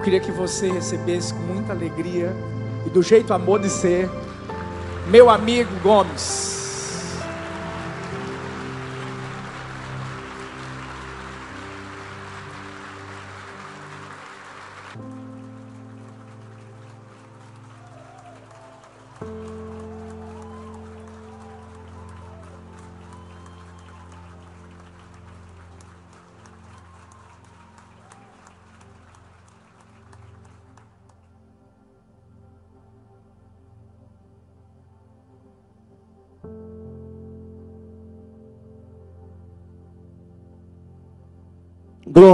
Eu 0.00 0.04
queria 0.04 0.20
que 0.20 0.32
você 0.32 0.72
recebesse 0.72 1.34
com 1.34 1.40
muita 1.40 1.74
alegria 1.74 2.34
e 2.86 2.88
do 2.88 3.02
jeito 3.02 3.34
amor 3.34 3.60
de 3.60 3.68
ser, 3.68 4.08
meu 5.10 5.28
amigo 5.28 5.70
Gomes. 5.82 6.59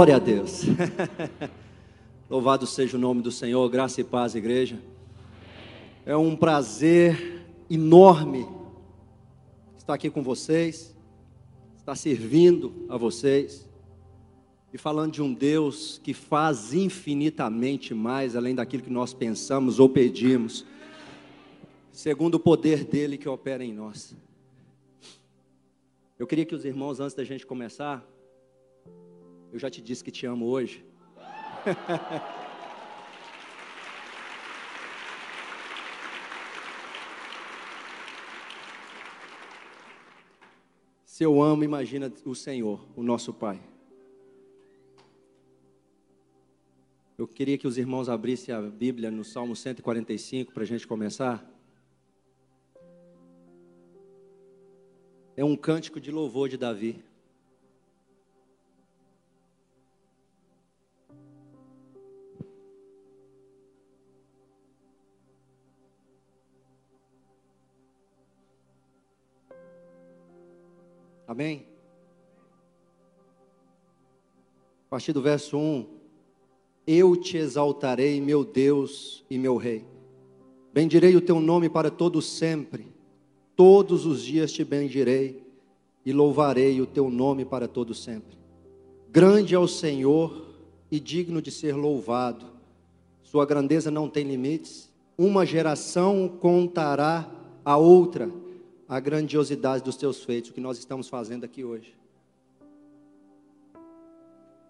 Glória 0.07 0.23
a 0.23 0.25
Deus. 0.25 0.61
Louvado 2.31 2.65
seja 2.65 2.95
o 2.95 2.99
nome 2.99 3.21
do 3.21 3.29
Senhor, 3.29 3.67
graça 3.67 3.99
e 3.99 4.05
paz, 4.05 4.35
igreja. 4.35 4.81
É 6.05 6.15
um 6.15 6.33
prazer 6.33 7.43
enorme 7.69 8.47
estar 9.77 9.93
aqui 9.93 10.09
com 10.09 10.23
vocês, 10.23 10.95
estar 11.75 11.93
servindo 11.95 12.85
a 12.87 12.95
vocês 12.95 13.67
e 14.73 14.77
falando 14.77 15.11
de 15.11 15.21
um 15.21 15.33
Deus 15.33 15.99
que 16.01 16.13
faz 16.13 16.73
infinitamente 16.73 17.93
mais 17.93 18.33
além 18.33 18.55
daquilo 18.55 18.83
que 18.83 18.89
nós 18.89 19.13
pensamos 19.13 19.77
ou 19.77 19.89
pedimos, 19.89 20.65
segundo 21.91 22.35
o 22.35 22.39
poder 22.39 22.85
dele 22.85 23.17
que 23.17 23.27
opera 23.27 23.61
em 23.61 23.73
nós. 23.73 24.15
Eu 26.17 26.25
queria 26.25 26.45
que 26.45 26.55
os 26.55 26.63
irmãos, 26.63 27.01
antes 27.01 27.13
da 27.13 27.25
gente 27.25 27.45
começar, 27.45 28.07
eu 29.51 29.59
já 29.59 29.69
te 29.69 29.81
disse 29.81 30.03
que 30.03 30.11
te 30.11 30.25
amo 30.25 30.45
hoje. 30.45 30.85
Se 41.05 41.23
eu 41.23 41.41
amo, 41.41 41.63
imagina 41.63 42.13
o 42.25 42.35
Senhor, 42.35 42.87
o 42.95 43.01
nosso 43.01 43.33
Pai. 43.33 43.59
Eu 47.17 47.27
queria 47.27 47.57
que 47.57 47.65
os 47.65 47.79
irmãos 47.79 48.07
abrissem 48.07 48.53
a 48.53 48.61
Bíblia 48.61 49.09
no 49.09 49.23
Salmo 49.23 49.55
145 49.55 50.53
para 50.53 50.61
a 50.61 50.65
gente 50.67 50.85
começar. 50.85 51.43
É 55.35 55.43
um 55.43 55.55
cântico 55.55 55.99
de 55.99 56.11
louvor 56.11 56.49
de 56.49 56.57
Davi. 56.57 57.03
Amém? 71.37 71.67
A 74.87 74.89
partir 74.89 75.13
do 75.13 75.21
verso 75.21 75.55
1: 75.55 75.85
Eu 76.87 77.15
te 77.15 77.37
exaltarei, 77.37 78.19
meu 78.19 78.43
Deus 78.43 79.23
e 79.29 79.37
meu 79.37 79.55
Rei. 79.55 79.85
Bendirei 80.73 81.15
o 81.15 81.21
teu 81.21 81.39
nome 81.39 81.69
para 81.69 81.91
todo 81.91 82.23
sempre. 82.23 82.87
Todos 83.55 84.03
os 84.03 84.23
dias 84.23 84.51
te 84.51 84.63
bendirei 84.63 85.43
e 86.03 86.11
louvarei 86.11 86.81
o 86.81 86.87
teu 86.87 87.07
nome 87.07 87.45
para 87.45 87.67
todo 87.67 87.93
sempre. 87.93 88.35
Grande 89.07 89.53
é 89.53 89.59
o 89.59 89.67
Senhor 89.67 90.43
e 90.89 90.99
digno 90.99 91.39
de 91.39 91.51
ser 91.51 91.75
louvado. 91.75 92.47
Sua 93.21 93.45
grandeza 93.45 93.91
não 93.91 94.09
tem 94.09 94.23
limites. 94.27 94.91
Uma 95.15 95.45
geração 95.45 96.27
contará 96.27 97.29
a 97.63 97.77
outra 97.77 98.27
a 98.87 98.99
grandiosidade 98.99 99.83
dos 99.83 99.97
teus 99.97 100.23
feitos, 100.23 100.49
o 100.49 100.53
que 100.53 100.61
nós 100.61 100.77
estamos 100.77 101.09
fazendo 101.09 101.43
aqui 101.43 101.63
hoje. 101.63 101.93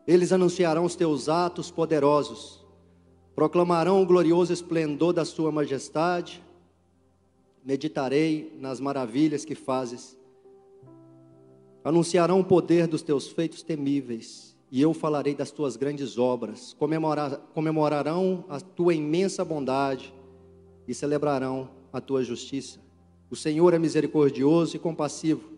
Eles 0.08 0.32
anunciarão 0.32 0.86
os 0.86 0.96
teus 0.96 1.30
atos 1.30 1.70
poderosos, 1.70 2.66
proclamarão 3.36 4.02
o 4.02 4.06
glorioso 4.06 4.52
esplendor 4.52 5.14
da 5.14 5.24
sua 5.24 5.52
majestade, 5.52 6.44
meditarei 7.64 8.58
nas 8.60 8.80
maravilhas 8.80 9.46
que 9.46 9.54
fazes, 9.54 10.18
anunciarão 11.84 12.40
o 12.40 12.46
poder 12.46 12.88
dos 12.88 13.02
teus 13.02 13.28
feitos 13.28 13.62
temíveis, 13.62 14.56
e 14.72 14.82
eu 14.82 14.94
falarei 14.94 15.36
das 15.36 15.52
tuas 15.52 15.76
grandes 15.76 16.18
obras, 16.18 16.74
comemorar, 16.74 17.38
comemorarão 17.54 18.44
a 18.50 18.60
tua 18.60 18.94
imensa 18.94 19.46
bondade 19.46 20.14
e 20.88 20.94
celebrarão 20.94 21.70
a 21.94 22.02
tua 22.02 22.24
justiça. 22.24 22.87
O 23.30 23.36
Senhor 23.36 23.74
é 23.74 23.80
misericordioso 23.80 24.76
e 24.76 24.80
compassivo, 24.80 25.50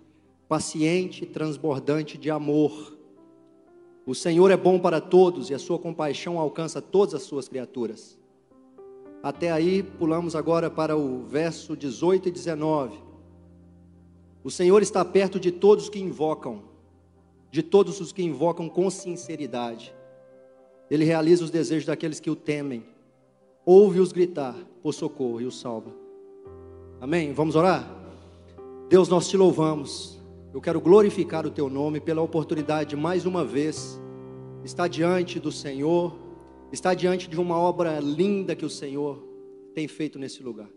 paciente 0.47 1.23
e 1.23 1.27
transbordante 1.27 2.17
de 2.17 2.31
amor. 2.31 2.97
O 4.07 4.15
Senhor 4.15 4.49
é 4.49 4.57
bom 4.57 4.79
para 4.79 4.99
todos 4.99 5.51
e 5.51 5.53
a 5.53 5.59
sua 5.59 5.77
compaixão 5.77 6.39
alcança 6.39 6.81
todas 6.81 7.13
as 7.13 7.21
suas 7.21 7.47
criaturas. 7.47 8.17
Até 9.21 9.51
aí, 9.51 9.83
pulamos 9.83 10.35
agora 10.35 10.69
para 10.69 10.97
o 10.97 11.23
verso 11.25 11.77
18 11.77 12.29
e 12.29 12.31
19. 12.31 12.97
O 14.43 14.49
Senhor 14.49 14.81
está 14.81 15.05
perto 15.05 15.39
de 15.39 15.51
todos 15.51 15.89
que 15.89 15.99
invocam, 15.99 16.63
de 17.51 17.61
todos 17.61 17.99
os 17.99 18.11
que 18.11 18.23
invocam 18.23 18.67
com 18.67 18.89
sinceridade. 18.89 19.93
Ele 20.89 21.03
realiza 21.03 21.43
os 21.43 21.51
desejos 21.51 21.85
daqueles 21.85 22.19
que 22.19 22.31
o 22.31 22.35
temem, 22.35 22.83
ouve-os 23.63 24.11
gritar 24.11 24.55
por 24.81 24.93
socorro 24.93 25.41
e 25.41 25.45
os 25.45 25.59
salva. 25.59 25.98
Amém? 27.01 27.31
Vamos 27.31 27.55
orar? 27.55 27.89
Deus, 28.89 29.07
nós 29.07 29.29
te 29.29 29.37
louvamos. 29.37 30.19
Eu 30.53 30.59
quero 30.59 30.81
glorificar 30.81 31.45
o 31.45 31.49
teu 31.49 31.69
nome 31.69 32.01
pela 32.01 32.21
oportunidade 32.21 32.89
de 32.89 32.95
mais 32.97 33.25
uma 33.25 33.45
vez 33.45 33.97
estar 34.65 34.89
diante 34.89 35.39
do 35.39 35.49
Senhor, 35.49 36.13
estar 36.73 36.93
diante 36.95 37.29
de 37.29 37.39
uma 37.39 37.57
obra 37.57 38.01
linda 38.01 38.53
que 38.53 38.65
o 38.65 38.69
Senhor 38.69 39.23
tem 39.73 39.87
feito 39.87 40.19
nesse 40.19 40.43
lugar. 40.43 40.67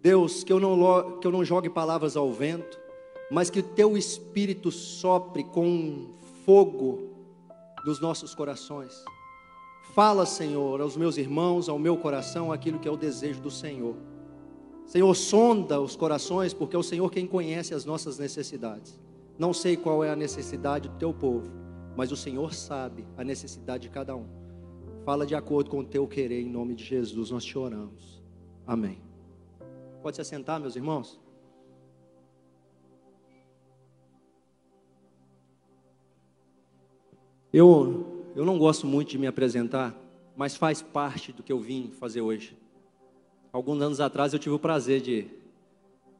Deus, 0.00 0.44
que 0.44 0.52
eu 0.52 0.60
não, 0.60 1.18
que 1.18 1.26
eu 1.26 1.32
não 1.32 1.44
jogue 1.44 1.68
palavras 1.68 2.16
ao 2.16 2.32
vento, 2.32 2.78
mas 3.28 3.50
que 3.50 3.58
o 3.58 3.62
teu 3.62 3.96
espírito 3.96 4.70
sopre 4.70 5.42
com 5.42 6.10
fogo 6.44 7.10
dos 7.84 8.00
nossos 8.00 8.36
corações. 8.36 9.04
Fala, 9.94 10.26
Senhor, 10.26 10.80
aos 10.80 10.96
meus 10.96 11.16
irmãos, 11.16 11.68
ao 11.68 11.78
meu 11.78 11.96
coração, 11.96 12.52
aquilo 12.52 12.78
que 12.78 12.86
é 12.86 12.90
o 12.90 12.96
desejo 12.96 13.40
do 13.40 13.50
Senhor. 13.50 13.96
Senhor, 14.86 15.14
sonda 15.14 15.80
os 15.80 15.96
corações, 15.96 16.52
porque 16.52 16.76
é 16.76 16.78
o 16.78 16.82
Senhor 16.82 17.10
quem 17.10 17.26
conhece 17.26 17.74
as 17.74 17.84
nossas 17.84 18.18
necessidades. 18.18 18.98
Não 19.38 19.52
sei 19.52 19.76
qual 19.76 20.04
é 20.04 20.10
a 20.10 20.16
necessidade 20.16 20.88
do 20.88 20.96
teu 20.96 21.12
povo, 21.12 21.50
mas 21.96 22.12
o 22.12 22.16
Senhor 22.16 22.54
sabe 22.54 23.06
a 23.16 23.24
necessidade 23.24 23.84
de 23.84 23.88
cada 23.88 24.14
um. 24.14 24.26
Fala 25.04 25.26
de 25.26 25.34
acordo 25.34 25.70
com 25.70 25.80
o 25.80 25.84
teu 25.84 26.06
querer, 26.06 26.40
em 26.40 26.48
nome 26.48 26.74
de 26.74 26.84
Jesus 26.84 27.30
nós 27.30 27.44
te 27.44 27.58
oramos. 27.58 28.22
Amém. 28.66 29.02
Pode 30.02 30.16
se 30.16 30.22
assentar, 30.22 30.60
meus 30.60 30.76
irmãos? 30.76 31.20
Eu, 37.52 38.24
eu 38.34 38.44
não 38.44 38.58
gosto 38.58 38.86
muito 38.86 39.10
de 39.10 39.18
me 39.18 39.26
apresentar, 39.26 39.94
mas 40.36 40.56
faz 40.56 40.82
parte 40.82 41.32
do 41.32 41.42
que 41.42 41.52
eu 41.52 41.60
vim 41.60 41.90
fazer 41.90 42.20
hoje. 42.20 42.56
Alguns 43.54 43.80
anos 43.80 44.00
atrás 44.00 44.32
eu 44.32 44.38
tive 44.40 44.56
o 44.56 44.58
prazer 44.58 45.00
de 45.00 45.28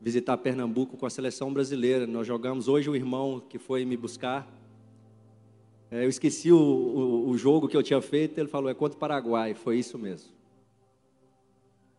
visitar 0.00 0.36
Pernambuco 0.36 0.96
com 0.96 1.04
a 1.04 1.10
seleção 1.10 1.52
brasileira. 1.52 2.06
Nós 2.06 2.28
jogamos 2.28 2.68
hoje 2.68 2.88
o 2.88 2.94
irmão 2.94 3.40
que 3.40 3.58
foi 3.58 3.84
me 3.84 3.96
buscar. 3.96 4.48
É, 5.90 6.04
eu 6.04 6.08
esqueci 6.08 6.52
o, 6.52 6.56
o, 6.56 7.30
o, 7.30 7.36
jogo 7.36 7.66
que 7.66 7.76
eu 7.76 7.82
tinha 7.82 8.00
feito. 8.00 8.38
Ele 8.38 8.46
falou: 8.46 8.70
é 8.70 8.74
contra 8.74 8.96
o 8.96 9.00
Paraguai. 9.00 9.52
Foi 9.52 9.76
isso 9.76 9.98
mesmo. 9.98 10.30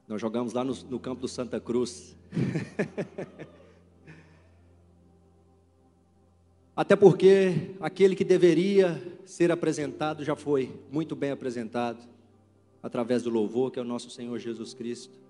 Nós 0.07 0.21
jogamos 0.21 0.53
lá 0.53 0.63
no, 0.63 0.73
no 0.89 1.01
campo 1.01 1.19
do 1.19 1.27
Santa 1.27 1.59
Cruz. 1.59 2.15
Até 6.73 6.95
porque 6.95 7.75
aquele 7.81 8.15
que 8.15 8.23
deveria 8.23 9.19
ser 9.25 9.51
apresentado 9.51 10.23
já 10.23 10.37
foi 10.37 10.71
muito 10.89 11.13
bem 11.13 11.31
apresentado 11.31 12.07
através 12.81 13.21
do 13.21 13.29
louvor, 13.29 13.69
que 13.69 13.79
é 13.79 13.81
o 13.81 13.85
nosso 13.85 14.09
Senhor 14.09 14.39
Jesus 14.39 14.73
Cristo. 14.73 15.24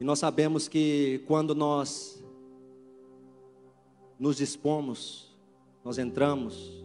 E 0.00 0.04
nós 0.04 0.18
sabemos 0.18 0.66
que 0.66 1.22
quando 1.26 1.54
nós 1.54 2.24
nos 4.18 4.38
dispomos, 4.38 5.30
nós 5.84 5.98
entramos 5.98 6.80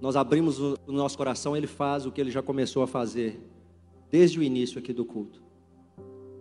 nós 0.00 0.14
abrimos 0.14 0.58
o 0.60 0.76
nosso 0.86 1.16
coração, 1.16 1.56
Ele 1.56 1.66
faz 1.66 2.06
o 2.06 2.12
que 2.12 2.20
Ele 2.20 2.30
já 2.30 2.42
começou 2.42 2.82
a 2.82 2.86
fazer 2.86 3.40
desde 4.10 4.38
o 4.38 4.42
início 4.42 4.78
aqui 4.78 4.92
do 4.92 5.04
culto. 5.04 5.42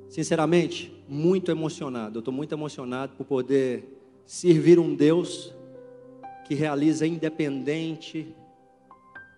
Sinceramente, 0.07 0.93
muito 1.07 1.51
emocionado. 1.51 2.17
Eu 2.17 2.19
estou 2.19 2.33
muito 2.33 2.53
emocionado 2.53 3.13
por 3.17 3.25
poder 3.25 3.99
servir 4.25 4.79
um 4.79 4.95
Deus 4.95 5.53
que 6.45 6.53
realiza 6.53 7.05
independente 7.05 8.33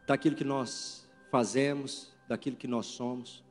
daquilo 0.05 0.35
que 0.35 0.43
nós 0.43 1.09
fazemos, 1.31 2.13
daquilo 2.27 2.57
que 2.57 2.67
nós 2.67 2.87
somos. 2.87 3.43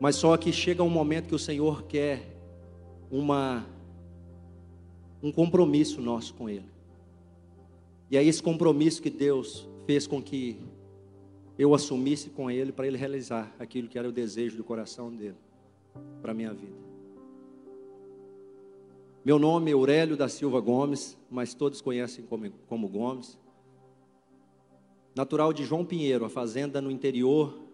Mas 0.00 0.16
só 0.16 0.34
que 0.38 0.50
chega 0.50 0.82
um 0.82 0.88
momento 0.88 1.28
que 1.28 1.34
o 1.34 1.38
Senhor 1.38 1.82
quer 1.82 2.34
uma 3.10 3.66
um 5.22 5.30
compromisso 5.30 6.00
nosso 6.00 6.32
com 6.32 6.48
ele. 6.48 6.64
E 8.10 8.16
é 8.16 8.24
esse 8.24 8.42
compromisso 8.42 9.02
que 9.02 9.10
Deus 9.10 9.68
fez 9.84 10.06
com 10.06 10.22
que 10.22 10.58
eu 11.58 11.74
assumisse 11.74 12.30
com 12.30 12.50
ele 12.50 12.72
para 12.72 12.86
ele 12.86 12.96
realizar 12.96 13.54
aquilo 13.58 13.86
que 13.86 13.98
era 13.98 14.08
o 14.08 14.12
desejo 14.12 14.56
do 14.56 14.64
coração 14.64 15.14
dele 15.14 15.36
para 16.22 16.32
minha 16.32 16.54
vida. 16.54 16.80
Meu 19.22 19.38
nome 19.38 19.70
é 19.70 19.74
Aurélio 19.74 20.16
da 20.16 20.30
Silva 20.30 20.58
Gomes, 20.60 21.18
mas 21.30 21.52
todos 21.52 21.82
conhecem 21.82 22.24
como, 22.24 22.50
como 22.66 22.88
Gomes. 22.88 23.38
Natural 25.14 25.52
de 25.52 25.62
João 25.62 25.84
Pinheiro, 25.84 26.24
a 26.24 26.30
fazenda 26.30 26.80
no 26.80 26.90
interior, 26.90 27.69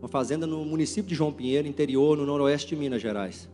uma 0.00 0.08
fazenda 0.08 0.46
no 0.46 0.64
município 0.64 1.08
de 1.08 1.14
João 1.14 1.32
Pinheiro, 1.32 1.68
interior, 1.68 2.16
no 2.16 2.24
noroeste 2.24 2.74
de 2.74 2.76
Minas 2.76 3.02
Gerais. 3.02 3.48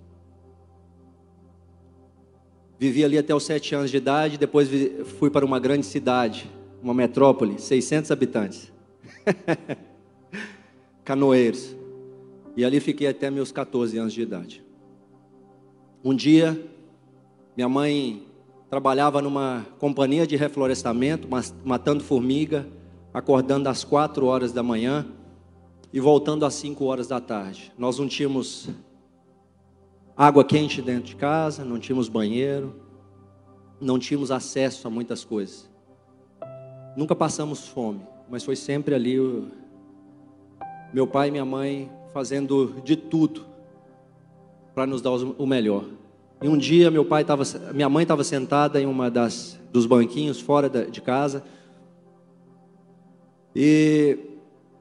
Vivi 2.78 3.04
ali 3.04 3.18
até 3.18 3.34
os 3.34 3.44
sete 3.44 3.74
anos 3.74 3.90
de 3.90 3.96
idade, 3.96 4.38
depois 4.38 4.68
fui 5.18 5.28
para 5.28 5.44
uma 5.44 5.58
grande 5.58 5.84
cidade, 5.84 6.48
uma 6.82 6.94
metrópole, 6.94 7.58
600 7.58 8.10
habitantes. 8.10 8.72
Canoeiros. 11.04 11.74
E 12.56 12.64
ali 12.64 12.78
fiquei 12.78 13.08
até 13.08 13.30
meus 13.30 13.50
14 13.50 13.98
anos 13.98 14.12
de 14.12 14.22
idade. 14.22 14.64
Um 16.04 16.14
dia, 16.14 16.60
minha 17.56 17.68
mãe 17.68 18.22
trabalhava 18.70 19.20
numa 19.20 19.66
companhia 19.78 20.26
de 20.26 20.36
reflorestamento, 20.36 21.26
matando 21.64 22.04
formiga, 22.04 22.66
acordando 23.12 23.68
às 23.68 23.82
4 23.82 24.26
horas 24.26 24.52
da 24.52 24.62
manhã 24.62 25.06
e 25.92 26.00
voltando 26.00 26.44
às 26.44 26.54
5 26.54 26.84
horas 26.84 27.08
da 27.08 27.20
tarde. 27.20 27.72
Nós 27.78 27.98
não 27.98 28.08
tínhamos 28.08 28.68
água 30.16 30.44
quente 30.44 30.80
dentro 30.80 31.04
de 31.04 31.16
casa, 31.16 31.64
não 31.64 31.78
tínhamos 31.78 32.08
banheiro, 32.08 32.74
não 33.80 33.98
tínhamos 33.98 34.30
acesso 34.30 34.86
a 34.86 34.90
muitas 34.90 35.24
coisas. 35.24 35.70
Nunca 36.96 37.14
passamos 37.14 37.68
fome, 37.68 38.00
mas 38.28 38.42
foi 38.42 38.56
sempre 38.56 38.94
ali 38.94 39.20
o 39.20 39.48
meu 40.92 41.06
pai 41.06 41.28
e 41.28 41.30
minha 41.30 41.44
mãe 41.44 41.90
fazendo 42.12 42.80
de 42.82 42.96
tudo 42.96 43.44
para 44.74 44.86
nos 44.86 45.02
dar 45.02 45.10
o 45.10 45.46
melhor. 45.46 45.84
E 46.42 46.48
um 46.48 46.56
dia 46.56 46.90
meu 46.90 47.04
pai 47.04 47.24
tava, 47.24 47.44
minha 47.74 47.88
mãe 47.88 48.02
estava 48.02 48.24
sentada 48.24 48.80
em 48.80 48.86
uma 48.86 49.10
das 49.10 49.58
dos 49.72 49.84
banquinhos 49.84 50.40
fora 50.40 50.68
de 50.68 51.00
casa 51.02 51.44
e 53.54 54.18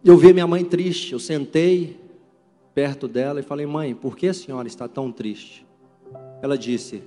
eu 0.05 0.15
vi 0.17 0.31
minha 0.31 0.45
mãe 0.45 0.63
triste. 0.63 1.13
Eu 1.13 1.19
sentei 1.19 1.99
perto 2.75 3.07
dela 3.07 3.39
e 3.39 3.43
falei: 3.43 3.65
Mãe, 3.65 3.95
por 3.95 4.15
que 4.15 4.27
a 4.27 4.33
senhora 4.33 4.67
está 4.67 4.87
tão 4.87 5.11
triste? 5.11 5.65
Ela 6.41 6.57
disse: 6.57 7.01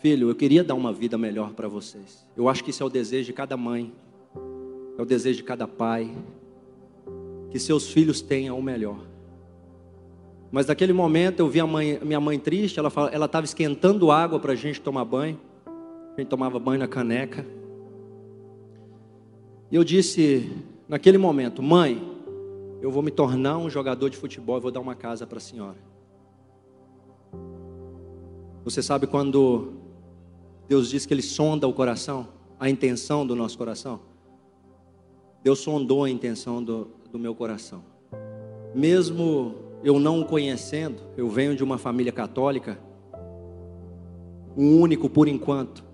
Filho, 0.00 0.28
eu 0.28 0.34
queria 0.34 0.64
dar 0.64 0.74
uma 0.74 0.92
vida 0.92 1.16
melhor 1.16 1.52
para 1.52 1.68
vocês. 1.68 2.26
Eu 2.36 2.48
acho 2.48 2.64
que 2.64 2.70
isso 2.70 2.82
é 2.82 2.86
o 2.86 2.90
desejo 2.90 3.26
de 3.26 3.32
cada 3.32 3.56
mãe, 3.56 3.92
é 4.98 5.02
o 5.02 5.04
desejo 5.04 5.38
de 5.38 5.44
cada 5.44 5.68
pai, 5.68 6.10
que 7.50 7.58
seus 7.58 7.90
filhos 7.90 8.20
tenham 8.20 8.58
o 8.58 8.62
melhor. 8.62 8.98
Mas 10.50 10.66
naquele 10.66 10.92
momento 10.92 11.38
eu 11.38 11.48
vi 11.48 11.60
a 11.60 11.66
mãe, 11.66 12.00
minha 12.02 12.18
mãe 12.18 12.36
triste, 12.36 12.80
ela 12.80 13.26
estava 13.26 13.44
esquentando 13.44 14.10
água 14.10 14.40
para 14.40 14.52
a 14.52 14.56
gente 14.56 14.80
tomar 14.80 15.04
banho. 15.04 15.38
A 16.16 16.20
gente 16.20 16.28
tomava 16.28 16.58
banho 16.58 16.80
na 16.80 16.88
caneca. 16.88 17.46
E 19.70 19.76
eu 19.76 19.84
disse, 19.84 20.50
naquele 20.90 21.16
momento, 21.16 21.62
mãe, 21.62 22.02
eu 22.82 22.90
vou 22.90 23.00
me 23.00 23.12
tornar 23.12 23.56
um 23.56 23.70
jogador 23.70 24.10
de 24.10 24.16
futebol 24.16 24.58
e 24.58 24.60
vou 24.60 24.72
dar 24.72 24.80
uma 24.80 24.96
casa 24.96 25.24
para 25.24 25.38
a 25.38 25.40
senhora. 25.40 25.78
Você 28.64 28.82
sabe 28.82 29.06
quando 29.06 29.72
Deus 30.68 30.90
diz 30.90 31.06
que 31.06 31.14
Ele 31.14 31.22
sonda 31.22 31.68
o 31.68 31.72
coração, 31.72 32.26
a 32.58 32.68
intenção 32.68 33.24
do 33.24 33.36
nosso 33.36 33.56
coração? 33.56 34.00
Deus 35.44 35.60
sondou 35.60 36.04
a 36.04 36.10
intenção 36.10 36.62
do, 36.62 36.88
do 37.12 37.20
meu 37.20 37.36
coração. 37.36 37.84
Mesmo 38.74 39.54
eu 39.84 40.00
não 40.00 40.20
o 40.20 40.24
conhecendo, 40.24 41.00
eu 41.16 41.28
venho 41.28 41.54
de 41.54 41.62
uma 41.62 41.78
família 41.78 42.12
católica, 42.12 42.80
o 44.56 44.62
único 44.62 45.08
por 45.08 45.28
enquanto, 45.28 45.84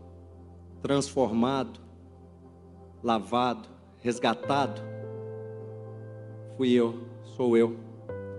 transformado, 0.81 1.81
lavado, 3.03 3.76
resgatado, 4.07 4.81
fui 6.57 6.73
eu, 6.73 6.95
sou 7.37 7.57
eu. 7.57 7.77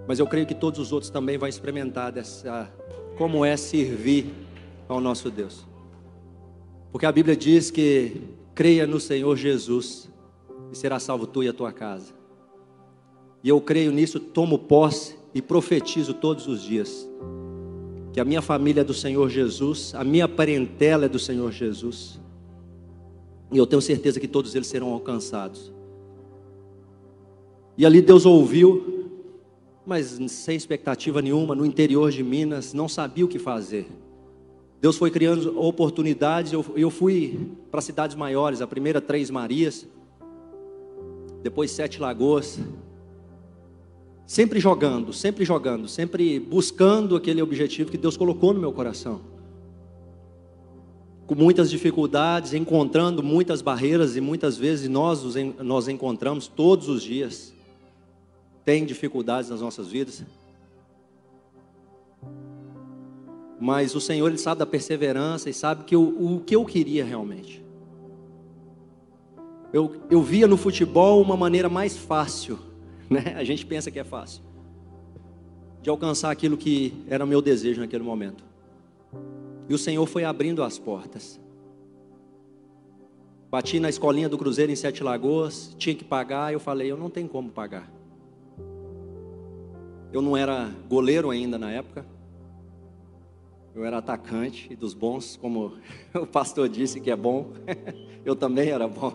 Mas 0.07 0.17
eu 0.17 0.25
creio 0.25 0.47
que 0.47 0.55
todos 0.55 0.79
os 0.79 0.93
outros 0.93 1.11
também 1.11 1.37
vão 1.37 1.49
experimentar 1.49 2.11
dessa 2.11 2.71
como 3.17 3.43
é 3.43 3.57
servir 3.57 4.33
ao 4.87 5.01
nosso 5.01 5.29
Deus. 5.29 5.67
Porque 6.91 7.05
a 7.05 7.11
Bíblia 7.11 7.35
diz 7.35 7.69
que 7.69 8.21
creia 8.55 8.87
no 8.87 8.99
Senhor 8.99 9.35
Jesus 9.35 10.09
e 10.71 10.77
será 10.77 10.99
salvo 10.99 11.27
tu 11.27 11.43
e 11.43 11.49
a 11.49 11.53
tua 11.53 11.73
casa. 11.73 12.13
E 13.43 13.49
eu 13.49 13.59
creio 13.59 13.91
nisso, 13.91 14.19
tomo 14.19 14.57
posse 14.57 15.17
e 15.33 15.41
profetizo 15.41 16.13
todos 16.13 16.47
os 16.47 16.63
dias 16.63 17.07
que 18.17 18.21
a 18.21 18.25
minha 18.25 18.41
família 18.41 18.81
é 18.81 18.83
do 18.83 18.95
Senhor 18.95 19.29
Jesus, 19.29 19.93
a 19.93 20.03
minha 20.03 20.27
parentela 20.27 21.05
é 21.05 21.07
do 21.07 21.19
Senhor 21.19 21.51
Jesus, 21.51 22.19
e 23.51 23.57
eu 23.57 23.65
tenho 23.65 23.81
certeza 23.81 24.19
que 24.19 24.27
todos 24.27 24.55
eles 24.55 24.67
serão 24.67 24.91
alcançados. 24.91 25.71
E 27.77 27.85
ali 27.85 28.01
Deus 28.01 28.25
ouviu, 28.25 29.09
mas 29.85 30.19
sem 30.29 30.55
expectativa 30.55 31.21
nenhuma, 31.21 31.55
no 31.55 31.65
interior 31.65 32.11
de 32.11 32.23
Minas, 32.23 32.73
não 32.73 32.89
sabia 32.89 33.25
o 33.25 33.27
que 33.27 33.39
fazer. 33.39 33.87
Deus 34.81 34.97
foi 34.97 35.09
criando 35.09 35.59
oportunidades, 35.59 36.53
eu, 36.53 36.65
eu 36.75 36.89
fui 36.89 37.49
para 37.71 37.81
cidades 37.81 38.15
maiores, 38.15 38.61
a 38.61 38.67
primeira 38.67 38.99
Três 39.01 39.29
Marias, 39.29 39.87
depois 41.41 41.71
Sete 41.71 41.99
Lagoas, 41.99 42.59
Sempre 44.27 44.59
jogando, 44.59 45.13
sempre 45.13 45.45
jogando, 45.45 45.87
sempre 45.87 46.37
buscando 46.37 47.15
aquele 47.15 47.41
objetivo 47.41 47.89
que 47.89 47.97
Deus 47.97 48.17
colocou 48.17 48.53
no 48.53 48.59
meu 48.59 48.73
coração. 48.73 49.21
Com 51.27 51.35
muitas 51.35 51.69
dificuldades, 51.69 52.53
encontrando 52.53 53.21
muitas 53.21 53.61
barreiras 53.61 54.15
e 54.15 54.21
muitas 54.21 54.57
vezes 54.57 54.89
nós 54.89 55.35
nós 55.59 55.87
encontramos 55.87 56.47
todos 56.47 56.89
os 56.89 57.03
dias. 57.03 57.53
Tem 58.65 58.85
dificuldades 58.85 59.49
nas 59.49 59.61
nossas 59.61 59.89
vidas. 59.89 60.23
Mas 63.59 63.93
o 63.93 64.01
Senhor 64.01 64.27
ele 64.27 64.37
sabe 64.37 64.59
da 64.59 64.65
perseverança 64.65 65.49
e 65.49 65.53
sabe 65.53 65.83
que 65.83 65.93
eu, 65.93 66.01
o 66.01 66.41
que 66.45 66.55
eu 66.55 66.63
queria 66.63 67.03
realmente. 67.03 67.63
Eu, 69.73 69.97
eu 70.09 70.21
via 70.23 70.47
no 70.47 70.57
futebol 70.57 71.21
uma 71.21 71.35
maneira 71.35 71.67
mais 71.67 71.95
fácil 71.97 72.57
né? 73.09 73.33
A 73.35 73.43
gente 73.43 73.65
pensa 73.65 73.89
que 73.89 73.99
é 73.99 74.03
fácil. 74.03 74.43
De 75.81 75.89
alcançar 75.89 76.31
aquilo 76.31 76.57
que 76.57 76.93
era 77.07 77.25
meu 77.25 77.41
desejo 77.41 77.79
naquele 77.79 78.03
momento. 78.03 78.43
E 79.69 79.73
o 79.73 79.77
Senhor 79.77 80.05
foi 80.05 80.23
abrindo 80.23 80.63
as 80.63 80.79
portas. 80.79 81.39
Bati 83.49 83.79
na 83.79 83.89
escolinha 83.89 84.27
do 84.27 84.37
Cruzeiro 84.37 84.71
em 84.71 84.75
Sete 84.75 85.03
Lagoas, 85.03 85.73
tinha 85.77 85.95
que 85.95 86.03
pagar, 86.03 86.51
eu 86.51 86.59
falei, 86.59 86.91
eu 86.91 86.97
não 86.97 87.09
tenho 87.09 87.29
como 87.29 87.49
pagar. 87.49 87.91
Eu 90.11 90.21
não 90.21 90.35
era 90.35 90.69
goleiro 90.89 91.29
ainda 91.29 91.57
na 91.57 91.71
época. 91.71 92.05
Eu 93.75 93.85
era 93.85 93.99
atacante 93.99 94.67
e 94.71 94.75
dos 94.75 94.93
bons, 94.93 95.37
como 95.37 95.73
o 96.15 96.25
pastor 96.25 96.67
disse 96.67 96.99
que 96.99 97.11
é 97.11 97.15
bom. 97.15 97.51
eu 98.25 98.35
também 98.35 98.69
era 98.69 98.87
bom. 98.87 99.13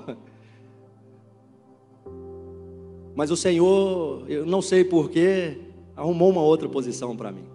Mas 3.15 3.31
o 3.31 3.37
Senhor, 3.37 4.25
eu 4.31 4.47
não 4.47 4.63
sei 4.63 4.85
porquê, 4.85 5.59
arrumou 5.95 6.31
uma 6.31 6.43
outra 6.43 6.69
posição 6.69 7.17
para 7.17 7.31
mim. 7.31 7.52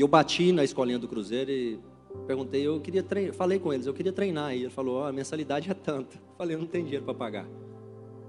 E 0.00 0.02
eu 0.02 0.08
bati 0.08 0.50
na 0.50 0.64
escolinha 0.64 0.98
do 0.98 1.06
Cruzeiro 1.06 1.50
e 1.50 1.78
perguntei, 2.26 2.66
eu 2.66 2.80
queria 2.80 3.02
treinar, 3.02 3.34
falei 3.34 3.58
com 3.58 3.70
eles, 3.70 3.84
eu 3.84 3.92
queria 3.92 4.14
treinar. 4.14 4.56
E 4.56 4.60
ele 4.60 4.70
falou, 4.70 5.02
oh, 5.02 5.04
a 5.04 5.12
mensalidade 5.12 5.70
é 5.70 5.74
tanta. 5.74 6.16
Eu 6.16 6.36
falei, 6.38 6.56
eu 6.56 6.58
não 6.58 6.66
tenho 6.66 6.84
dinheiro 6.84 7.04
para 7.04 7.12
pagar. 7.12 7.46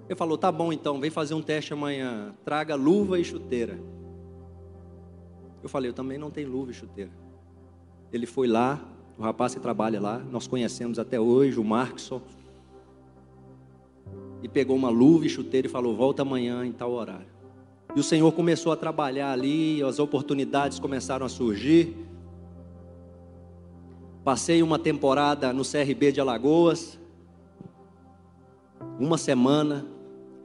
Ele 0.10 0.16
falou, 0.18 0.38
tá 0.38 0.51
bom 0.51 0.74
então, 0.74 1.00
vem 1.00 1.10
fazer 1.10 1.34
um 1.34 1.42
teste 1.42 1.72
amanhã, 1.72 2.36
traga 2.44 2.75
luva 2.75 3.18
e 3.22 3.24
chuteira. 3.24 3.80
Eu 5.63 5.70
falei, 5.70 5.90
eu 5.90 5.94
também 5.94 6.18
não 6.18 6.30
tenho 6.30 6.51
luva 6.51 6.72
e 6.72 6.74
chuteira. 6.74 7.12
Ele 8.12 8.25
foi 8.25 8.50
lá, 8.50 8.78
o 9.18 9.22
rapaz 9.22 9.54
que 9.54 9.62
trabalha 9.62 10.01
lá, 10.01 10.20
nós 10.30 10.48
conhecemos 10.48 11.00
até 11.00 11.22
hoje, 11.22 11.58
o 11.58 11.63
Markson. 11.63 12.22
e 14.44 14.50
pegou 14.50 14.75
uma 14.75 14.90
luva 14.90 15.25
e 15.25 15.30
chuteiro 15.30 15.68
e 15.68 15.72
falou: 15.72 15.96
Volta 15.96 16.24
amanhã 16.24 16.66
em 16.66 16.74
tal 16.74 16.92
horário. 16.92 17.40
E 17.93 18.00
o 18.00 18.03
Senhor 18.03 18.31
começou 18.31 18.71
a 18.71 18.77
trabalhar 18.77 19.31
ali, 19.31 19.83
as 19.83 20.00
oportunidades 20.00 20.79
começaram 20.79 21.25
a 21.25 21.29
surgir. 21.29 21.93
Passei 24.24 24.63
uma 24.63 24.79
temporada 24.79 25.51
no 25.51 25.63
CRB 25.63 26.13
de 26.13 26.21
Alagoas, 26.21 26.98
uma 28.98 29.17
semana, 29.17 29.86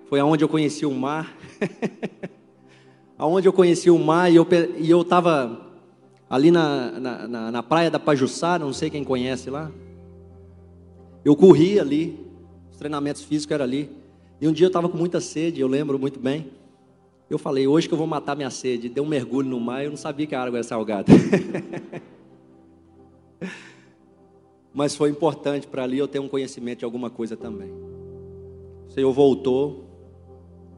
foi 0.09 0.19
aonde 0.19 0.43
eu 0.43 0.49
conheci 0.49 0.85
o 0.85 0.91
mar. 0.91 1.37
aonde 3.17 3.47
eu 3.47 3.53
conheci 3.53 3.91
o 3.91 3.99
mar 3.99 4.31
e 4.33 4.37
eu 4.37 4.47
e 4.79 4.91
eu 4.91 5.03
estava 5.03 5.67
ali 6.29 6.51
na, 6.51 6.93
na, 6.99 7.29
na, 7.29 7.51
na 7.53 7.63
praia 7.63 7.91
da 7.91 7.99
Pajuçara, 8.01 8.65
não 8.65 8.73
sei 8.73 8.91
quem 8.91 9.05
conhece 9.05 9.51
lá. 9.51 9.71
Eu 11.25 11.37
corri 11.37 11.79
ali, 11.79 12.27
os 12.73 12.77
treinamentos 12.77 13.23
físicos 13.23 13.55
eram 13.55 13.65
ali. 13.65 13.91
E 14.41 14.49
um 14.49 14.53
dia 14.53 14.67
eu 14.67 14.69
estava 14.69 14.89
com 14.89 14.99
muita 14.99 15.21
sede, 15.21 15.61
eu 15.61 15.69
lembro 15.69 15.99
muito 15.99 16.19
bem. 16.19 16.51
Eu 17.29 17.39
falei, 17.39 17.67
hoje 17.67 17.89
que 17.89 17.95
eu 17.95 17.99
vou 17.99 18.07
matar 18.07 18.37
minha 18.37 18.51
sede. 18.51 18.89
Dei 18.89 19.03
um 19.03 19.07
mergulho 19.07 19.49
no 19.49 19.59
mar, 19.59 19.85
eu 19.85 19.91
não 19.91 19.97
sabia 19.97 20.27
que 20.27 20.35
a 20.35 20.43
água 20.43 20.59
era 20.59 20.65
salgada. 20.65 21.13
Mas 24.73 24.95
foi 24.95 25.11
importante 25.11 25.67
para 25.67 25.83
ali 25.83 25.99
eu 25.99 26.07
ter 26.07 26.21
um 26.21 26.29
conhecimento 26.29 26.81
de 26.81 26.85
alguma 26.85 27.11
coisa 27.11 27.37
também. 27.37 27.71
O 28.87 28.91
Senhor 28.91 29.13
voltou. 29.13 29.85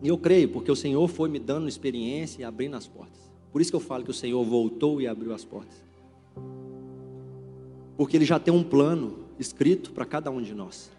E 0.00 0.09
eu 0.09 0.17
creio, 0.17 0.49
porque 0.49 0.71
o 0.71 0.76
Senhor 0.76 1.07
foi 1.09 1.28
me 1.28 1.40
dando 1.40 1.69
experiência 1.69 2.43
e 2.43 2.45
abrindo 2.45 2.76
as 2.76 2.87
portas. 2.87 3.19
Por 3.52 3.61
isso 3.61 3.71
que 3.71 3.76
eu 3.76 3.81
falo 3.81 4.05
que 4.05 4.11
o 4.11 4.14
Senhor 4.14 4.43
voltou 4.45 5.00
e 5.00 5.07
abriu 5.09 5.35
as 5.35 5.45
portas. 5.45 5.83
Porque 7.97 8.17
Ele 8.17 8.25
já 8.25 8.38
tem 8.38 8.55
um 8.55 8.62
plano 8.62 9.19
escrito 9.38 9.90
para 9.90 10.05
cada 10.07 10.31
um 10.31 10.40
de 10.40 10.55
nós. 10.55 10.90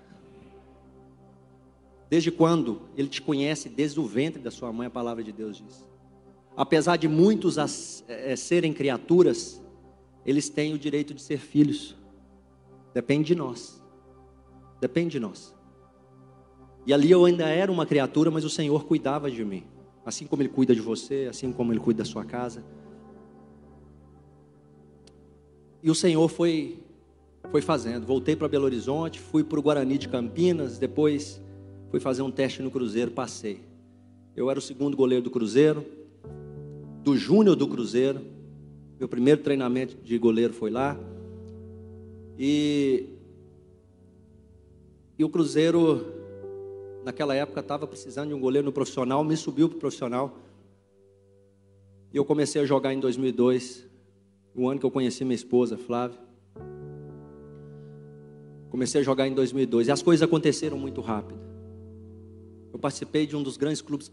Desde 2.09 2.31
quando 2.31 2.81
Ele 2.97 3.07
te 3.07 3.21
conhece, 3.21 3.69
desde 3.69 3.99
o 3.99 4.05
ventre 4.05 4.41
da 4.41 4.49
sua 4.49 4.73
mãe, 4.73 4.87
a 4.87 4.89
palavra 4.89 5.23
de 5.23 5.31
Deus 5.31 5.57
diz. 5.57 5.87
Apesar 6.57 6.97
de 6.97 7.07
muitos 7.07 7.57
as, 7.57 8.03
é, 8.07 8.35
serem 8.35 8.73
criaturas, 8.73 9.61
eles 10.25 10.49
têm 10.49 10.73
o 10.73 10.79
direito 10.79 11.13
de 11.13 11.21
ser 11.21 11.39
filhos. 11.39 11.95
Depende 12.93 13.27
de 13.27 13.35
nós. 13.35 13.81
Depende 14.81 15.11
de 15.11 15.19
nós. 15.19 15.55
E 16.85 16.93
ali 16.93 17.11
eu 17.11 17.23
ainda 17.25 17.47
era 17.47 17.71
uma 17.71 17.85
criatura, 17.85 18.31
mas 18.31 18.43
o 18.43 18.49
Senhor 18.49 18.85
cuidava 18.85 19.29
de 19.29 19.45
mim. 19.45 19.63
Assim 20.03 20.25
como 20.25 20.41
Ele 20.41 20.49
cuida 20.49 20.73
de 20.73 20.81
você, 20.81 21.27
assim 21.29 21.53
como 21.53 21.71
Ele 21.71 21.79
cuida 21.79 21.99
da 21.99 22.09
sua 22.09 22.25
casa. 22.25 22.63
E 25.83 25.91
o 25.91 25.95
Senhor 25.95 26.27
foi, 26.27 26.79
foi 27.51 27.61
fazendo. 27.61 28.07
Voltei 28.07 28.35
para 28.35 28.47
Belo 28.47 28.65
Horizonte, 28.65 29.19
fui 29.19 29.43
para 29.43 29.59
o 29.59 29.61
Guarani 29.61 29.97
de 29.97 30.09
Campinas, 30.09 30.79
depois 30.79 31.41
fui 31.89 31.99
fazer 31.99 32.21
um 32.21 32.31
teste 32.31 32.61
no 32.61 32.69
Cruzeiro, 32.69 33.11
passei. 33.11 33.61
Eu 34.35 34.49
era 34.49 34.59
o 34.59 34.61
segundo 34.61 34.95
goleiro 34.95 35.23
do 35.23 35.31
Cruzeiro, 35.31 35.85
do 37.03 37.17
Júnior 37.17 37.55
do 37.55 37.67
Cruzeiro. 37.67 38.21
Meu 38.99 39.07
primeiro 39.07 39.41
treinamento 39.41 39.97
de 39.97 40.17
goleiro 40.17 40.53
foi 40.53 40.69
lá. 40.69 40.97
E, 42.37 43.05
e 45.17 45.23
o 45.23 45.29
Cruzeiro, 45.29 46.05
naquela 47.03 47.35
época, 47.35 47.59
estava 47.59 47.87
precisando 47.87 48.29
de 48.29 48.33
um 48.33 48.39
goleiro 48.39 48.65
no 48.65 48.71
profissional, 48.71 49.23
me 49.23 49.35
subiu 49.35 49.67
para 49.67 49.77
o 49.77 49.79
profissional. 49.79 50.37
E 52.13 52.17
eu 52.17 52.23
comecei 52.23 52.61
a 52.61 52.65
jogar 52.65 52.93
em 52.93 52.99
2002, 52.99 53.87
o 54.55 54.69
ano 54.69 54.79
que 54.79 54.85
eu 54.85 54.91
conheci 54.91 55.23
minha 55.25 55.35
esposa, 55.35 55.77
Flávia. 55.77 56.17
Comecei 58.69 59.01
a 59.01 59.03
jogar 59.03 59.27
em 59.27 59.33
2002 59.33 59.87
e 59.87 59.91
as 59.91 60.01
coisas 60.01 60.21
aconteceram 60.21 60.77
muito 60.77 61.01
rápido. 61.01 61.48
Eu 62.71 62.79
participei 62.79 63.25
de 63.25 63.35
um 63.35 63.43
dos 63.43 63.57
grandes 63.57 63.81
clubes, 63.81 64.11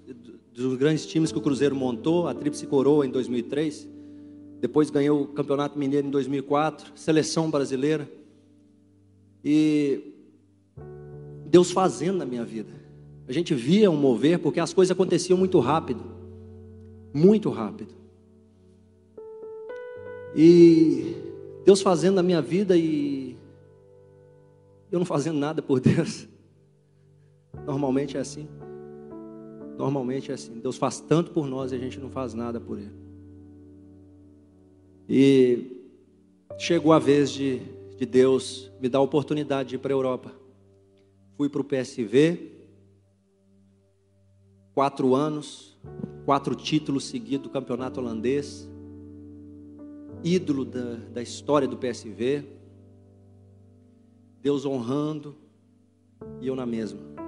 dos 0.52 0.76
grandes 0.78 1.06
times 1.06 1.30
que 1.30 1.38
o 1.38 1.42
Cruzeiro 1.42 1.76
montou, 1.76 2.26
a 2.26 2.34
Tríplice 2.34 2.66
Coroa 2.66 3.06
em 3.06 3.10
2003. 3.10 3.88
Depois 4.60 4.88
ganhou 4.90 5.22
o 5.22 5.26
Campeonato 5.26 5.78
Mineiro 5.78 6.06
em 6.06 6.10
2004, 6.10 6.92
seleção 6.94 7.50
brasileira. 7.50 8.10
E 9.44 10.14
Deus 11.46 11.70
fazendo 11.70 12.18
na 12.18 12.25
minha 12.25 12.44
vida. 12.44 12.72
A 13.28 13.32
gente 13.32 13.54
via 13.54 13.90
um 13.90 13.96
mover 13.96 14.38
porque 14.38 14.60
as 14.60 14.72
coisas 14.72 14.90
aconteciam 14.90 15.38
muito 15.38 15.58
rápido. 15.60 16.02
Muito 17.12 17.50
rápido. 17.50 17.94
E 20.34 21.16
Deus 21.64 21.80
fazendo 21.80 22.16
na 22.16 22.22
minha 22.22 22.40
vida 22.40 22.76
e 22.76 23.36
eu 24.90 24.98
não 24.98 25.06
fazendo 25.06 25.38
nada 25.38 25.60
por 25.60 25.80
Deus. 25.80 26.28
Normalmente 27.66 28.16
é 28.16 28.20
assim. 28.20 28.49
Normalmente 29.76 30.30
é 30.30 30.35
assim. 30.35 30.61
Deus 30.61 30.76
faz 30.76 31.00
tanto 31.00 31.32
por 31.32 31.46
nós 31.49 31.73
e 31.73 31.75
a 31.75 31.78
gente 31.78 31.99
não 31.99 32.08
faz 32.08 32.32
nada 32.32 32.61
por 32.61 32.78
Ele. 32.78 32.94
E 35.08 35.85
chegou 36.58 36.92
a 36.92 36.99
vez 36.99 37.30
de, 37.30 37.61
de 37.96 38.06
Deus 38.06 38.70
me 38.80 38.88
dar 38.88 38.99
a 38.99 39.02
oportunidade 39.02 39.70
de 39.70 39.75
ir 39.75 39.78
para 39.78 39.92
a 39.92 39.96
Europa. 39.96 40.32
Fui 41.37 41.49
para 41.49 41.61
o 41.61 41.64
PSV, 41.64 42.52
quatro 44.73 45.14
anos, 45.14 45.76
quatro 46.25 46.54
títulos 46.54 47.04
seguidos 47.04 47.49
do 47.49 47.52
campeonato 47.52 48.00
holandês, 48.00 48.68
ídolo 50.25 50.64
da, 50.64 50.94
da 51.12 51.23
história 51.23 51.68
do 51.68 51.76
PSV, 51.76 52.44
Deus 54.40 54.64
honrando 54.64 55.37
e 56.40 56.46
eu 56.46 56.56
na 56.56 56.64
mesma. 56.64 57.25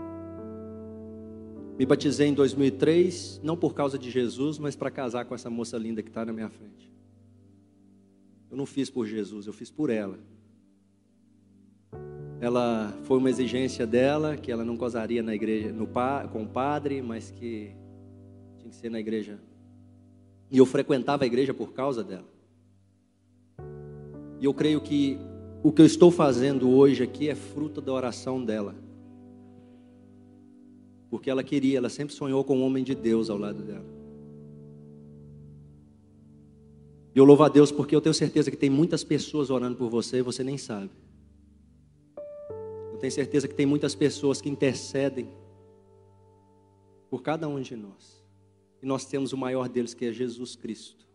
Me 1.78 1.86
batizei 1.86 2.26
em 2.26 2.34
2003, 2.34 3.40
não 3.40 3.56
por 3.56 3.72
causa 3.72 3.96
de 3.96 4.10
Jesus, 4.10 4.58
mas 4.58 4.74
para 4.74 4.90
casar 4.90 5.24
com 5.26 5.34
essa 5.36 5.48
moça 5.48 5.78
linda 5.78 6.02
que 6.02 6.08
está 6.08 6.24
na 6.24 6.32
minha 6.32 6.50
frente. 6.50 6.92
Eu 8.50 8.56
não 8.56 8.66
fiz 8.66 8.90
por 8.90 9.06
Jesus, 9.06 9.46
eu 9.46 9.52
fiz 9.52 9.70
por 9.70 9.88
ela. 9.88 10.18
Ela 12.40 12.92
foi 13.04 13.18
uma 13.18 13.30
exigência 13.30 13.86
dela 13.86 14.36
que 14.36 14.50
ela 14.50 14.64
não 14.64 14.76
casaria 14.76 15.22
na 15.22 15.36
igreja 15.36 15.72
no, 15.72 15.86
com 16.32 16.42
o 16.42 16.48
padre, 16.48 17.00
mas 17.00 17.30
que 17.30 17.70
tinha 18.58 18.70
que 18.70 18.76
ser 18.76 18.90
na 18.90 18.98
igreja. 18.98 19.38
E 20.50 20.58
eu 20.58 20.66
frequentava 20.66 21.22
a 21.22 21.28
igreja 21.28 21.54
por 21.54 21.72
causa 21.72 22.02
dela. 22.02 22.28
E 24.40 24.44
eu 24.44 24.52
creio 24.52 24.80
que 24.80 25.16
o 25.62 25.70
que 25.70 25.80
eu 25.80 25.86
estou 25.86 26.10
fazendo 26.10 26.70
hoje 26.70 27.04
aqui 27.04 27.28
é 27.28 27.36
fruto 27.36 27.80
da 27.80 27.92
oração 27.92 28.44
dela 28.44 28.87
porque 31.10 31.30
ela 31.30 31.42
queria, 31.42 31.78
ela 31.78 31.88
sempre 31.88 32.14
sonhou 32.14 32.44
com 32.44 32.58
um 32.58 32.62
homem 32.62 32.84
de 32.84 32.94
Deus 32.94 33.30
ao 33.30 33.38
lado 33.38 33.62
dela. 33.62 33.86
E 37.14 37.18
eu 37.18 37.24
louvo 37.24 37.42
a 37.42 37.48
Deus 37.48 37.72
porque 37.72 37.96
eu 37.96 38.00
tenho 38.00 38.14
certeza 38.14 38.50
que 38.50 38.56
tem 38.56 38.70
muitas 38.70 39.02
pessoas 39.02 39.50
orando 39.50 39.76
por 39.76 39.88
você 39.88 40.18
e 40.18 40.22
você 40.22 40.44
nem 40.44 40.58
sabe. 40.58 40.90
Eu 42.92 42.98
tenho 42.98 43.12
certeza 43.12 43.48
que 43.48 43.54
tem 43.54 43.66
muitas 43.66 43.94
pessoas 43.94 44.40
que 44.40 44.48
intercedem 44.48 45.28
por 47.08 47.22
cada 47.22 47.48
um 47.48 47.60
de 47.60 47.74
nós. 47.74 48.24
E 48.82 48.86
nós 48.86 49.06
temos 49.06 49.32
o 49.32 49.36
maior 49.36 49.68
deles 49.68 49.94
que 49.94 50.04
é 50.04 50.12
Jesus 50.12 50.54
Cristo. 50.54 51.08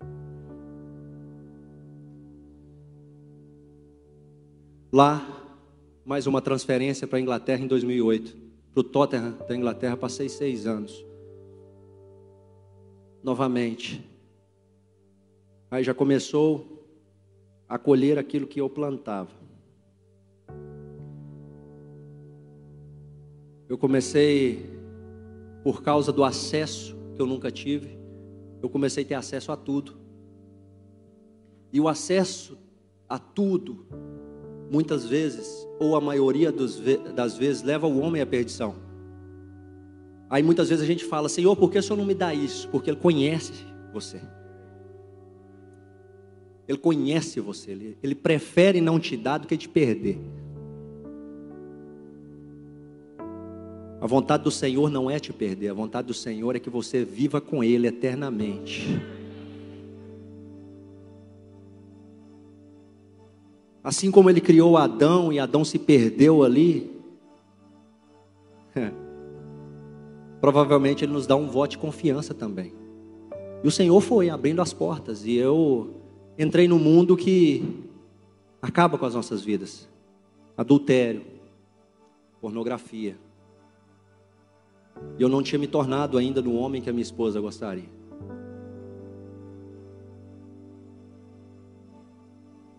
Lá, 4.91 5.25
mais 6.05 6.27
uma 6.27 6.41
transferência 6.41 7.07
para 7.07 7.17
a 7.17 7.21
Inglaterra 7.21 7.63
em 7.63 7.67
2008 7.67 8.42
para 8.73 8.81
o 8.81 8.83
Tottenham 8.83 9.37
da 9.47 9.55
Inglaterra, 9.55 9.95
passei 9.95 10.27
seis 10.27 10.65
anos. 10.65 11.05
Novamente. 13.21 14.03
Aí 15.69 15.83
já 15.83 15.93
começou 15.93 16.83
a 17.69 17.77
colher 17.77 18.17
aquilo 18.17 18.47
que 18.47 18.59
eu 18.59 18.69
plantava. 18.69 19.31
Eu 23.69 23.77
comecei, 23.77 24.69
por 25.63 25.81
causa 25.81 26.11
do 26.11 26.23
acesso 26.23 26.95
que 27.15 27.21
eu 27.21 27.25
nunca 27.25 27.51
tive, 27.51 27.97
eu 28.61 28.69
comecei 28.69 29.03
a 29.03 29.07
ter 29.07 29.15
acesso 29.15 29.51
a 29.51 29.57
tudo. 29.57 29.95
E 31.71 31.79
o 31.79 31.87
acesso 31.87 32.57
a 33.07 33.17
tudo 33.17 33.85
muitas 34.73 35.05
vezes, 35.05 35.67
ou 35.79 35.95
a 35.95 36.01
maioria 36.01 36.51
das 36.51 37.37
vezes, 37.37 37.61
leva 37.61 37.85
o 37.85 37.99
homem 37.99 38.23
à 38.23 38.25
perdição. 38.25 38.73
Aí 40.27 40.41
muitas 40.41 40.69
vezes 40.69 40.83
a 40.83 40.87
gente 40.87 41.05
fala, 41.05 41.29
Senhor, 41.29 41.55
por 41.55 41.69
que 41.69 41.77
o 41.77 41.83
Senhor 41.83 41.95
não 41.95 42.05
me 42.05 42.15
dá 42.15 42.33
isso? 42.33 42.67
Porque 42.69 42.89
Ele 42.89 42.97
conhece 42.97 43.53
você. 43.93 44.19
Ele 46.67 46.77
conhece 46.79 47.39
você, 47.39 47.71
ele, 47.71 47.97
ele 48.01 48.15
prefere 48.15 48.81
não 48.81 48.99
te 48.99 49.15
dar 49.15 49.37
do 49.37 49.47
que 49.47 49.55
te 49.55 49.69
perder. 49.69 50.17
A 54.01 54.07
vontade 54.07 54.43
do 54.43 54.51
Senhor 54.51 54.89
não 54.89 55.11
é 55.11 55.19
te 55.19 55.31
perder, 55.31 55.69
a 55.69 55.73
vontade 55.73 56.07
do 56.07 56.13
Senhor 56.15 56.55
é 56.55 56.59
que 56.59 56.69
você 56.69 57.05
viva 57.05 57.39
com 57.39 57.63
Ele 57.63 57.87
eternamente. 57.87 58.87
Assim 63.83 64.09
como 64.09 64.29
ele 64.29 64.39
criou 64.39 64.77
Adão 64.77 65.33
e 65.33 65.39
Adão 65.39 65.65
se 65.65 65.77
perdeu 65.77 66.41
ali, 66.41 66.89
provavelmente 70.39 71.03
Ele 71.03 71.11
nos 71.11 71.27
dá 71.27 71.35
um 71.35 71.47
voto 71.47 71.71
de 71.71 71.77
confiança 71.77 72.33
também. 72.33 72.73
E 73.63 73.67
o 73.67 73.71
Senhor 73.71 73.99
foi 73.99 74.29
abrindo 74.29 74.61
as 74.61 74.73
portas, 74.73 75.25
e 75.25 75.35
eu 75.35 76.01
entrei 76.37 76.67
no 76.67 76.79
mundo 76.79 77.17
que 77.17 77.83
acaba 78.61 78.97
com 78.97 79.05
as 79.05 79.15
nossas 79.15 79.41
vidas: 79.41 79.87
adultério, 80.55 81.21
pornografia. 82.39 83.17
E 85.17 85.21
eu 85.21 85.27
não 85.27 85.43
tinha 85.43 85.59
me 85.59 85.67
tornado 85.67 86.17
ainda 86.17 86.41
no 86.41 86.53
homem 86.55 86.81
que 86.81 86.89
a 86.89 86.93
minha 86.93 87.01
esposa 87.03 87.41
gostaria. 87.41 87.89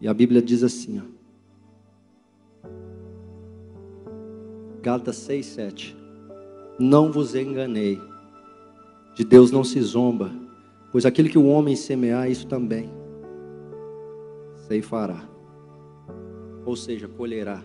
E 0.04 0.08
a 0.08 0.12
Bíblia 0.12 0.42
diz 0.42 0.62
assim, 0.62 1.00
ó. 1.00 2.68
Gálatas 4.82 5.16
6, 5.16 5.46
7. 5.46 5.96
Não 6.78 7.10
vos 7.10 7.34
enganei. 7.34 7.98
De 9.14 9.24
Deus 9.24 9.50
não 9.50 9.64
se 9.64 9.80
zomba, 9.80 10.30
pois 10.92 11.06
aquilo 11.06 11.30
que 11.30 11.38
o 11.38 11.46
homem 11.46 11.74
semear, 11.74 12.30
isso 12.30 12.46
também 12.46 12.92
ceifará. 14.68 15.26
Ou 16.66 16.76
seja, 16.76 17.08
colherá. 17.08 17.62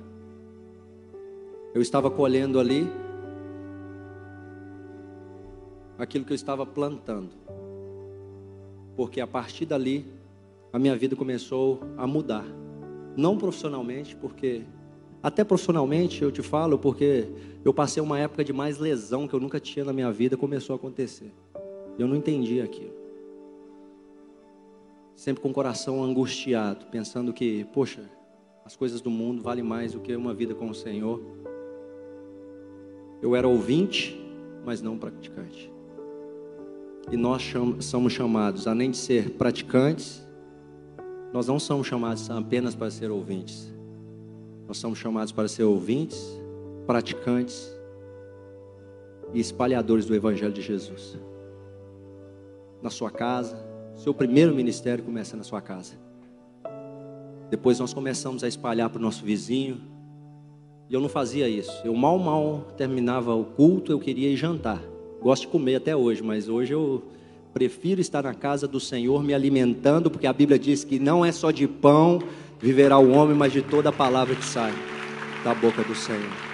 Eu 1.74 1.82
estava 1.82 2.10
colhendo 2.10 2.58
ali 2.58 2.90
aquilo 5.98 6.24
que 6.24 6.32
eu 6.32 6.36
estava 6.36 6.66
plantando. 6.66 7.32
Porque 8.96 9.20
a 9.20 9.28
partir 9.28 9.66
dali 9.66 10.19
a 10.72 10.80
minha 10.80 10.96
vida 10.96 11.16
começou 11.16 11.82
a 11.98 12.06
mudar. 12.06 12.46
Não 13.16 13.38
profissionalmente, 13.38 14.16
porque 14.16 14.64
até 15.22 15.44
profissionalmente 15.44 16.22
eu 16.22 16.32
te 16.32 16.42
falo, 16.42 16.78
porque 16.78 17.28
eu 17.66 17.74
passei 17.74 18.02
uma 18.02 18.20
época 18.20 18.44
de 18.44 18.54
mais 18.54 18.78
lesão 18.78 19.28
que 19.28 19.34
eu 19.34 19.40
nunca 19.40 19.60
tinha 19.60 19.84
na 19.84 19.92
minha 19.92 20.12
vida, 20.12 20.38
começou 20.38 20.74
a 20.74 20.78
acontecer. 20.78 21.34
Eu 21.98 22.08
não 22.08 22.16
entendi 22.16 22.62
aquilo. 22.62 22.94
Sempre 25.16 25.42
com 25.42 25.50
o 25.50 25.54
coração 25.54 26.02
angustiado, 26.02 26.86
pensando 26.86 27.34
que, 27.34 27.66
poxa, 27.74 28.10
as 28.64 28.76
coisas 28.76 29.02
do 29.02 29.10
mundo 29.10 29.42
valem 29.42 29.64
mais 29.64 29.92
do 29.92 30.00
que 30.00 30.16
uma 30.16 30.34
vida 30.34 30.56
com 30.56 30.70
o 30.70 30.76
Senhor. 30.76 31.22
Eu 33.22 33.36
era 33.36 33.48
ouvinte, 33.48 34.18
mas 34.64 34.82
não 34.82 34.98
praticante. 34.98 35.70
E 37.12 37.18
nós 37.18 37.44
somos 37.82 38.14
chamados, 38.14 38.68
além 38.68 38.92
de 38.92 38.98
ser 38.98 39.32
praticantes, 39.32 40.26
nós 41.32 41.48
não 41.48 41.60
somos 41.60 41.88
chamados 41.88 42.30
apenas 42.30 42.76
para 42.76 42.90
ser 42.90 43.12
ouvintes. 43.12 43.72
Nós 44.68 44.78
somos 44.78 44.98
chamados 44.98 45.32
para 45.32 45.48
ser 45.48 45.64
ouvintes, 45.64 46.40
praticantes 46.88 47.72
e 49.34 49.40
espalhadores 49.40 50.06
do 50.06 50.16
Evangelho 50.16 50.54
de 50.54 50.62
Jesus. 50.62 51.18
Na 52.82 52.90
sua 52.90 53.12
casa, 53.12 53.58
seu 53.96 54.14
primeiro 54.14 54.56
ministério 54.56 55.04
começa 55.04 55.36
na 55.36 55.44
sua 55.44 55.62
casa. 55.62 55.94
Depois 57.50 57.80
nós 57.80 57.94
começamos 57.94 58.44
a 58.44 58.48
espalhar 58.48 58.90
para 58.90 59.00
o 59.00 59.02
nosso 59.02 59.24
vizinho. 59.24 59.82
E 60.90 60.94
eu 60.94 61.02
não 61.02 61.10
fazia 61.10 61.50
isso. 61.50 61.82
Eu 61.84 61.94
mal, 61.94 62.18
mal 62.18 62.62
terminava 62.78 63.36
o 63.36 63.44
culto, 63.44 63.92
eu 63.92 64.00
queria 64.00 64.30
ir 64.30 64.36
jantar. 64.36 64.82
Gosto 65.22 65.44
de 65.44 65.48
comer 65.50 65.76
até 65.76 65.96
hoje, 65.96 66.24
mas 66.24 66.48
hoje 66.48 66.74
eu 66.74 67.04
Prefiro 67.54 68.00
estar 68.00 68.24
na 68.24 68.34
casa 68.34 68.68
do 68.68 68.80
Senhor 68.80 69.24
me 69.24 69.34
alimentando, 69.34 70.10
porque 70.12 70.28
a 70.28 70.34
Bíblia 70.34 70.60
diz 70.60 70.84
que 70.84 71.00
não 71.00 71.26
é 71.26 71.32
só 71.32 71.52
de 71.52 71.68
pão 71.68 72.20
viverá 72.60 73.00
o 73.00 73.12
homem, 73.12 73.36
mas 73.36 73.54
de 73.54 73.62
toda 73.62 73.90
a 73.90 73.92
palavra 73.92 74.36
que 74.36 74.44
sai 74.44 74.74
da 75.44 75.54
boca 75.54 75.84
do 75.84 75.96
Senhor. 75.96 76.50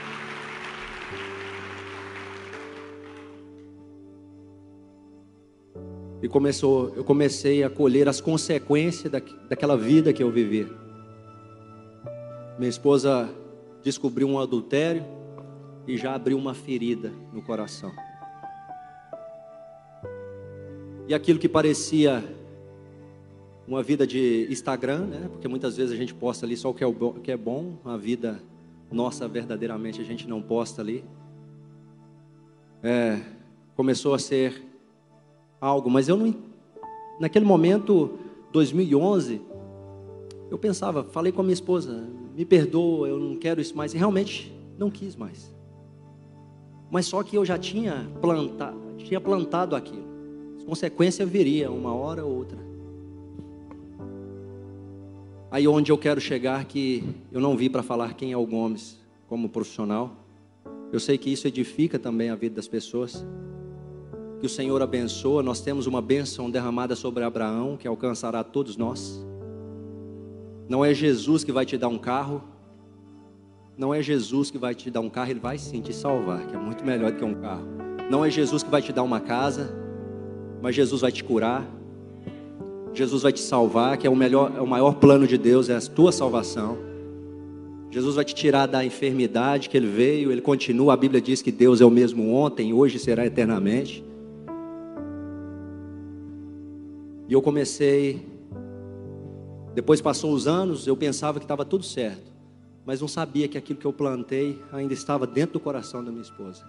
E 6.22 6.28
começou, 6.28 6.94
eu 6.96 7.04
comecei 7.04 7.64
a 7.64 7.70
colher 7.70 8.08
as 8.08 8.22
consequências 8.22 9.12
da, 9.12 9.22
daquela 9.50 9.76
vida 9.76 10.14
que 10.14 10.24
eu 10.24 10.32
vivi. 10.32 10.68
Minha 12.58 12.70
esposa 12.70 13.30
descobriu 13.84 14.28
um 14.28 14.40
adultério 14.40 15.04
e 15.88 15.98
já 15.98 16.16
abriu 16.16 16.38
uma 16.38 16.54
ferida 16.54 17.12
no 17.34 17.42
coração. 17.42 17.92
E 21.08 21.14
aquilo 21.14 21.38
que 21.38 21.48
parecia 21.48 22.24
uma 23.68 23.84
vida 23.84 24.08
de 24.08 24.48
Instagram, 24.50 25.06
né? 25.06 25.30
Porque 25.32 25.48
muitas 25.48 25.78
vezes 25.78 25.94
a 25.94 25.96
gente 25.96 26.14
posta 26.14 26.46
ali 26.46 26.58
só 26.58 26.72
o 26.72 26.74
que 26.74 26.84
é, 26.84 26.88
o 26.88 27.14
que 27.22 27.32
é 27.32 27.38
bom, 27.38 27.78
a 27.86 27.96
vida 27.96 28.42
nossa 28.92 29.28
verdadeiramente 29.28 30.02
a 30.02 30.04
gente 30.04 30.28
não 30.28 30.42
posta 30.42 30.82
ali. 30.82 31.04
É, 32.82 33.22
começou 33.76 34.16
a 34.16 34.20
ser 34.20 34.64
algo, 35.62 35.92
mas 35.92 36.08
eu 36.08 36.18
não. 36.18 36.34
Naquele 37.20 37.46
momento, 37.46 38.18
2011, 38.52 39.42
eu 40.50 40.58
pensava, 40.58 41.04
falei 41.04 41.32
com 41.32 41.42
a 41.42 41.44
minha 41.44 41.54
esposa, 41.54 42.08
me 42.36 42.46
perdoa, 42.46 43.08
eu 43.08 43.20
não 43.20 43.36
quero 43.38 43.62
isso 43.62 43.78
mais, 43.78 43.94
e 43.94 43.98
realmente 43.98 44.52
não 44.78 44.90
quis 44.90 45.16
mais. 45.16 45.54
Mas 46.90 47.06
só 47.06 47.22
que 47.22 47.38
eu 47.38 47.46
já 47.46 47.60
tinha 47.60 48.08
tinha 48.98 49.22
plantado 49.22 49.76
aquilo 49.76 50.15
consequência 50.66 51.26
viria 51.26 51.72
uma 51.72 51.94
hora 51.94 52.26
ou 52.26 52.36
outra. 52.36 52.58
Aí 55.52 55.68
onde 55.68 55.92
eu 55.92 55.98
quero 55.98 56.20
chegar 56.20 56.66
que 56.66 57.04
eu 57.32 57.40
não 57.40 57.56
vi 57.56 57.70
para 57.70 57.84
falar 57.84 58.14
quem 58.16 58.32
é 58.32 58.38
o 58.38 58.46
Gomes 58.46 59.00
como 59.28 59.48
profissional. 59.48 60.18
Eu 60.92 61.00
sei 61.00 61.18
que 61.18 61.32
isso 61.32 61.48
edifica 61.48 61.98
também 61.98 62.30
a 62.30 62.36
vida 62.36 62.56
das 62.56 62.68
pessoas. 62.68 63.26
Que 64.40 64.46
o 64.46 64.50
Senhor 64.50 64.82
abençoa. 64.82 65.42
Nós 65.42 65.62
temos 65.62 65.88
uma 65.88 66.02
bênção 66.02 66.50
derramada 66.50 66.96
sobre 66.96 67.24
Abraão 67.24 67.78
que 67.78 67.88
alcançará 67.88 68.44
todos 68.44 68.76
nós. 68.76 69.26
Não 70.68 70.84
é 70.84 70.94
Jesus 70.94 71.44
que 71.44 71.52
vai 71.52 71.66
te 71.66 71.78
dar 71.78 71.88
um 71.88 71.98
carro. 71.98 72.44
Não 73.78 73.94
é 73.94 74.02
Jesus 74.02 74.50
que 74.50 74.58
vai 74.58 74.74
te 74.74 74.90
dar 74.90 75.02
um 75.02 75.10
carro, 75.10 75.32
ele 75.32 75.40
vai 75.40 75.58
sim 75.58 75.82
te 75.82 75.94
salvar, 75.94 76.48
que 76.48 76.56
é 76.56 76.58
muito 76.58 76.84
melhor 76.86 77.12
do 77.12 77.18
que 77.18 77.26
um 77.26 77.36
carro. 77.36 77.68
Não 78.10 78.24
é 78.24 78.30
Jesus 78.30 78.64
que 78.64 78.70
vai 78.70 78.82
te 78.82 78.94
dar 78.94 79.04
uma 79.04 79.20
casa 79.20 79.85
mas 80.66 80.74
Jesus 80.74 81.02
vai 81.02 81.12
te 81.12 81.24
curar. 81.24 81.64
Jesus 82.92 83.22
vai 83.22 83.32
te 83.32 83.40
salvar, 83.40 84.00
que 84.00 84.08
é 84.08 84.10
o 84.10 84.16
melhor, 84.16 84.52
é 84.58 84.60
o 84.60 84.66
maior 84.66 84.96
plano 84.96 85.28
de 85.28 85.38
Deus, 85.38 85.70
é 85.70 85.76
a 85.76 85.80
tua 85.80 86.12
salvação. 86.12 86.76
Jesus 87.92 88.16
vai 88.16 88.26
te 88.26 88.34
tirar 88.34 88.66
da 88.66 88.84
enfermidade 88.84 89.70
que 89.70 89.78
ele 89.78 89.86
veio, 89.86 90.32
ele 90.32 90.42
continua, 90.42 90.96
a 90.96 90.98
Bíblia 90.98 91.22
diz 91.22 91.40
que 91.44 91.52
Deus 91.52 91.82
é 91.82 91.86
o 91.86 91.92
mesmo 91.92 92.34
ontem, 92.34 92.74
hoje 92.74 92.98
será 92.98 93.28
eternamente. 93.28 94.04
E 97.30 97.34
eu 97.34 97.44
comecei, 97.44 98.26
depois 99.76 100.02
passou 100.02 100.34
os 100.34 100.48
anos, 100.48 100.88
eu 100.88 100.98
pensava 100.98 101.38
que 101.38 101.46
estava 101.46 101.64
tudo 101.64 101.86
certo, 101.86 102.34
mas 102.84 103.02
não 103.02 103.08
sabia 103.08 103.48
que 103.48 103.56
aquilo 103.56 103.78
que 103.78 103.86
eu 103.86 103.94
plantei 103.94 104.60
ainda 104.74 104.96
estava 104.96 105.28
dentro 105.28 105.54
do 105.54 105.60
coração 105.60 106.04
da 106.04 106.10
minha 106.10 106.24
esposa. 106.24 106.66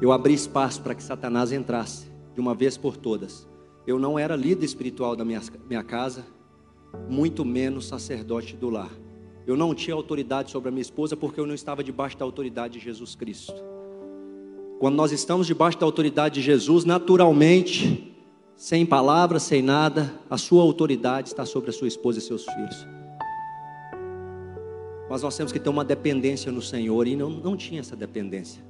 Eu 0.00 0.12
abri 0.12 0.32
espaço 0.32 0.80
para 0.80 0.94
que 0.94 1.02
Satanás 1.02 1.50
entrasse 1.50 2.08
de 2.34 2.40
uma 2.40 2.54
vez 2.54 2.76
por 2.76 2.96
todas. 2.96 3.48
Eu 3.86 3.98
não 3.98 4.18
era 4.18 4.36
líder 4.36 4.64
espiritual 4.64 5.16
da 5.16 5.24
minha, 5.24 5.40
minha 5.68 5.82
casa, 5.82 6.26
muito 7.08 7.44
menos 7.44 7.86
sacerdote 7.86 8.56
do 8.56 8.70
lar. 8.70 8.90
Eu 9.46 9.56
não 9.56 9.74
tinha 9.74 9.94
autoridade 9.94 10.50
sobre 10.50 10.68
a 10.68 10.72
minha 10.72 10.82
esposa 10.82 11.16
porque 11.16 11.40
eu 11.40 11.46
não 11.46 11.54
estava 11.54 11.82
debaixo 11.82 12.16
da 12.16 12.24
autoridade 12.24 12.78
de 12.78 12.84
Jesus 12.84 13.14
Cristo. 13.14 13.54
Quando 14.78 14.94
nós 14.94 15.12
estamos 15.12 15.46
debaixo 15.46 15.78
da 15.78 15.86
autoridade 15.86 16.36
de 16.36 16.42
Jesus, 16.42 16.84
naturalmente, 16.84 18.14
sem 18.56 18.86
palavras, 18.86 19.42
sem 19.42 19.62
nada, 19.62 20.14
a 20.28 20.38
sua 20.38 20.62
autoridade 20.62 21.28
está 21.28 21.44
sobre 21.44 21.70
a 21.70 21.72
sua 21.72 21.88
esposa 21.88 22.18
e 22.18 22.22
seus 22.22 22.44
filhos. 22.44 22.86
Mas 25.08 25.22
nós 25.22 25.36
temos 25.36 25.52
que 25.52 25.58
ter 25.58 25.68
uma 25.68 25.84
dependência 25.84 26.52
no 26.52 26.62
Senhor 26.62 27.06
e 27.06 27.16
não, 27.16 27.28
não 27.28 27.56
tinha 27.56 27.80
essa 27.80 27.96
dependência. 27.96 28.69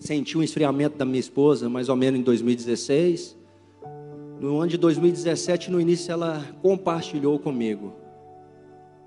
Senti 0.00 0.36
um 0.36 0.42
esfriamento 0.42 0.96
da 0.96 1.04
minha 1.04 1.20
esposa, 1.20 1.68
mais 1.68 1.88
ou 1.88 1.94
menos 1.94 2.18
em 2.18 2.22
2016. 2.22 3.36
No 4.40 4.58
ano 4.58 4.68
de 4.68 4.78
2017, 4.78 5.70
no 5.70 5.78
início, 5.78 6.10
ela 6.10 6.42
compartilhou 6.62 7.38
comigo. 7.38 7.92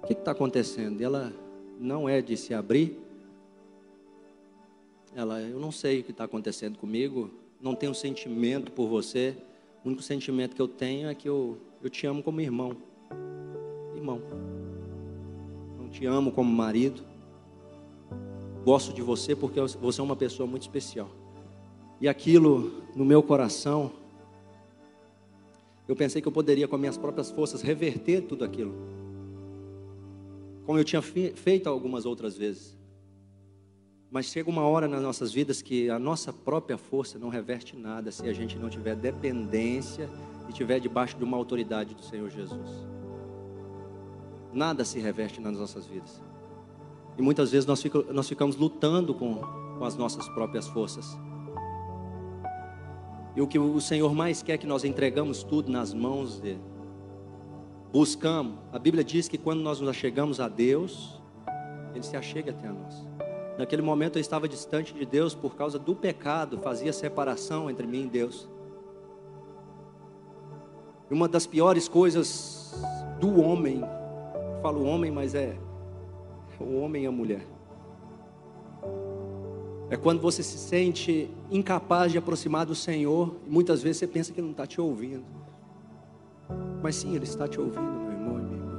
O 0.03 0.07
que 0.07 0.13
está 0.13 0.31
acontecendo? 0.31 1.01
Ela 1.01 1.33
não 1.79 2.07
é 2.07 2.21
de 2.21 2.37
se 2.37 2.53
abrir. 2.53 2.99
Ela, 5.15 5.41
eu 5.41 5.59
não 5.59 5.71
sei 5.71 6.01
o 6.01 6.03
que 6.03 6.11
está 6.11 6.25
acontecendo 6.25 6.77
comigo. 6.77 7.31
Não 7.59 7.73
tenho 7.73 7.95
sentimento 7.95 8.71
por 8.71 8.87
você. 8.87 9.35
O 9.83 9.87
único 9.87 10.03
sentimento 10.03 10.55
que 10.55 10.61
eu 10.61 10.67
tenho 10.67 11.09
é 11.09 11.15
que 11.15 11.27
eu, 11.27 11.57
eu 11.81 11.89
te 11.89 12.05
amo 12.05 12.21
como 12.21 12.39
irmão. 12.39 12.77
Irmão. 13.95 14.21
Não 15.79 15.89
te 15.89 16.05
amo 16.05 16.31
como 16.31 16.51
marido. 16.51 17.12
Gosto 18.63 18.93
de 18.93 19.01
você 19.01 19.35
porque 19.35 19.59
você 19.59 19.99
é 19.99 20.03
uma 20.03 20.15
pessoa 20.15 20.47
muito 20.47 20.61
especial. 20.61 21.09
E 21.99 22.07
aquilo 22.07 22.83
no 22.95 23.03
meu 23.03 23.21
coração, 23.21 23.91
eu 25.87 25.95
pensei 25.95 26.21
que 26.21 26.27
eu 26.27 26.31
poderia, 26.31 26.67
com 26.67 26.77
minhas 26.77 26.97
próprias 26.97 27.29
forças, 27.29 27.61
reverter 27.61 28.21
tudo 28.21 28.45
aquilo. 28.45 28.73
Como 30.65 30.79
eu 30.79 30.83
tinha 30.83 31.01
feito 31.01 31.67
algumas 31.67 32.05
outras 32.05 32.37
vezes. 32.37 32.77
Mas 34.09 34.27
chega 34.27 34.49
uma 34.49 34.61
hora 34.61 34.87
nas 34.87 35.01
nossas 35.01 35.33
vidas 35.33 35.61
que 35.61 35.89
a 35.89 35.99
nossa 35.99 36.31
própria 36.31 36.77
força 36.77 37.17
não 37.19 37.29
reverte 37.29 37.75
nada 37.75 38.11
se 38.11 38.27
a 38.29 38.33
gente 38.33 38.57
não 38.57 38.69
tiver 38.69 38.95
dependência 38.95 40.09
e 40.47 40.51
estiver 40.51 40.79
debaixo 40.79 41.17
de 41.17 41.23
uma 41.23 41.35
autoridade 41.35 41.95
do 41.95 42.03
Senhor 42.03 42.29
Jesus. 42.29 42.69
Nada 44.53 44.85
se 44.85 44.99
reverte 44.99 45.41
nas 45.41 45.57
nossas 45.57 45.85
vidas. 45.85 46.21
E 47.17 47.21
muitas 47.21 47.51
vezes 47.51 47.65
nós, 47.65 47.83
nós 48.11 48.27
ficamos 48.27 48.55
lutando 48.55 49.13
com, 49.13 49.35
com 49.77 49.85
as 49.85 49.95
nossas 49.95 50.27
próprias 50.29 50.67
forças. 50.67 51.17
E 53.35 53.41
o 53.41 53.47
que 53.47 53.57
o 53.57 53.81
Senhor 53.81 54.13
mais 54.13 54.43
quer 54.43 54.53
é 54.53 54.57
que 54.57 54.67
nós 54.67 54.83
entregamos 54.83 55.43
tudo 55.43 55.71
nas 55.71 55.93
mãos 55.93 56.39
dele. 56.39 56.61
Buscamos. 57.91 58.57
A 58.71 58.79
Bíblia 58.79 59.03
diz 59.03 59.27
que 59.27 59.37
quando 59.37 59.61
nós 59.61 59.79
nos 59.79 59.89
achegamos 59.89 60.39
a 60.39 60.47
Deus, 60.47 61.21
Ele 61.93 62.03
se 62.03 62.15
achega 62.15 62.51
até 62.51 62.67
a 62.67 62.73
nós. 62.73 63.07
Naquele 63.57 63.81
momento 63.81 64.17
eu 64.17 64.21
estava 64.21 64.47
distante 64.47 64.93
de 64.93 65.05
Deus 65.05 65.35
por 65.35 65.55
causa 65.55 65.77
do 65.77 65.95
pecado, 65.95 66.57
fazia 66.59 66.91
separação 66.91 67.69
entre 67.69 67.85
mim 67.85 68.05
e 68.05 68.07
Deus. 68.07 68.49
Uma 71.09 71.27
das 71.27 71.45
piores 71.45 71.87
coisas 71.87 72.73
do 73.19 73.39
homem, 73.39 73.81
eu 73.81 74.61
falo 74.61 74.83
homem, 74.85 75.11
mas 75.11 75.35
é 75.35 75.55
o 76.63 76.79
homem 76.81 77.03
e 77.03 77.07
a 77.07 77.11
mulher. 77.11 77.45
É 79.89 79.95
quando 79.95 80.21
você 80.21 80.41
se 80.41 80.57
sente 80.57 81.29
incapaz 81.51 82.11
de 82.11 82.17
aproximar 82.17 82.65
do 82.65 82.73
Senhor 82.73 83.35
e 83.45 83.49
muitas 83.49 83.83
vezes 83.83 83.97
você 83.97 84.07
pensa 84.07 84.31
que 84.31 84.39
Ele 84.39 84.47
não 84.47 84.51
está 84.51 84.65
te 84.65 84.81
ouvindo. 84.81 85.23
Mas 86.81 86.95
sim, 86.95 87.15
Ele 87.15 87.25
está 87.25 87.47
te 87.47 87.59
ouvindo, 87.59 87.81
meu 87.81 88.11
irmão 88.11 88.39
e 88.39 88.43
minha 88.43 88.57
irmã. 88.57 88.73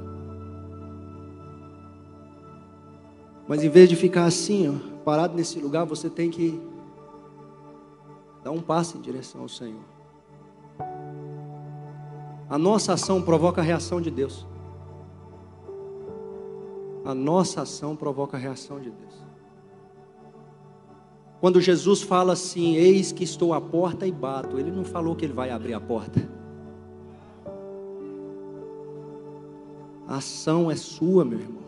Mas 3.47 3.63
em 3.63 3.69
vez 3.69 3.87
de 3.87 3.95
ficar 3.95 4.25
assim, 4.25 4.67
ó, 4.67 4.73
parado 5.03 5.35
nesse 5.35 5.59
lugar, 5.59 5.85
você 5.85 6.09
tem 6.09 6.29
que 6.29 6.59
dar 8.43 8.51
um 8.51 8.61
passo 8.61 8.97
em 8.97 9.01
direção 9.01 9.41
ao 9.41 9.49
Senhor. 9.49 9.85
A 12.49 12.57
nossa 12.57 12.93
ação 12.93 13.21
provoca 13.21 13.61
a 13.61 13.63
reação 13.63 14.01
de 14.01 14.11
Deus. 14.11 14.45
A 17.05 17.13
nossa 17.13 17.61
ação 17.61 17.95
provoca 17.95 18.35
a 18.35 18.39
reação 18.39 18.79
de 18.79 18.89
Deus. 18.89 19.13
Quando 21.39 21.61
Jesus 21.61 22.01
fala 22.01 22.33
assim: 22.33 22.75
Eis 22.75 23.11
que 23.11 23.23
estou 23.23 23.53
à 23.53 23.61
porta 23.61 24.07
e 24.07 24.11
bato, 24.11 24.57
ele 24.57 24.71
não 24.71 24.83
falou 24.83 25.15
que 25.15 25.23
ele 25.23 25.33
vai 25.33 25.51
abrir 25.51 25.75
a 25.75 25.79
porta. 25.79 26.27
A 30.07 30.17
ação 30.17 30.71
é 30.71 30.75
sua, 30.75 31.23
meu 31.23 31.39
irmão. 31.39 31.63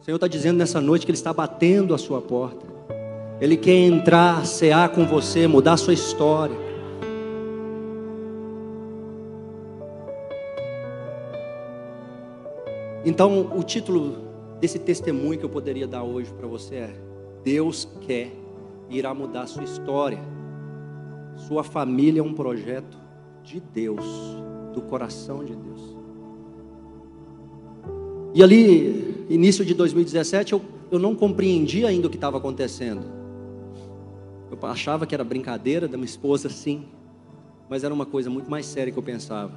O 0.00 0.04
Senhor 0.04 0.16
está 0.16 0.26
dizendo 0.26 0.56
nessa 0.56 0.80
noite 0.80 1.04
que 1.04 1.10
Ele 1.10 1.18
está 1.18 1.32
batendo 1.32 1.94
a 1.94 1.98
sua 1.98 2.22
porta. 2.22 2.66
Ele 3.38 3.56
quer 3.56 3.76
entrar, 3.76 4.46
cear 4.46 4.90
com 4.90 5.06
você, 5.06 5.46
mudar 5.46 5.74
a 5.74 5.76
sua 5.76 5.92
história. 5.92 6.56
Então, 13.04 13.50
o 13.54 13.62
título 13.62 14.29
desse 14.60 14.78
testemunho 14.78 15.38
que 15.38 15.44
eu 15.44 15.48
poderia 15.48 15.86
dar 15.86 16.02
hoje 16.02 16.32
para 16.32 16.46
você 16.46 16.74
é: 16.76 16.94
Deus 17.42 17.88
quer 18.02 18.30
irá 18.90 19.14
mudar 19.14 19.42
a 19.42 19.46
sua 19.46 19.64
história. 19.64 20.18
Sua 21.48 21.64
família 21.64 22.20
é 22.20 22.22
um 22.22 22.34
projeto 22.34 22.98
de 23.42 23.60
Deus, 23.60 24.04
do 24.74 24.82
coração 24.82 25.42
de 25.44 25.56
Deus. 25.56 25.96
E 28.34 28.42
ali, 28.42 29.26
início 29.28 29.64
de 29.64 29.72
2017, 29.74 30.52
eu, 30.52 30.60
eu 30.90 30.98
não 30.98 31.14
compreendia 31.14 31.88
ainda 31.88 32.06
o 32.06 32.10
que 32.10 32.16
estava 32.16 32.36
acontecendo. 32.36 33.04
Eu 34.50 34.58
achava 34.68 35.06
que 35.06 35.14
era 35.14 35.24
brincadeira 35.24 35.88
da 35.88 35.96
minha 35.96 36.06
esposa, 36.06 36.50
sim, 36.50 36.84
mas 37.68 37.82
era 37.82 37.94
uma 37.94 38.04
coisa 38.04 38.28
muito 38.28 38.50
mais 38.50 38.66
séria 38.66 38.92
que 38.92 38.98
eu 38.98 39.02
pensava. 39.02 39.52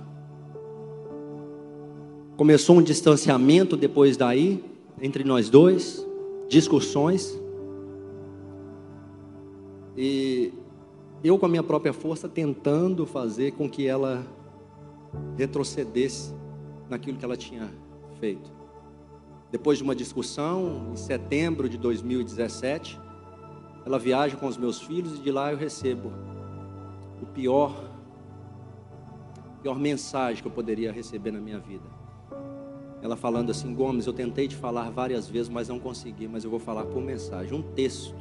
Começou 2.37 2.77
um 2.77 2.81
distanciamento 2.81 3.75
depois 3.75 4.15
daí, 4.15 4.63
entre 5.01 5.23
nós 5.23 5.49
dois, 5.49 6.05
discussões. 6.47 7.39
E 9.95 10.53
eu, 11.23 11.37
com 11.37 11.45
a 11.45 11.49
minha 11.49 11.63
própria 11.63 11.93
força, 11.93 12.27
tentando 12.27 13.05
fazer 13.05 13.51
com 13.53 13.69
que 13.69 13.87
ela 13.87 14.25
retrocedesse 15.37 16.33
naquilo 16.89 17.17
que 17.17 17.25
ela 17.25 17.37
tinha 17.37 17.71
feito. 18.19 18.51
Depois 19.51 19.77
de 19.77 19.83
uma 19.83 19.95
discussão, 19.95 20.91
em 20.91 20.95
setembro 20.95 21.69
de 21.69 21.77
2017, 21.77 22.99
ela 23.85 23.99
viaja 23.99 24.35
com 24.35 24.47
os 24.47 24.57
meus 24.57 24.81
filhos 24.81 25.19
e 25.19 25.21
de 25.21 25.31
lá 25.31 25.51
eu 25.51 25.57
recebo 25.57 26.11
o 27.21 27.25
pior, 27.27 27.89
pior 29.61 29.77
mensagem 29.77 30.41
que 30.41 30.47
eu 30.47 30.51
poderia 30.51 30.91
receber 30.91 31.31
na 31.31 31.39
minha 31.39 31.59
vida. 31.59 31.92
Ela 33.03 33.15
falando 33.15 33.51
assim: 33.51 33.75
Gomes, 33.75 34.07
eu 34.07 34.13
tentei 34.13 34.47
te 34.47 34.55
falar 34.55 34.89
várias 34.89 35.27
vezes, 35.27 35.49
mas 35.49 35.67
não 35.67 35.79
consegui, 35.79 36.27
mas 36.27 36.43
eu 36.43 36.49
vou 36.49 36.59
falar 36.59 36.85
por 36.85 37.03
mensagem, 37.03 37.53
um 37.53 37.61
texto 37.61 38.15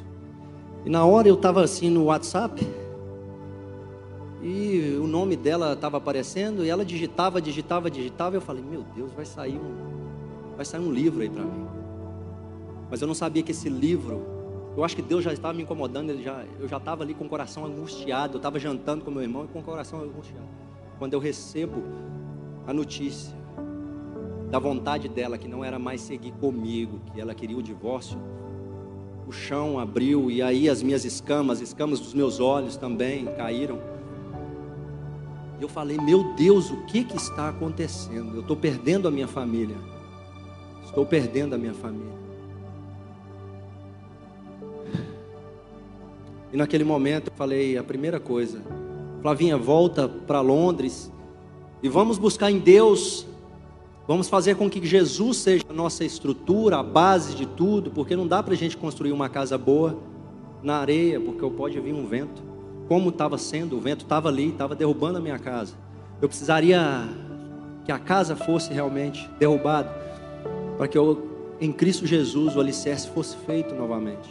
e 0.85 0.91
na 0.91 1.05
hora 1.05 1.29
eu 1.29 1.35
estava 1.35 1.63
assim 1.63 1.89
no 1.89 2.05
WhatsApp, 2.05 2.61
e 4.43 4.99
o 5.01 5.07
nome 5.07 5.37
dela 5.37 5.75
estava 5.75 5.99
aparecendo, 5.99 6.65
e 6.65 6.69
ela 6.69 6.85
digitava, 6.85 7.41
digitava, 7.41 7.89
digitava, 7.89 8.35
e 8.35 8.39
eu 8.39 8.41
falei, 8.41 8.65
meu 8.65 8.85
Deus, 8.95 9.13
vai 9.13 9.25
sair 9.25 9.57
um, 9.57 10.57
vai 10.57 10.65
sair 10.65 10.81
um 10.81 10.91
livro 10.91 11.23
aí 11.23 11.31
para 11.31 11.45
mim. 11.45 11.69
Mas 12.91 13.01
eu 13.01 13.07
não 13.07 13.15
sabia 13.15 13.45
que 13.45 13.53
esse 13.53 13.69
livro, 13.69 14.27
eu 14.77 14.83
acho 14.83 14.97
que 14.97 15.03
Deus 15.03 15.23
já 15.23 15.33
estava 15.33 15.55
me 15.55 15.63
incomodando, 15.63 16.11
ele 16.11 16.25
já, 16.25 16.45
eu 16.59 16.67
já 16.67 16.79
estava 16.79 17.05
ali 17.05 17.15
com 17.15 17.27
o 17.27 17.29
coração 17.29 17.65
angustiado, 17.65 18.35
eu 18.35 18.39
estava 18.39 18.59
jantando 18.59 19.05
com 19.05 19.11
meu 19.13 19.23
irmão 19.23 19.45
e 19.45 19.49
com 19.49 19.61
o 19.61 19.63
coração 19.63 20.01
angustiado. 20.01 20.49
Quando 20.99 21.13
eu 21.13 21.21
recebo 21.21 21.81
a 22.67 22.73
notícia 22.73 23.37
da 24.53 24.59
vontade 24.59 25.09
dela, 25.09 25.39
que 25.39 25.49
não 25.49 25.65
era 25.65 25.79
mais 25.79 26.03
seguir 26.03 26.31
comigo, 26.33 27.01
que 27.07 27.19
ela 27.19 27.35
queria 27.35 27.57
o 27.57 27.63
divórcio, 27.63 28.21
o 29.27 29.33
chão 29.33 29.79
abriu 29.79 30.31
e 30.31 30.43
aí 30.43 30.69
as 30.69 30.83
minhas 30.83 31.07
escamas, 31.07 31.63
escamas 31.63 31.99
dos 31.99 32.13
meus 32.13 32.39
olhos 32.39 32.77
também 32.77 33.25
caíram. 33.35 33.81
E 35.59 35.63
eu 35.63 35.71
falei: 35.71 35.97
Meu 35.97 36.35
Deus, 36.35 36.71
o 36.71 36.85
que, 36.85 37.03
que 37.03 37.17
está 37.17 37.49
acontecendo? 37.49 38.35
Eu 38.35 38.41
estou 38.43 38.55
perdendo 38.55 39.09
a 39.09 39.11
minha 39.11 39.27
família. 39.27 39.77
Estou 40.85 41.07
perdendo 41.07 41.55
a 41.55 41.59
minha 41.59 41.73
família. 41.73 42.13
E 46.53 46.59
naquele 46.59 46.85
momento 46.85 47.29
eu 47.29 47.35
falei 47.35 47.79
a 47.79 47.83
primeira 47.83 48.21
coisa: 48.21 48.61
Flavinha, 49.23 49.57
volta 49.57 50.07
para 50.07 50.43
Londres 50.43 51.11
e 51.83 51.89
vamos 51.89 52.19
buscar 52.19 52.51
em 52.51 52.59
Deus 52.59 53.32
Vamos 54.07 54.29
fazer 54.29 54.57
com 54.57 54.69
que 54.69 54.85
Jesus 54.85 55.37
seja 55.37 55.65
a 55.69 55.73
nossa 55.73 56.05
estrutura, 56.05 56.79
a 56.79 56.83
base 56.83 57.37
de 57.37 57.47
tudo, 57.47 57.91
porque 57.91 58.17
não 58.17 58.27
dá 58.27 58.43
para 58.43 58.55
a 58.55 58.57
gente 58.57 58.77
construir 58.77 59.13
uma 59.13 59.29
casa 59.29 59.57
boa 59.57 59.97
na 60.61 60.79
areia, 60.79 61.21
porque 61.21 61.49
pode 61.51 61.79
vir 61.79 61.95
um 61.95 62.05
vento. 62.05 62.43
Como 62.89 63.11
estava 63.11 63.39
sendo, 63.39 63.77
o 63.77 63.81
vento 63.81 64.03
estava 64.03 64.29
ali, 64.29 64.49
estava 64.49 64.75
derrubando 64.75 65.19
a 65.19 65.21
minha 65.21 65.39
casa. 65.39 65.75
Eu 66.21 66.29
precisaria 66.29 67.09
que 67.85 67.93
a 67.93 67.99
casa 67.99 68.35
fosse 68.35 68.73
realmente 68.73 69.29
derrubada, 69.39 69.91
para 70.77 70.89
que 70.89 70.99
eu, 70.99 71.57
em 71.61 71.73
Cristo 71.73 72.05
Jesus 72.05 72.57
o 72.57 72.61
alicerce 72.61 73.09
fosse 73.09 73.37
feito 73.47 73.73
novamente. 73.73 74.29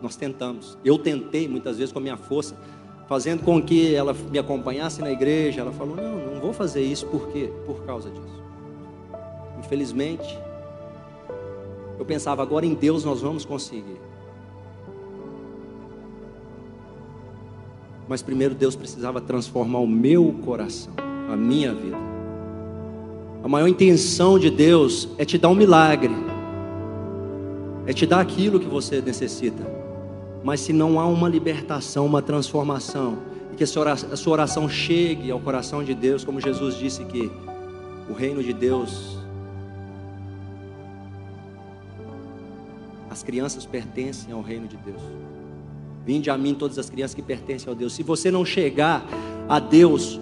Nós 0.00 0.14
tentamos, 0.14 0.78
eu 0.84 0.96
tentei 0.96 1.48
muitas 1.48 1.76
vezes 1.76 1.92
com 1.92 1.98
a 1.98 2.02
minha 2.02 2.16
força 2.16 2.56
fazendo 3.08 3.42
com 3.42 3.60
que 3.60 3.94
ela 3.94 4.12
me 4.12 4.38
acompanhasse 4.38 5.00
na 5.00 5.10
igreja. 5.10 5.62
Ela 5.62 5.72
falou: 5.72 5.96
Não, 5.96 6.34
não 6.34 6.40
vou 6.40 6.52
fazer 6.52 6.82
isso, 6.82 7.06
por 7.06 7.28
quê? 7.28 7.50
Por 7.66 7.82
causa 7.84 8.10
disso. 8.10 8.42
Infelizmente, 9.58 10.38
eu 11.98 12.04
pensava: 12.04 12.42
agora 12.42 12.66
em 12.66 12.74
Deus 12.74 13.04
nós 13.04 13.22
vamos 13.22 13.44
conseguir. 13.44 13.98
Mas 18.06 18.22
primeiro 18.22 18.54
Deus 18.54 18.76
precisava 18.76 19.20
transformar 19.20 19.80
o 19.80 19.86
meu 19.86 20.34
coração, 20.44 20.94
a 21.30 21.36
minha 21.36 21.74
vida. 21.74 21.96
A 23.42 23.48
maior 23.48 23.68
intenção 23.68 24.38
de 24.38 24.50
Deus 24.50 25.08
é 25.18 25.24
te 25.24 25.36
dar 25.36 25.48
um 25.48 25.54
milagre, 25.54 26.14
é 27.86 27.92
te 27.92 28.06
dar 28.06 28.20
aquilo 28.20 28.58
que 28.58 28.66
você 28.66 29.00
necessita. 29.00 29.77
Mas 30.42 30.60
se 30.60 30.72
não 30.72 31.00
há 31.00 31.06
uma 31.06 31.28
libertação, 31.28 32.06
uma 32.06 32.22
transformação, 32.22 33.18
e 33.52 33.56
que 33.56 33.64
a 33.64 33.66
sua 33.66 34.32
oração 34.32 34.68
chegue 34.68 35.30
ao 35.30 35.40
coração 35.40 35.82
de 35.82 35.94
Deus, 35.94 36.24
como 36.24 36.40
Jesus 36.40 36.76
disse 36.76 37.04
que 37.04 37.30
o 38.08 38.12
reino 38.12 38.42
de 38.42 38.52
Deus, 38.52 39.18
as 43.10 43.22
crianças 43.22 43.66
pertencem 43.66 44.32
ao 44.32 44.40
reino 44.40 44.66
de 44.66 44.76
Deus. 44.76 45.02
Vinde 46.06 46.30
a 46.30 46.38
mim 46.38 46.54
todas 46.54 46.78
as 46.78 46.88
crianças 46.88 47.14
que 47.14 47.22
pertencem 47.22 47.68
ao 47.68 47.74
Deus. 47.74 47.92
Se 47.92 48.02
você 48.02 48.30
não 48.30 48.44
chegar 48.44 49.06
a 49.48 49.58
Deus 49.58 50.18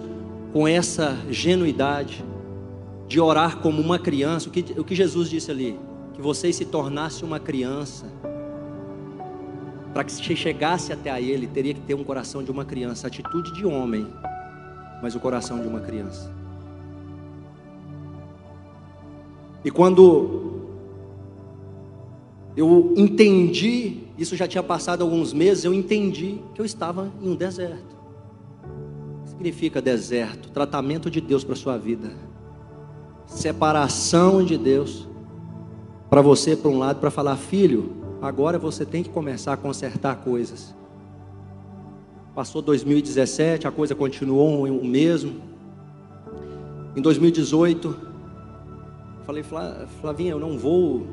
com 0.51 0.67
essa 0.67 1.17
genuidade, 1.29 2.25
de 3.07 3.21
orar 3.21 3.57
como 3.59 3.81
uma 3.81 3.97
criança, 3.97 4.49
o 4.49 4.51
que, 4.51 4.65
o 4.77 4.83
que 4.83 4.93
Jesus 4.93 5.29
disse 5.29 5.49
ali, 5.49 5.79
que 6.13 6.21
vocês 6.21 6.55
se 6.55 6.65
tornassem 6.65 7.25
uma 7.25 7.39
criança. 7.39 8.05
Para 9.97 10.03
que 10.03 10.11
se 10.11 10.35
chegasse 10.35 10.93
até 10.93 11.09
a 11.09 11.19
Ele, 11.19 11.47
teria 11.47 11.73
que 11.73 11.81
ter 11.81 11.95
um 11.95 12.03
coração 12.03 12.43
de 12.43 12.51
uma 12.51 12.63
criança, 12.63 13.07
atitude 13.07 13.51
de 13.51 13.65
homem, 13.65 14.05
mas 15.01 15.15
o 15.15 15.19
coração 15.19 15.59
de 15.59 15.67
uma 15.67 15.79
criança. 15.79 16.31
E 19.65 19.71
quando 19.71 20.61
eu 22.55 22.93
entendi, 22.95 24.03
isso 24.19 24.35
já 24.35 24.47
tinha 24.47 24.61
passado 24.61 25.01
alguns 25.01 25.33
meses, 25.33 25.63
eu 25.63 25.73
entendi 25.73 26.41
que 26.53 26.61
eu 26.61 26.65
estava 26.65 27.11
em 27.19 27.29
um 27.29 27.35
deserto. 27.35 27.95
O 28.61 29.23
que 29.23 29.29
significa 29.31 29.81
deserto? 29.81 30.51
Tratamento 30.51 31.09
de 31.09 31.19
Deus 31.19 31.43
para 31.43 31.55
sua 31.55 31.75
vida. 31.75 32.11
Separação 33.25 34.45
de 34.45 34.59
Deus 34.59 35.07
para 36.07 36.21
você, 36.21 36.55
para 36.55 36.69
um 36.69 36.77
lado, 36.77 36.99
para 36.99 37.09
falar, 37.09 37.35
filho, 37.35 38.05
agora 38.21 38.57
você 38.57 38.85
tem 38.85 39.03
que 39.03 39.09
começar 39.09 39.53
a 39.53 39.57
consertar 39.57 40.17
coisas. 40.17 40.75
Passou 42.35 42.61
2017, 42.61 43.67
a 43.67 43.71
coisa 43.71 43.95
continuou 43.95 44.65
o 44.67 44.85
mesmo. 44.85 45.41
Em 46.95 47.01
2018, 47.01 47.95
falei, 49.25 49.43
Flavinha, 50.01 50.31
eu 50.31 50.39
não 50.39 50.57
vou 50.57 51.05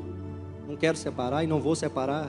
não 0.67 0.75
quero 0.75 0.97
separar 0.97 1.43
e 1.43 1.47
não 1.47 1.59
vou 1.59 1.75
separar. 1.75 2.27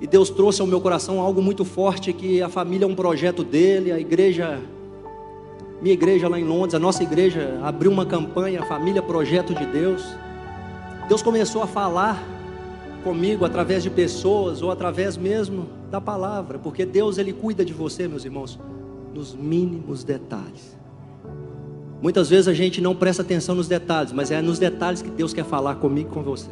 E 0.00 0.06
Deus 0.06 0.30
trouxe 0.30 0.60
ao 0.60 0.66
meu 0.66 0.80
coração 0.80 1.20
algo 1.20 1.40
muito 1.42 1.64
forte 1.64 2.12
que 2.12 2.42
a 2.42 2.48
família 2.48 2.84
é 2.84 2.88
um 2.88 2.94
projeto 2.94 3.44
dele, 3.44 3.92
a 3.92 3.98
igreja 3.98 4.60
minha 5.82 5.92
igreja 5.92 6.28
lá 6.28 6.40
em 6.40 6.44
Londres, 6.44 6.74
a 6.74 6.78
nossa 6.78 7.02
igreja 7.02 7.60
abriu 7.62 7.90
uma 7.90 8.06
campanha, 8.06 8.64
família 8.64 9.02
projeto 9.02 9.54
de 9.54 9.66
Deus. 9.66 10.02
Deus 11.08 11.20
começou 11.20 11.62
a 11.62 11.66
falar 11.66 12.24
comigo 13.04 13.44
através 13.44 13.82
de 13.82 13.90
pessoas 13.90 14.62
ou 14.62 14.70
através 14.70 15.16
mesmo 15.16 15.68
da 15.90 16.00
palavra, 16.00 16.58
porque 16.58 16.84
Deus 16.86 17.18
ele 17.18 17.32
cuida 17.32 17.64
de 17.64 17.72
você, 17.72 18.08
meus 18.08 18.24
irmãos, 18.24 18.58
nos 19.12 19.34
mínimos 19.34 20.02
detalhes. 20.02 20.76
Muitas 22.02 22.28
vezes 22.28 22.48
a 22.48 22.54
gente 22.54 22.80
não 22.80 22.94
presta 22.96 23.22
atenção 23.22 23.54
nos 23.54 23.68
detalhes, 23.68 24.12
mas 24.12 24.30
é 24.30 24.42
nos 24.42 24.58
detalhes 24.58 25.00
que 25.00 25.10
Deus 25.10 25.32
quer 25.32 25.44
falar 25.44 25.76
comigo 25.76 26.10
e 26.10 26.14
com 26.14 26.22
você. 26.22 26.50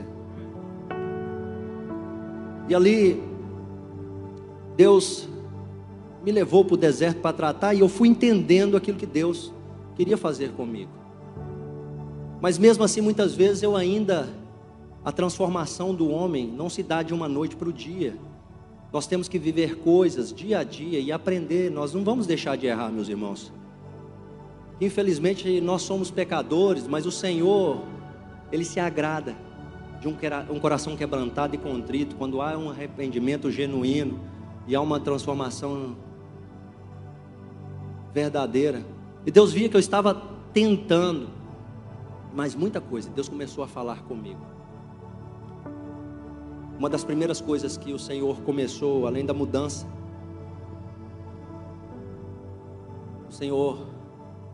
E 2.69 2.75
ali, 2.75 3.23
Deus 4.77 5.29
me 6.25 6.31
levou 6.31 6.65
para 6.65 6.75
o 6.75 6.77
deserto 6.77 7.21
para 7.21 7.33
tratar 7.33 7.75
e 7.75 7.81
eu 7.81 7.89
fui 7.89 8.09
entendendo 8.09 8.77
aquilo 8.77 8.97
que 8.97 9.07
Deus 9.07 9.53
queria 9.97 10.17
fazer 10.17 10.53
comigo. 10.53 10.91
Mas 12.41 12.59
mesmo 12.59 12.83
assim, 12.85 13.01
muitas 13.01 13.35
vezes 13.35 13.63
eu 13.63 13.77
ainda, 13.77 14.29
a 15.05 15.11
transformação 15.11 15.95
do 15.95 16.09
homem 16.09 16.47
não 16.47 16.71
se 16.71 16.83
dá 16.83 17.03
de 17.03 17.13
uma 17.13 17.29
noite 17.29 17.57
para 17.57 17.69
o 17.69 17.73
dia. 17.73 18.17
Nós 18.93 19.07
temos 19.07 19.29
que 19.29 19.39
viver 19.39 19.79
coisas 19.79 20.33
dia 20.33 20.59
a 20.59 20.65
dia 20.65 21.01
e 21.01 21.11
aprender. 21.11 21.71
Nós 21.71 21.93
não 21.93 22.05
vamos 22.05 22.27
deixar 22.27 22.57
de 22.57 22.67
errar, 22.67 22.91
meus 22.91 23.09
irmãos. 23.09 23.53
Infelizmente, 24.81 25.61
nós 25.61 25.83
somos 25.83 26.11
pecadores, 26.11 26.87
mas 26.87 27.07
o 27.07 27.11
Senhor, 27.11 27.83
Ele 28.53 28.65
se 28.65 28.79
agrada 28.79 29.35
de 30.01 30.09
um, 30.09 30.59
coração 30.61 30.97
quebrantado 30.97 31.55
e 31.55 31.59
contrito, 31.59 32.17
quando 32.17 32.43
há 32.43 32.59
um 32.59 32.69
arrependimento 32.69 33.51
genuíno 33.51 34.21
e 34.67 34.75
há 34.75 34.81
uma 34.81 34.99
transformação 34.99 35.97
verdadeira. 38.13 38.85
E 39.25 39.31
Deus 39.31 39.53
via 39.53 39.69
que 39.69 39.77
eu 39.77 39.81
estava 39.81 40.21
tentando, 40.53 41.29
mas 42.35 42.55
muita 42.55 42.81
coisa. 42.81 43.09
Deus 43.11 43.29
começou 43.29 43.63
a 43.63 43.69
falar 43.69 44.03
comigo. 44.03 44.52
Uma 46.79 46.89
das 46.89 47.05
primeiras 47.05 47.41
coisas 47.41 47.77
que 47.77 47.93
o 47.93 47.99
Senhor 47.99 48.41
começou, 48.43 49.07
além 49.07 49.25
da 49.25 49.33
mudança, 49.33 49.87
o 53.29 53.33
Senhor 53.33 53.87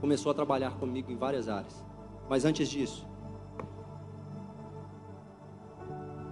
começou 0.00 0.30
a 0.30 0.34
trabalhar 0.34 0.72
comigo 0.72 1.10
em 1.10 1.16
várias 1.16 1.48
áreas. 1.48 1.84
Mas 2.28 2.44
antes 2.44 2.68
disso, 2.68 3.06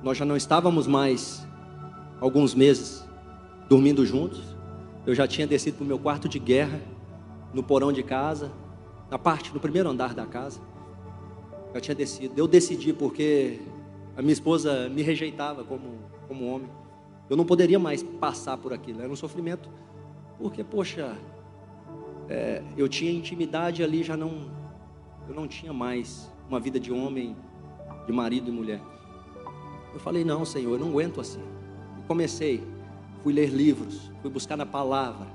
nós 0.03 0.17
já 0.17 0.25
não 0.25 0.37
estávamos 0.37 0.87
mais 0.87 1.47
alguns 2.21 2.55
meses 2.55 3.05
dormindo 3.69 4.05
juntos. 4.05 4.43
Eu 5.07 5.15
já 5.15 5.27
tinha 5.27 5.47
descido 5.47 5.79
para 5.79 5.85
o 5.85 5.87
meu 5.87 5.99
quarto 5.99 6.29
de 6.29 6.39
guerra, 6.39 6.81
no 7.53 7.63
porão 7.63 7.93
de 7.93 8.03
casa, 8.03 8.53
na 9.11 9.19
parte, 9.19 9.53
no 9.53 9.61
primeiro 9.61 9.89
andar 9.89 10.15
da 10.15 10.27
casa. 10.27 10.61
Eu 11.73 11.81
tinha 11.81 11.95
descido. 11.95 12.35
Eu 12.37 12.47
decidi 12.47 12.93
porque 12.93 13.61
a 14.17 14.23
minha 14.23 14.33
esposa 14.33 14.89
me 14.89 15.03
rejeitava 15.03 15.63
como, 15.63 15.99
como 16.27 16.47
homem. 16.47 16.71
Eu 17.29 17.37
não 17.37 17.45
poderia 17.45 17.79
mais 17.79 18.03
passar 18.03 18.57
por 18.57 18.73
aquilo. 18.73 19.03
Era 19.03 19.13
um 19.13 19.17
sofrimento. 19.17 19.69
Porque, 20.39 20.65
poxa, 20.65 21.17
é, 22.29 22.63
eu 22.77 22.89
tinha 22.89 23.11
intimidade 23.11 23.83
ali, 23.83 24.03
já 24.03 24.17
não. 24.17 24.51
Eu 25.29 25.35
não 25.35 25.47
tinha 25.47 25.73
mais 25.73 26.31
uma 26.49 26.59
vida 26.59 26.81
de 26.81 26.93
homem, 26.93 27.37
de 28.07 28.13
marido 28.13 28.49
e 28.49 28.53
mulher. 28.53 28.81
Eu 29.93 30.01
falei, 30.01 30.25
não, 30.25 30.45
Senhor, 30.45 30.73
eu 30.73 30.79
não 30.79 30.89
aguento 30.89 31.21
assim. 31.21 31.43
E 31.99 32.07
comecei, 32.07 32.63
fui 33.23 33.33
ler 33.33 33.51
livros, 33.51 34.11
fui 34.23 34.31
buscar 34.31 34.57
na 34.57 34.67
palavra. 34.67 35.27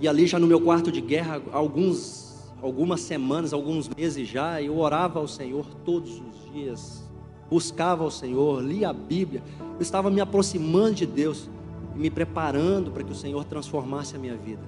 E 0.00 0.08
ali 0.08 0.26
já 0.26 0.38
no 0.38 0.46
meu 0.46 0.60
quarto 0.60 0.90
de 0.90 1.00
guerra, 1.00 1.40
alguns, 1.52 2.27
algumas 2.62 3.00
semanas, 3.00 3.52
alguns 3.52 3.88
meses 3.88 4.28
já, 4.28 4.60
eu 4.60 4.78
orava 4.78 5.18
ao 5.18 5.28
Senhor 5.28 5.66
todos 5.84 6.20
os 6.20 6.52
dias, 6.52 7.08
buscava 7.50 8.04
ao 8.04 8.10
Senhor, 8.10 8.62
lia 8.62 8.90
a 8.90 8.92
Bíblia. 8.92 9.42
Eu 9.60 9.82
estava 9.82 10.10
me 10.10 10.20
aproximando 10.20 10.94
de 10.94 11.06
Deus 11.06 11.48
e 11.94 11.98
me 11.98 12.10
preparando 12.10 12.90
para 12.90 13.02
que 13.02 13.12
o 13.12 13.14
Senhor 13.14 13.44
transformasse 13.44 14.16
a 14.16 14.18
minha 14.18 14.36
vida. 14.36 14.62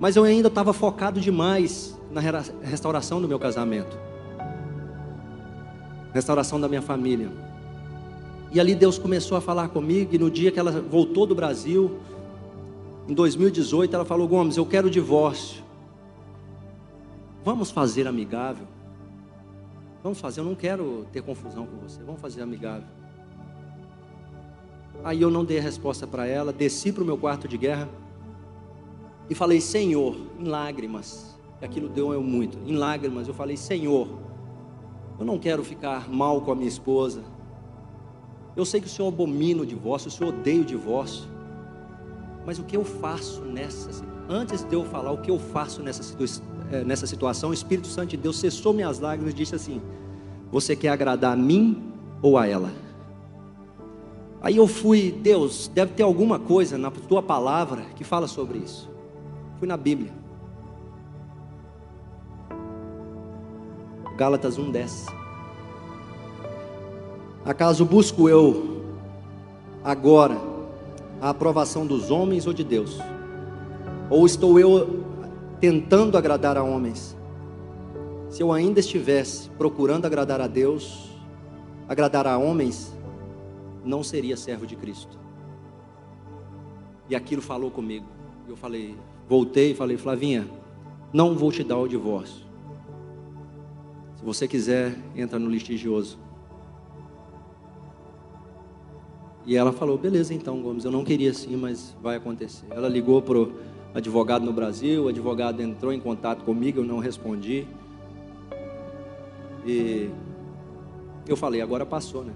Mas 0.00 0.16
eu 0.16 0.24
ainda 0.24 0.48
estava 0.48 0.72
focado 0.72 1.20
demais 1.20 1.98
na 2.10 2.20
restauração 2.62 3.20
do 3.20 3.28
meu 3.28 3.38
casamento 3.38 4.08
restauração 6.12 6.60
da 6.60 6.68
minha 6.68 6.82
família. 6.82 7.30
E 8.52 8.58
ali 8.58 8.74
Deus 8.74 8.98
começou 8.98 9.36
a 9.36 9.40
falar 9.40 9.68
comigo, 9.68 10.14
e 10.14 10.18
no 10.18 10.30
dia 10.30 10.50
que 10.50 10.58
ela 10.58 10.70
voltou 10.70 11.26
do 11.26 11.34
Brasil, 11.34 11.98
em 13.08 13.14
2018, 13.14 13.94
ela 13.94 14.04
falou: 14.04 14.26
Gomes, 14.26 14.56
eu 14.56 14.66
quero 14.66 14.90
divórcio. 14.90 15.62
Vamos 17.48 17.70
fazer 17.70 18.06
amigável. 18.06 18.66
Vamos 20.02 20.20
fazer, 20.20 20.40
eu 20.40 20.44
não 20.44 20.54
quero 20.54 21.06
ter 21.10 21.22
confusão 21.22 21.64
com 21.64 21.78
você. 21.78 22.02
Vamos 22.02 22.20
fazer 22.20 22.42
amigável. 22.42 22.86
Aí 25.02 25.22
eu 25.22 25.30
não 25.30 25.46
dei 25.46 25.58
a 25.58 25.62
resposta 25.62 26.06
para 26.06 26.26
ela, 26.26 26.52
desci 26.52 26.92
para 26.92 27.02
o 27.02 27.06
meu 27.06 27.16
quarto 27.16 27.48
de 27.48 27.56
guerra 27.56 27.88
e 29.30 29.34
falei: 29.34 29.62
Senhor, 29.62 30.14
em 30.38 30.44
lágrimas. 30.44 31.38
Aquilo 31.62 31.88
deu 31.88 32.12
eu 32.12 32.22
muito. 32.22 32.58
Em 32.66 32.76
lágrimas 32.76 33.26
eu 33.26 33.32
falei: 33.32 33.56
Senhor, 33.56 34.06
eu 35.18 35.24
não 35.24 35.38
quero 35.38 35.64
ficar 35.64 36.06
mal 36.06 36.42
com 36.42 36.52
a 36.52 36.54
minha 36.54 36.68
esposa. 36.68 37.24
Eu 38.54 38.66
sei 38.66 38.78
que 38.78 38.88
o 38.88 38.90
Senhor 38.90 39.08
abomina 39.08 39.62
o 39.62 39.66
divórcio, 39.66 40.08
o 40.08 40.10
Senhor 40.10 40.34
odeia 40.34 40.60
o 40.60 40.66
divórcio. 40.66 41.26
Mas 42.44 42.58
o 42.58 42.64
que 42.64 42.76
eu 42.76 42.84
faço 42.84 43.40
nessa 43.40 44.06
Antes 44.30 44.62
de 44.62 44.74
eu 44.74 44.84
falar 44.84 45.10
o 45.10 45.22
que 45.22 45.30
eu 45.30 45.38
faço 45.38 45.82
nessa, 45.82 46.02
eh, 46.22 46.57
nessa 46.84 47.06
situação, 47.06 47.50
o 47.50 47.54
Espírito 47.54 47.88
Santo 47.88 48.10
de 48.10 48.16
Deus 48.16 48.38
cessou 48.38 48.72
minhas 48.72 48.98
lágrimas 48.98 49.32
e 49.32 49.36
disse 49.36 49.54
assim: 49.54 49.80
Você 50.50 50.76
quer 50.76 50.90
agradar 50.90 51.32
a 51.32 51.36
mim 51.36 51.92
ou 52.22 52.36
a 52.36 52.46
ela? 52.46 52.70
Aí 54.40 54.56
eu 54.56 54.66
fui, 54.68 55.10
Deus, 55.10 55.68
deve 55.74 55.94
ter 55.94 56.02
alguma 56.02 56.38
coisa 56.38 56.78
na 56.78 56.90
tua 56.90 57.22
palavra 57.22 57.82
que 57.96 58.04
fala 58.04 58.28
sobre 58.28 58.58
isso. 58.58 58.88
Fui 59.58 59.66
na 59.66 59.76
Bíblia. 59.76 60.12
Gálatas 64.16 64.58
1:10. 64.58 65.06
Acaso 67.44 67.84
busco 67.84 68.28
eu 68.28 68.84
agora 69.82 70.36
a 71.20 71.30
aprovação 71.30 71.86
dos 71.86 72.10
homens 72.10 72.46
ou 72.46 72.52
de 72.52 72.62
Deus? 72.62 72.98
Ou 74.10 74.26
estou 74.26 74.58
eu 74.58 74.97
tentando 75.60 76.16
agradar 76.16 76.56
a 76.56 76.62
homens? 76.62 77.16
Se 78.28 78.42
eu 78.42 78.52
ainda 78.52 78.80
estivesse 78.80 79.50
procurando 79.50 80.04
agradar 80.04 80.40
a 80.40 80.46
Deus, 80.46 81.10
agradar 81.88 82.26
a 82.26 82.36
homens, 82.36 82.96
não 83.84 84.02
seria 84.02 84.36
servo 84.36 84.66
de 84.66 84.76
Cristo. 84.76 85.18
E 87.08 87.16
aquilo 87.16 87.40
falou 87.40 87.70
comigo. 87.70 88.06
Eu 88.46 88.56
falei, 88.56 88.96
voltei 89.28 89.72
e 89.72 89.74
falei, 89.74 89.96
Flavinha, 89.96 90.46
não 91.12 91.34
vou 91.34 91.50
te 91.50 91.64
dar 91.64 91.78
o 91.78 91.88
divórcio. 91.88 92.46
Se 94.16 94.24
você 94.24 94.46
quiser, 94.46 94.98
entra 95.16 95.38
no 95.38 95.48
litigioso. 95.48 96.18
E 99.46 99.56
ela 99.56 99.72
falou: 99.72 99.96
beleza, 99.96 100.34
então, 100.34 100.60
Gomes, 100.60 100.84
eu 100.84 100.90
não 100.90 101.04
queria 101.04 101.30
assim, 101.30 101.56
mas 101.56 101.96
vai 102.02 102.16
acontecer. 102.16 102.66
Ela 102.68 102.88
ligou 102.88 103.22
para 103.22 103.38
o 103.38 103.52
advogado 103.98 104.44
no 104.44 104.52
Brasil, 104.52 105.04
o 105.04 105.08
advogado 105.08 105.60
entrou 105.60 105.92
em 105.92 106.00
contato 106.00 106.44
comigo, 106.44 106.80
eu 106.80 106.84
não 106.84 106.98
respondi. 106.98 107.66
E 109.66 110.10
eu 111.26 111.36
falei, 111.36 111.60
agora 111.60 111.84
passou, 111.84 112.24
né? 112.24 112.32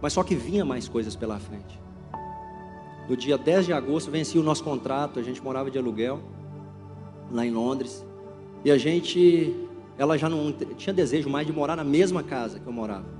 Mas 0.00 0.12
só 0.12 0.22
que 0.22 0.34
vinha 0.34 0.64
mais 0.64 0.88
coisas 0.88 1.14
pela 1.14 1.38
frente. 1.38 1.78
No 3.08 3.16
dia 3.16 3.38
10 3.38 3.66
de 3.66 3.72
agosto 3.72 4.10
vencia 4.10 4.40
o 4.40 4.44
nosso 4.44 4.62
contrato, 4.62 5.18
a 5.18 5.22
gente 5.22 5.42
morava 5.42 5.70
de 5.70 5.78
aluguel 5.78 6.20
lá 7.30 7.44
em 7.44 7.50
Londres. 7.50 8.04
E 8.64 8.70
a 8.70 8.78
gente, 8.78 9.54
ela 9.96 10.18
já 10.18 10.28
não 10.28 10.52
tinha 10.52 10.92
desejo 10.92 11.28
mais 11.30 11.46
de 11.46 11.52
morar 11.52 11.76
na 11.76 11.84
mesma 11.84 12.22
casa 12.22 12.58
que 12.58 12.66
eu 12.66 12.72
morava. 12.72 13.17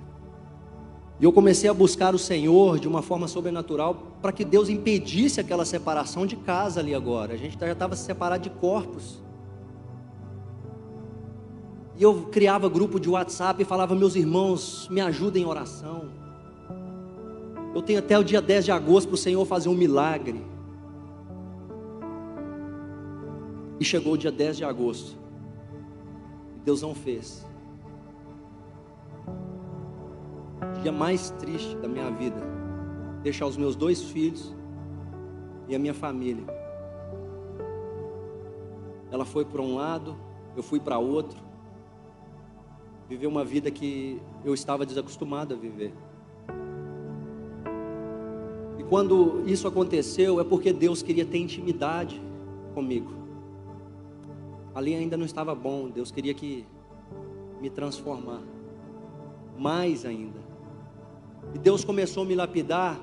E 1.21 1.25
eu 1.25 1.33
comecei 1.33 1.69
a 1.69 1.75
buscar 1.75 2.15
o 2.15 2.19
Senhor 2.19 2.79
de 2.79 2.87
uma 2.87 3.03
forma 3.03 3.27
sobrenatural 3.27 4.17
para 4.23 4.31
que 4.31 4.45
Deus 4.45 4.69
impedisse 4.69 5.41
aquela 5.41 5.65
separação 5.65 6.25
de 6.25 6.37
casa 6.37 6.79
ali 6.79 6.95
agora. 6.95 7.35
A 7.35 7.37
gente 7.37 7.59
já 7.59 7.73
estava 7.73 7.97
separado 7.97 8.45
de 8.45 8.51
corpos. 8.51 9.21
E 11.97 12.03
eu 12.03 12.29
criava 12.31 12.69
grupo 12.69 13.01
de 13.01 13.11
WhatsApp 13.11 13.61
e 13.61 13.65
falava: 13.65 13.97
meus 13.97 14.15
irmãos, 14.15 14.87
me 14.89 15.01
ajudem 15.01 15.43
em 15.43 15.47
oração. 15.47 16.09
Eu 17.75 17.83
tenho 17.83 17.99
até 17.99 18.17
o 18.17 18.23
dia 18.23 18.41
10 18.41 18.67
de 18.67 18.71
agosto 18.71 19.09
para 19.09 19.15
o 19.17 19.19
Senhor 19.19 19.45
fazer 19.45 19.69
um 19.69 19.75
milagre. 19.75 20.41
E 23.81 23.85
chegou 23.85 24.13
o 24.13 24.19
dia 24.19 24.31
10 24.31 24.59
de 24.59 24.65
agosto. 24.65 25.17
Deus 26.65 26.83
não 26.83 26.95
fez. 26.95 27.48
Dia 30.83 30.93
mais 30.93 31.31
triste 31.31 31.77
da 31.77 31.89
minha 31.89 32.11
vida. 32.11 32.41
Deixar 33.23 33.47
os 33.47 33.57
meus 33.57 33.75
dois 33.75 34.03
filhos 34.03 34.55
e 35.69 35.75
a 35.75 35.79
minha 35.79 35.95
família. 35.95 36.45
Ela 39.11 39.25
foi 39.25 39.45
para 39.45 39.63
um 39.63 39.77
lado, 39.77 40.17
eu 40.57 40.63
fui 40.63 40.79
para 40.81 40.99
outro. 40.99 41.39
Viver 43.09 43.27
uma 43.27 43.45
vida 43.45 43.71
que 43.71 44.21
eu 44.45 44.53
estava 44.53 44.85
desacostumado 44.85 45.55
a 45.55 45.57
viver. 45.57 45.93
E 48.79 48.85
quando 48.85 49.43
isso 49.47 49.67
aconteceu, 49.67 50.41
é 50.41 50.45
porque 50.45 50.73
Deus 50.73 51.03
queria 51.03 51.25
ter 51.25 51.39
intimidade 51.39 52.21
comigo. 52.75 53.13
Ali 54.75 54.95
ainda 54.95 55.17
não 55.17 55.25
estava 55.25 55.55
bom, 55.55 55.89
Deus 55.89 56.11
queria 56.11 56.35
que 56.35 56.67
me 57.61 57.71
transformar 57.71 58.43
mais 59.59 60.05
ainda. 60.05 60.48
E 61.55 61.59
Deus 61.59 61.85
começou 61.85 62.23
a 62.23 62.27
me 62.27 62.35
lapidar 62.35 62.99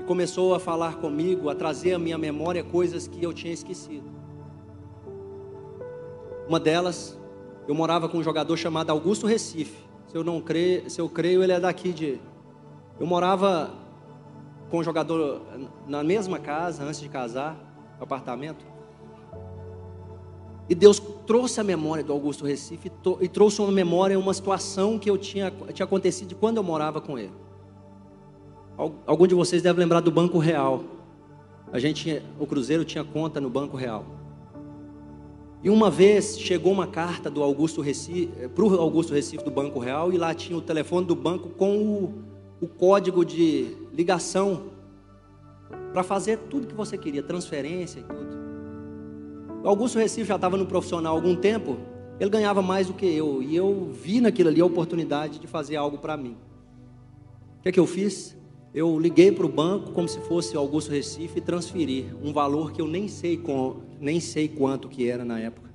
e 0.00 0.04
começou 0.04 0.54
a 0.54 0.60
falar 0.60 0.96
comigo, 0.96 1.48
a 1.48 1.54
trazer 1.54 1.94
à 1.94 1.98
minha 1.98 2.18
memória 2.18 2.62
coisas 2.62 3.06
que 3.06 3.22
eu 3.22 3.32
tinha 3.32 3.52
esquecido. 3.52 4.10
Uma 6.48 6.60
delas, 6.60 7.18
eu 7.66 7.74
morava 7.74 8.08
com 8.08 8.18
um 8.18 8.22
jogador 8.22 8.56
chamado 8.56 8.90
Augusto 8.90 9.26
Recife. 9.26 9.84
Se 10.06 10.16
eu 10.16 10.22
não 10.22 10.40
creio, 10.40 10.88
se 10.88 11.00
eu 11.00 11.08
creio, 11.08 11.42
ele 11.42 11.52
é 11.52 11.58
daqui 11.58 11.92
de. 11.92 12.20
Eu 13.00 13.06
morava 13.06 13.74
com 14.70 14.78
um 14.78 14.84
jogador 14.84 15.42
na 15.86 16.02
mesma 16.04 16.38
casa 16.38 16.84
antes 16.84 17.00
de 17.00 17.08
casar, 17.08 17.56
apartamento. 18.00 18.64
E 20.68 20.74
Deus 20.74 21.00
trouxe 21.26 21.60
a 21.60 21.64
memória 21.64 22.02
do 22.02 22.12
Augusto 22.12 22.44
Recife 22.44 22.90
e 23.20 23.28
trouxe 23.28 23.60
uma 23.60 23.70
memória 23.70 24.18
uma 24.18 24.34
situação 24.34 24.98
que 24.98 25.08
eu 25.08 25.16
tinha, 25.16 25.52
tinha 25.72 25.84
acontecido 25.84 26.34
quando 26.34 26.56
eu 26.56 26.62
morava 26.62 27.00
com 27.00 27.18
ele. 27.18 27.32
Algum 28.76 29.26
de 29.26 29.34
vocês 29.34 29.62
deve 29.62 29.80
lembrar 29.80 30.00
do 30.00 30.10
Banco 30.10 30.38
Real. 30.38 30.84
A 31.72 31.78
gente, 31.78 32.22
o 32.38 32.46
Cruzeiro 32.46 32.84
tinha 32.84 33.02
conta 33.02 33.40
no 33.40 33.48
Banco 33.48 33.76
Real. 33.76 34.04
E 35.62 35.70
uma 35.70 35.90
vez 35.90 36.38
chegou 36.38 36.72
uma 36.72 36.86
carta 36.86 37.30
do 37.30 37.42
Augusto 37.42 37.80
Recife, 37.80 38.28
para 38.54 38.64
o 38.64 38.78
Augusto 38.78 39.14
Recife 39.14 39.42
do 39.42 39.50
Banco 39.50 39.78
Real 39.78 40.12
e 40.12 40.18
lá 40.18 40.34
tinha 40.34 40.56
o 40.56 40.60
telefone 40.60 41.06
do 41.06 41.16
banco 41.16 41.48
com 41.48 41.78
o, 41.78 42.14
o 42.60 42.68
código 42.68 43.24
de 43.24 43.76
ligação 43.92 44.64
para 45.92 46.02
fazer 46.02 46.38
tudo 46.50 46.66
que 46.66 46.74
você 46.74 46.98
queria, 46.98 47.22
transferência 47.22 48.00
e 48.00 48.02
tudo. 48.02 48.36
O 49.64 49.68
Augusto 49.68 49.98
Recife 49.98 50.28
já 50.28 50.36
estava 50.36 50.56
no 50.56 50.66
profissional 50.66 51.14
há 51.14 51.18
algum 51.18 51.34
tempo, 51.34 51.78
ele 52.20 52.30
ganhava 52.30 52.62
mais 52.62 52.86
do 52.86 52.92
que 52.92 53.06
eu, 53.06 53.42
e 53.42 53.56
eu 53.56 53.90
vi 53.90 54.20
naquilo 54.20 54.50
ali 54.50 54.60
a 54.60 54.66
oportunidade 54.66 55.38
de 55.38 55.46
fazer 55.46 55.76
algo 55.76 55.98
para 55.98 56.16
mim. 56.16 56.36
O 57.58 57.62
que 57.62 57.70
é 57.70 57.72
que 57.72 57.80
eu 57.80 57.86
fiz? 57.86 58.36
Eu 58.74 58.98
liguei 58.98 59.32
para 59.32 59.46
o 59.46 59.48
banco 59.48 59.92
como 59.92 60.08
se 60.08 60.20
fosse 60.20 60.56
Augusto 60.56 60.90
Recife 60.90 61.38
e 61.38 61.40
transferi 61.40 62.12
um 62.22 62.32
valor 62.32 62.72
que 62.72 62.80
eu 62.80 62.86
nem 62.86 63.08
sei, 63.08 63.36
com, 63.36 63.80
nem 64.00 64.20
sei 64.20 64.48
quanto 64.48 64.88
que 64.88 65.08
era 65.08 65.24
na 65.24 65.40
época. 65.40 65.70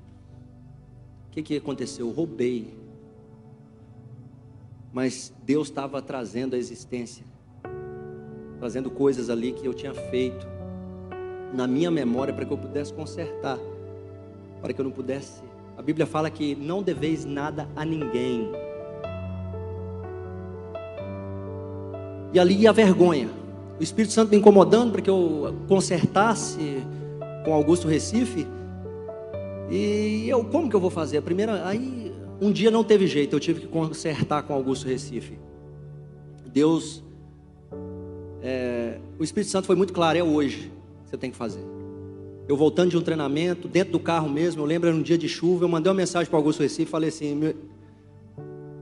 O 1.28 1.32
que, 1.32 1.42
que 1.42 1.58
aconteceu? 1.58 2.08
Eu 2.08 2.14
roubei. 2.14 2.74
Mas 4.94 5.34
Deus 5.44 5.70
estava 5.70 6.02
trazendo 6.02 6.56
a 6.56 6.60
existência, 6.60 7.26
trazendo 8.60 8.92
coisas 8.92 9.30
ali 9.30 9.54
que 9.54 9.66
eu 9.66 9.74
tinha 9.74 9.94
feito 9.94 10.46
na 11.54 11.66
minha 11.66 11.90
memória 11.90 12.34
para 12.34 12.46
que 12.46 12.52
eu 12.52 12.58
pudesse 12.58 12.94
consertar 12.94 13.58
para 14.62 14.72
que 14.74 14.80
eu 14.80 14.86
não 14.86 14.92
pudesse. 14.92 15.42
A 15.78 15.82
Bíblia 15.82 16.06
fala 16.06 16.30
que 16.30 16.56
não 16.56 16.84
deveis 16.84 17.26
nada 17.26 17.68
a 17.76 17.84
ninguém. 17.84 18.52
E 22.34 22.40
ali 22.40 22.68
a 22.68 22.72
vergonha. 22.72 23.30
O 23.80 23.84
Espírito 23.84 24.14
Santo 24.14 24.30
me 24.30 24.38
incomodando 24.38 24.92
para 24.92 25.02
que 25.02 25.10
eu 25.10 25.56
consertasse 25.68 26.84
com 27.44 27.54
Augusto 27.54 27.88
Recife. 27.88 28.48
E 29.70 30.28
eu, 30.28 30.44
como 30.44 30.70
que 30.70 30.76
eu 30.76 30.80
vou 30.80 30.90
fazer? 30.90 31.18
A 31.18 31.22
primeira, 31.22 31.66
aí 31.66 32.12
um 32.42 32.52
dia 32.52 32.72
não 32.72 32.84
teve 32.84 33.08
jeito, 33.08 33.36
eu 33.36 33.40
tive 33.40 33.62
que 33.62 33.68
consertar 33.68 34.44
com 34.44 34.54
Augusto 34.54 34.88
Recife. 34.88 35.38
Deus, 36.52 37.04
é, 38.42 38.98
o 39.18 39.24
Espírito 39.24 39.50
Santo 39.50 39.68
foi 39.68 39.76
muito 39.76 39.94
claro, 39.94 40.18
é 40.18 40.24
hoje 40.24 40.72
que 41.04 41.10
você 41.10 41.18
tem 41.18 41.32
que 41.32 41.38
fazer. 41.38 41.64
Eu 42.48 42.58
voltando 42.58 42.90
de 42.90 42.98
um 42.98 43.02
treinamento, 43.02 43.68
dentro 43.68 43.94
do 43.94 44.00
carro 44.00 44.30
mesmo, 44.30 44.62
eu 44.62 44.66
lembro, 44.66 44.90
era 44.90 44.98
um 44.98 45.02
dia 45.02 45.18
de 45.18 45.30
chuva, 45.30 45.64
eu 45.64 45.70
mandei 45.70 45.90
uma 45.90 45.98
mensagem 45.98 46.30
para 46.30 46.38
Augusto 46.38 46.62
Recife 46.62 46.90
falei 46.90 47.10
assim: 47.10 47.36
meu, 47.36 47.56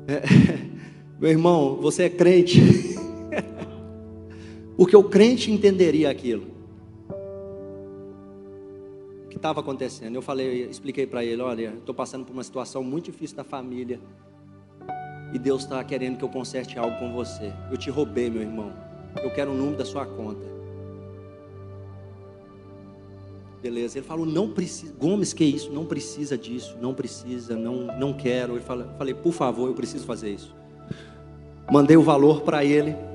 é, 0.08 0.24
meu 1.20 1.30
irmão, 1.30 1.78
você 1.82 2.04
é 2.04 2.10
crente. 2.10 2.98
Porque 4.80 4.96
o 4.96 5.04
crente 5.04 5.52
entenderia 5.52 6.10
aquilo. 6.10 6.48
O 9.26 9.28
que 9.28 9.36
estava 9.36 9.60
acontecendo? 9.60 10.15
Eu 10.15 10.22
falei, 10.22 10.70
expliquei 10.70 11.06
para 11.06 11.22
ele: 11.22 11.42
olha, 11.42 11.74
estou 11.78 11.94
passando 11.94 12.24
por 12.24 12.32
uma 12.32 12.46
situação 12.46 12.82
muito 12.82 13.12
difícil 13.12 13.36
da 13.36 13.44
família. 13.44 14.00
E 15.34 15.38
Deus 15.38 15.63
está 15.63 15.84
querendo 15.84 16.18
que 16.18 16.24
eu 16.24 16.30
conserte 16.30 16.80
algo 16.80 16.98
com 16.98 17.12
você. 17.12 17.52
Eu 17.70 17.76
te 17.76 17.89
roubei, 17.89 18.30
meu 18.30 18.42
irmão. 18.42 18.72
Eu 19.22 19.30
quero 19.32 19.52
o 19.52 19.54
número 19.54 19.76
da 19.76 19.84
sua 19.84 20.06
conta. 20.06 20.48
Beleza. 23.62 23.98
Ele 23.98 24.08
falou, 24.08 24.26
não 24.26 24.50
precisa. 24.50 24.94
Gomes, 24.98 25.34
que 25.34 25.44
isso? 25.44 25.70
Não 25.74 25.86
precisa 25.86 26.38
disso. 26.38 26.78
Não 26.80 26.94
precisa, 26.94 27.54
não, 27.54 28.00
não 28.00 28.13
quero. 28.13 28.56
Eu 28.56 28.62
falei, 28.62 29.13
por 29.13 29.34
favor, 29.34 29.68
eu 29.68 29.74
preciso 29.74 30.06
fazer 30.06 30.36
isso. 30.36 30.56
Mandei 31.70 31.98
o 31.98 32.02
valor 32.02 32.44
para 32.44 32.63
ele. 32.63 33.09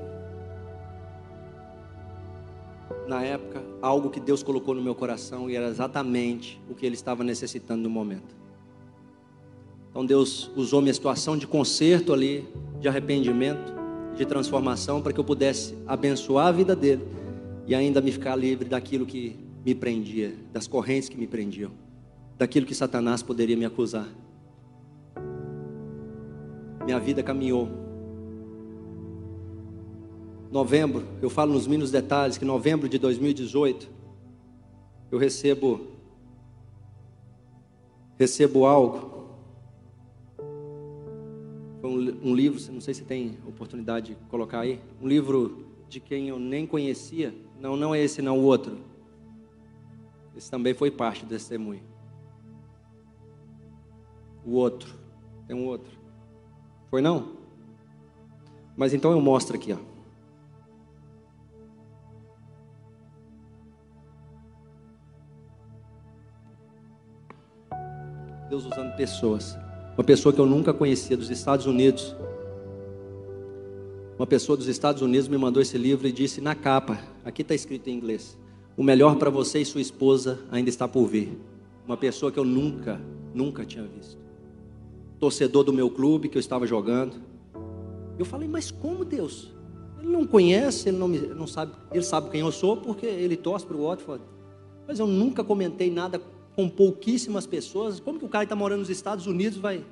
Na 3.07 3.23
época, 3.23 3.63
algo 3.81 4.09
que 4.09 4.19
Deus 4.19 4.41
colocou 4.41 4.73
no 4.73 4.81
meu 4.81 4.95
coração 4.95 5.49
e 5.49 5.55
era 5.55 5.67
exatamente 5.67 6.59
o 6.69 6.73
que 6.73 6.85
ele 6.85 6.95
estava 6.95 7.23
necessitando 7.23 7.83
no 7.83 7.89
momento. 7.89 8.35
Então 9.89 10.05
Deus 10.05 10.51
usou 10.55 10.81
minha 10.81 10.93
situação 10.93 11.37
de 11.37 11.47
conserto 11.47 12.11
ali, 12.11 12.47
de 12.81 12.87
arrependimento, 12.87 13.73
de 14.15 14.25
transformação, 14.25 15.01
para 15.01 15.13
que 15.13 15.19
eu 15.19 15.23
pudesse 15.23 15.77
abençoar 15.85 16.47
a 16.47 16.51
vida 16.51 16.75
dele 16.75 17.03
e 17.67 17.75
ainda 17.75 18.01
me 18.01 18.11
ficar 18.11 18.35
livre 18.35 18.67
daquilo 18.67 19.05
que 19.05 19.37
me 19.63 19.73
prendia, 19.73 20.33
das 20.51 20.67
correntes 20.67 21.07
que 21.09 21.17
me 21.17 21.27
prendiam, 21.27 21.71
daquilo 22.37 22.65
que 22.65 22.75
Satanás 22.75 23.23
poderia 23.23 23.55
me 23.55 23.65
acusar. 23.65 24.07
Minha 26.85 26.99
vida 26.99 27.23
caminhou. 27.23 27.84
Novembro, 30.55 31.03
eu 31.21 31.29
falo 31.29 31.51
nos 31.51 31.67
mínimos 31.67 31.91
detalhes 31.91 32.37
que 32.37 32.45
novembro 32.45 32.87
de 32.87 32.97
2018 32.97 33.89
eu 35.11 35.17
recebo 35.17 35.87
recebo 38.17 38.65
algo. 38.65 39.35
Foi 41.81 41.89
um, 41.89 42.29
um 42.29 42.33
livro, 42.33 42.57
não 42.71 42.79
sei 42.79 42.93
se 42.93 43.03
tem 43.03 43.37
oportunidade 43.45 44.13
de 44.13 44.15
colocar 44.29 44.61
aí, 44.61 44.79
um 45.01 45.09
livro 45.09 45.65
de 45.89 45.99
quem 45.99 46.29
eu 46.29 46.39
nem 46.39 46.65
conhecia. 46.65 47.35
Não, 47.59 47.75
não 47.75 47.93
é 47.93 48.01
esse, 48.01 48.21
não 48.21 48.39
o 48.39 48.43
outro 48.43 48.77
esse 50.37 50.49
também 50.49 50.73
foi 50.73 50.89
parte 50.89 51.25
do 51.25 51.29
testemunho. 51.29 51.83
O 54.45 54.51
outro. 54.51 54.93
Tem 55.47 55.55
um 55.55 55.65
outro. 55.65 55.91
Foi 56.89 57.01
não? 57.01 57.33
Mas 58.77 58.93
então 58.93 59.11
eu 59.11 59.19
mostro 59.19 59.57
aqui, 59.57 59.73
ó. 59.73 59.94
Deus 68.55 68.65
usando 68.65 68.95
pessoas. 68.95 69.57
Uma 69.97 70.03
pessoa 70.03 70.31
que 70.31 70.39
eu 70.39 70.45
nunca 70.45 70.73
conhecia 70.73 71.17
dos 71.17 71.29
Estados 71.29 71.65
Unidos. 71.65 72.15
Uma 74.17 74.25
pessoa 74.25 74.55
dos 74.55 74.67
Estados 74.67 75.01
Unidos 75.01 75.27
me 75.27 75.37
mandou 75.37 75.61
esse 75.61 75.77
livro 75.77 76.07
e 76.07 76.11
disse 76.11 76.39
na 76.39 76.55
capa, 76.55 76.97
aqui 77.25 77.41
está 77.41 77.53
escrito 77.53 77.89
em 77.89 77.93
inglês: 77.97 78.37
O 78.77 78.83
melhor 78.83 79.17
para 79.17 79.29
você 79.29 79.59
e 79.59 79.65
sua 79.65 79.81
esposa 79.81 80.39
ainda 80.49 80.69
está 80.69 80.87
por 80.87 81.05
vir. 81.05 81.37
Uma 81.85 81.97
pessoa 81.97 82.31
que 82.31 82.39
eu 82.39 82.45
nunca, 82.45 83.01
nunca 83.33 83.65
tinha 83.65 83.83
visto. 83.83 84.17
Torcedor 85.19 85.65
do 85.65 85.73
meu 85.73 85.89
clube 85.89 86.29
que 86.29 86.37
eu 86.37 86.39
estava 86.39 86.65
jogando. 86.65 87.17
Eu 88.17 88.23
falei, 88.23 88.47
mas 88.47 88.71
como 88.71 89.03
Deus? 89.03 89.51
Ele 89.99 90.09
não 90.09 90.25
conhece, 90.25 90.87
ele 90.87 90.97
não, 90.97 91.09
me, 91.09 91.19
não 91.19 91.45
sabe, 91.45 91.73
ele 91.91 92.03
sabe 92.03 92.29
quem 92.29 92.39
eu 92.39 92.51
sou 92.53 92.77
porque 92.77 93.05
ele 93.05 93.35
torce 93.35 93.65
para 93.65 93.75
o 93.75 93.83
Watford. 93.83 94.23
Mas 94.87 94.99
eu 94.99 95.07
nunca 95.07 95.43
comentei 95.43 95.91
nada 95.91 96.21
com 96.55 96.69
pouquíssimas 96.69 97.45
pessoas. 97.45 97.99
Como 97.99 98.17
que 98.17 98.25
o 98.25 98.29
cara 98.29 98.43
está 98.43 98.55
morando 98.55 98.79
nos 98.79 98.89
Estados 98.89 99.27
Unidos 99.27 99.57
vai? 99.57 99.83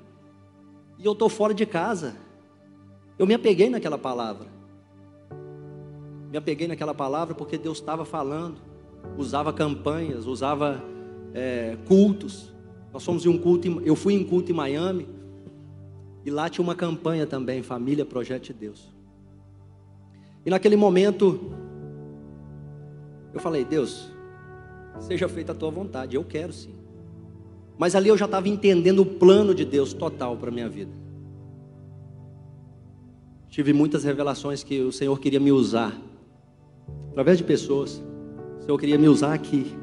E 0.98 1.06
eu 1.06 1.12
estou 1.12 1.30
fora 1.30 1.54
de 1.54 1.66
casa. 1.66 2.16
Eu 3.20 3.28
me 3.28 3.34
apeguei 3.34 3.70
naquela 3.70 3.98
palavra. 3.98 4.48
Me 6.32 6.38
apeguei 6.38 6.68
naquela 6.68 6.94
palavra 6.94 7.36
porque 7.36 7.58
Deus 7.58 7.80
estava 7.80 8.06
falando. 8.06 8.56
Usava 9.18 9.52
campanhas, 9.52 10.26
usava 10.26 10.82
é, 11.34 11.78
cultos. 11.86 12.52
Nós 12.94 13.04
fomos 13.04 13.26
em 13.26 13.30
um 13.30 13.38
culto, 13.38 13.82
eu 13.84 13.96
fui 13.96 14.14
em 14.14 14.24
culto 14.24 14.52
em 14.52 14.56
Miami. 14.56 15.08
E 16.26 16.32
lá 16.32 16.50
tinha 16.50 16.64
uma 16.64 16.76
campanha 16.76 17.28
também, 17.28 17.62
Família 17.62 18.06
Projeto 18.06 18.44
de 18.44 18.54
Deus. 18.54 18.94
E 20.46 20.50
naquele 20.50 20.76
momento, 20.76 21.52
eu 23.34 23.40
falei, 23.40 23.66
Deus, 23.66 24.13
seja 25.00 25.28
feita 25.28 25.52
a 25.52 25.56
tua 25.56 25.70
vontade, 25.70 26.16
eu 26.16 26.24
quero 26.24 26.54
sim. 26.54 26.74
Mas 27.78 27.96
ali 27.96 28.10
eu 28.10 28.18
já 28.18 28.26
estava 28.26 28.48
entendendo 28.48 29.00
o 29.00 29.06
plano 29.06 29.54
de 29.54 29.66
Deus 29.66 29.94
total 29.94 30.38
para 30.38 30.50
a 30.50 30.52
minha 30.52 30.70
vida. 30.70 30.92
Tive 33.50 33.74
muitas 33.74 34.04
revelações 34.04 34.64
que 34.64 34.82
o 34.82 34.92
Senhor 34.92 35.20
queria 35.20 35.40
me 35.40 35.52
usar, 35.52 35.96
através 37.12 37.38
de 37.38 37.44
pessoas. 37.44 38.02
O 38.60 38.64
Senhor 38.64 38.78
queria 38.80 38.98
me 38.98 39.08
usar 39.08 39.34
aqui, 39.34 39.76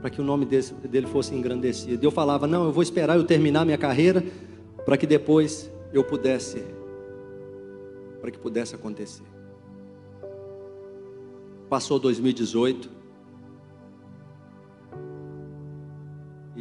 para 0.00 0.08
que 0.08 0.20
o 0.20 0.24
nome 0.24 0.46
dele 0.46 1.06
fosse 1.06 1.34
engrandecido. 1.34 2.04
Eu 2.04 2.10
falava: 2.10 2.46
não, 2.46 2.64
eu 2.64 2.72
vou 2.72 2.82
esperar 2.82 3.16
eu 3.16 3.24
terminar 3.24 3.64
minha 3.64 3.78
carreira, 3.78 4.24
para 4.84 4.96
que 4.96 5.06
depois 5.06 5.70
eu 5.92 6.02
pudesse, 6.02 6.64
para 8.20 8.30
que 8.30 8.38
pudesse 8.38 8.74
acontecer. 8.74 9.24
Passou 11.68 11.98
2018. 11.98 13.01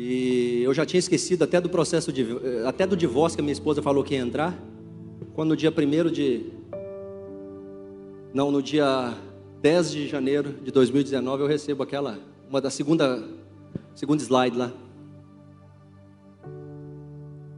E 0.03 0.63
eu 0.63 0.73
já 0.73 0.83
tinha 0.83 0.97
esquecido 0.97 1.43
até 1.43 1.61
do 1.61 1.69
processo 1.69 2.11
de 2.11 2.25
até 2.65 2.87
do 2.87 2.97
divórcio 2.97 3.37
que 3.37 3.41
a 3.41 3.43
minha 3.43 3.53
esposa 3.53 3.83
falou 3.83 4.03
que 4.03 4.15
ia 4.15 4.19
entrar. 4.19 4.59
Quando 5.35 5.49
no 5.49 5.55
dia 5.55 5.69
1 5.71 6.11
de 6.11 6.45
não, 8.33 8.49
no 8.49 8.63
dia 8.63 9.15
10 9.61 9.91
de 9.91 10.07
janeiro 10.07 10.53
de 10.63 10.71
2019 10.71 11.43
eu 11.43 11.47
recebo 11.47 11.83
aquela 11.83 12.17
uma 12.49 12.59
da 12.59 12.71
segunda 12.71 13.23
segundo 13.93 14.19
slide 14.21 14.57
lá. 14.57 14.71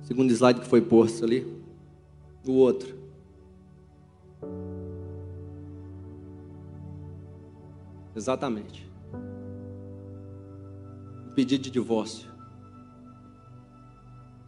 Segundo 0.02 0.30
slide 0.30 0.60
que 0.60 0.68
foi 0.68 0.82
posto 0.82 1.24
ali. 1.24 1.48
O 2.46 2.56
outro. 2.56 2.94
Exatamente 8.14 8.92
pedido 11.34 11.64
de 11.64 11.72
divórcio. 11.72 12.33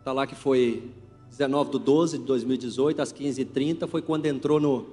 Está 0.06 0.14
lá 0.14 0.28
que 0.28 0.36
foi 0.36 0.92
19 1.32 1.72
de 1.72 1.80
12 1.80 2.18
de 2.20 2.26
2018, 2.26 3.02
às 3.02 3.12
15h30, 3.12 3.88
foi 3.88 4.04
quando 4.04 4.28
entrou 4.28 4.60
no, 4.60 4.86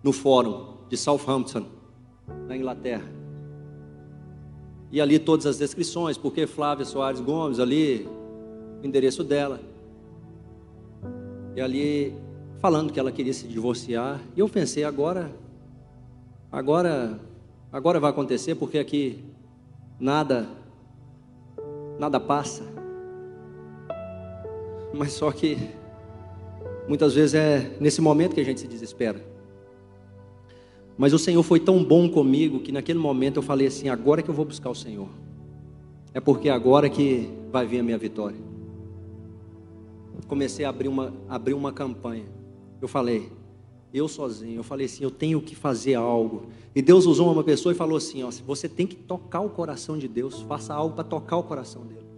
no 0.00 0.12
fórum 0.12 0.74
de 0.88 0.96
Southampton, 0.96 1.66
na 2.46 2.56
Inglaterra. 2.56 3.02
E 4.92 5.00
ali 5.00 5.18
todas 5.18 5.44
as 5.46 5.58
descrições, 5.58 6.16
porque 6.16 6.46
Flávia 6.46 6.84
Soares 6.84 7.20
Gomes, 7.20 7.58
ali, 7.58 8.08
o 8.80 8.86
endereço 8.86 9.24
dela. 9.24 9.60
E 11.56 11.60
ali, 11.60 12.14
falando 12.60 12.92
que 12.92 13.00
ela 13.00 13.10
queria 13.10 13.34
se 13.34 13.48
divorciar. 13.48 14.20
E 14.36 14.38
eu 14.38 14.48
pensei, 14.48 14.84
agora, 14.84 15.34
agora, 16.52 17.18
agora 17.72 17.98
vai 17.98 18.10
acontecer, 18.10 18.54
porque 18.54 18.78
aqui 18.78 19.18
nada 19.98 20.46
nada 21.98 22.20
passa. 22.20 22.62
Mas 24.92 25.12
só 25.12 25.30
que 25.30 25.56
muitas 26.88 27.14
vezes 27.14 27.34
é 27.34 27.76
nesse 27.80 28.00
momento 28.00 28.34
que 28.34 28.40
a 28.40 28.44
gente 28.44 28.60
se 28.60 28.66
desespera. 28.66 29.24
Mas 30.98 31.12
o 31.12 31.18
Senhor 31.18 31.42
foi 31.42 31.58
tão 31.58 31.82
bom 31.82 32.08
comigo 32.10 32.60
que 32.60 32.70
naquele 32.70 32.98
momento 32.98 33.36
eu 33.36 33.42
falei 33.42 33.66
assim: 33.66 33.88
agora 33.88 34.22
que 34.22 34.28
eu 34.28 34.34
vou 34.34 34.44
buscar 34.44 34.70
o 34.70 34.74
Senhor. 34.74 35.08
É 36.12 36.20
porque 36.20 36.48
agora 36.48 36.90
que 36.90 37.30
vai 37.50 37.66
vir 37.66 37.78
a 37.78 37.82
minha 37.82 37.96
vitória. 37.96 38.38
Comecei 40.26 40.64
a 40.64 40.68
abrir 40.68 40.88
uma, 40.88 41.14
abrir 41.28 41.54
uma 41.54 41.72
campanha. 41.72 42.24
Eu 42.82 42.88
falei, 42.88 43.32
eu 43.92 44.06
sozinho, 44.08 44.58
eu 44.58 44.62
falei 44.62 44.86
assim, 44.86 45.02
eu 45.02 45.10
tenho 45.10 45.40
que 45.40 45.54
fazer 45.54 45.94
algo. 45.94 46.48
E 46.74 46.82
Deus 46.82 47.06
usou 47.06 47.32
uma 47.32 47.42
pessoa 47.42 47.72
e 47.72 47.76
falou 47.76 47.96
assim: 47.96 48.22
ó, 48.22 48.30
você 48.46 48.68
tem 48.68 48.86
que 48.86 48.96
tocar 48.96 49.40
o 49.40 49.50
coração 49.50 49.96
de 49.96 50.06
Deus, 50.06 50.42
faça 50.42 50.74
algo 50.74 50.94
para 50.94 51.04
tocar 51.04 51.36
o 51.36 51.42
coração 51.42 51.86
dele. 51.86 52.09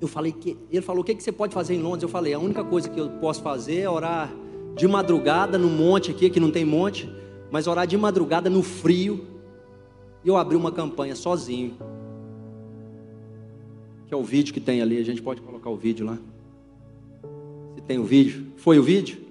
Eu 0.00 0.08
falei 0.08 0.32
que 0.32 0.56
ele 0.70 0.82
falou: 0.82 1.02
o 1.02 1.04
que, 1.04 1.14
que 1.14 1.22
você 1.22 1.32
pode 1.32 1.54
fazer 1.54 1.74
em 1.74 1.82
Londres? 1.82 2.02
Eu 2.02 2.08
falei: 2.08 2.34
a 2.34 2.38
única 2.38 2.62
coisa 2.62 2.88
que 2.88 3.00
eu 3.00 3.08
posso 3.20 3.42
fazer 3.42 3.80
é 3.80 3.90
orar 3.90 4.32
de 4.76 4.86
madrugada 4.86 5.56
no 5.56 5.68
monte 5.68 6.10
aqui, 6.10 6.28
que 6.28 6.38
não 6.38 6.50
tem 6.50 6.64
monte, 6.64 7.10
mas 7.50 7.66
orar 7.66 7.86
de 7.86 7.96
madrugada 7.96 8.50
no 8.50 8.62
frio. 8.62 9.26
E 10.22 10.28
eu 10.28 10.36
abri 10.36 10.56
uma 10.56 10.72
campanha 10.72 11.14
sozinho. 11.14 11.76
Que 14.06 14.14
é 14.14 14.16
o 14.16 14.22
vídeo 14.22 14.52
que 14.52 14.60
tem 14.60 14.82
ali, 14.82 14.98
a 14.98 15.04
gente 15.04 15.22
pode 15.22 15.40
colocar 15.40 15.70
o 15.70 15.76
vídeo 15.76 16.04
lá. 16.04 16.18
Se 17.74 17.82
tem 17.82 17.98
o 17.98 18.04
vídeo. 18.04 18.46
Foi 18.56 18.78
o 18.78 18.82
vídeo? 18.82 19.25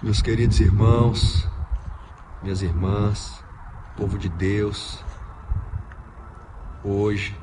Meus 0.00 0.22
queridos 0.22 0.60
irmãos, 0.60 1.44
minhas 2.40 2.62
irmãs, 2.62 3.42
povo 3.96 4.16
de 4.16 4.28
Deus, 4.28 5.04
hoje, 6.84 7.36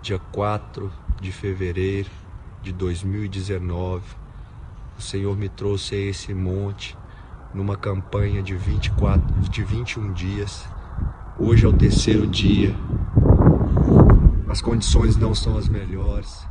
dia 0.00 0.20
4 0.20 0.92
de 1.20 1.32
fevereiro 1.32 2.08
de 2.62 2.72
2019, 2.72 4.04
o 4.96 5.02
Senhor 5.02 5.36
me 5.36 5.48
trouxe 5.48 5.96
a 5.96 5.98
esse 5.98 6.32
monte 6.32 6.96
numa 7.52 7.76
campanha 7.76 8.40
de 8.40 8.56
24, 8.56 9.40
de 9.50 9.64
21 9.64 10.12
dias. 10.12 10.64
Hoje 11.36 11.66
é 11.66 11.68
o 11.68 11.72
terceiro 11.72 12.24
dia. 12.24 12.72
As 14.48 14.62
condições 14.62 15.16
não 15.16 15.34
são 15.34 15.58
as 15.58 15.68
melhores, 15.68 16.46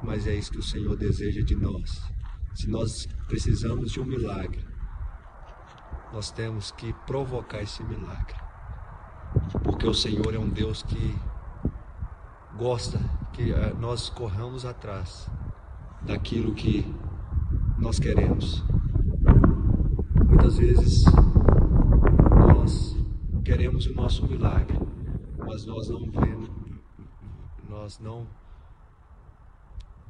mas 0.00 0.28
é 0.28 0.34
isso 0.36 0.52
que 0.52 0.60
o 0.60 0.62
Senhor 0.62 0.96
deseja 0.96 1.42
de 1.42 1.56
nós 1.56 2.11
se 2.54 2.68
nós 2.68 3.08
precisamos 3.26 3.92
de 3.92 4.00
um 4.00 4.04
milagre, 4.04 4.64
nós 6.12 6.30
temos 6.30 6.70
que 6.70 6.92
provocar 7.06 7.62
esse 7.62 7.82
milagre. 7.82 8.36
Porque 9.64 9.86
o 9.86 9.94
Senhor 9.94 10.34
é 10.34 10.38
um 10.38 10.48
Deus 10.48 10.82
que 10.82 11.18
gosta 12.56 12.98
que 13.32 13.50
eh, 13.52 13.74
nós 13.80 14.10
corramos 14.10 14.64
atrás 14.64 15.30
daquilo 16.02 16.54
que 16.54 16.84
nós 17.78 17.98
queremos. 17.98 18.62
Muitas 20.26 20.58
vezes 20.58 21.04
nós 22.46 22.96
queremos 23.44 23.86
o 23.86 23.94
nosso 23.94 24.26
milagre, 24.26 24.78
mas 25.38 25.64
nós 25.64 25.88
não 25.88 26.10
vemos, 26.10 26.50
nós 27.68 27.98
não 27.98 28.26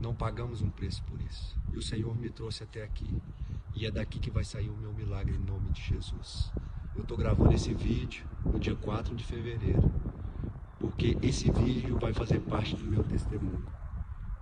não 0.03 0.13
pagamos 0.13 0.61
um 0.61 0.69
preço 0.69 1.03
por 1.05 1.21
isso. 1.23 1.57
E 1.73 1.79
o 1.79 1.83
Senhor 1.83 2.15
me 2.19 2.29
trouxe 2.29 2.65
até 2.65 2.83
aqui. 2.83 3.23
E 3.73 3.87
é 3.87 3.91
daqui 3.91 4.19
que 4.19 4.31
vai 4.31 4.45
sair 4.45 4.69
o 4.69 4.77
meu 4.77 4.93
milagre 4.93 5.37
em 5.37 5.39
nome 5.39 5.71
de 5.71 5.81
Jesus. 5.81 6.53
Eu 6.97 7.03
estou 7.03 7.17
gravando 7.17 7.55
esse 7.55 7.73
vídeo 7.73 8.27
no 8.45 8.59
dia 8.59 8.75
4 8.75 9.15
de 9.15 9.25
fevereiro. 9.25 9.91
Porque 10.81 11.17
esse 11.23 11.51
vídeo 11.53 11.99
vai 12.01 12.13
fazer 12.13 12.41
parte 12.41 12.75
do 12.75 12.85
meu 12.85 13.05
testemunho. 13.05 13.65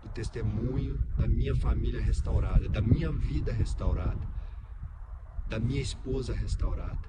Do 0.02 0.08
testemunho 0.08 0.98
da 1.18 1.28
minha 1.28 1.54
família 1.54 2.00
restaurada, 2.00 2.66
da 2.66 2.80
minha 2.80 3.12
vida 3.12 3.52
restaurada, 3.52 4.26
da 5.46 5.61
minha 5.61 5.82
esposa 5.82 6.34
restaurada, 6.34 7.08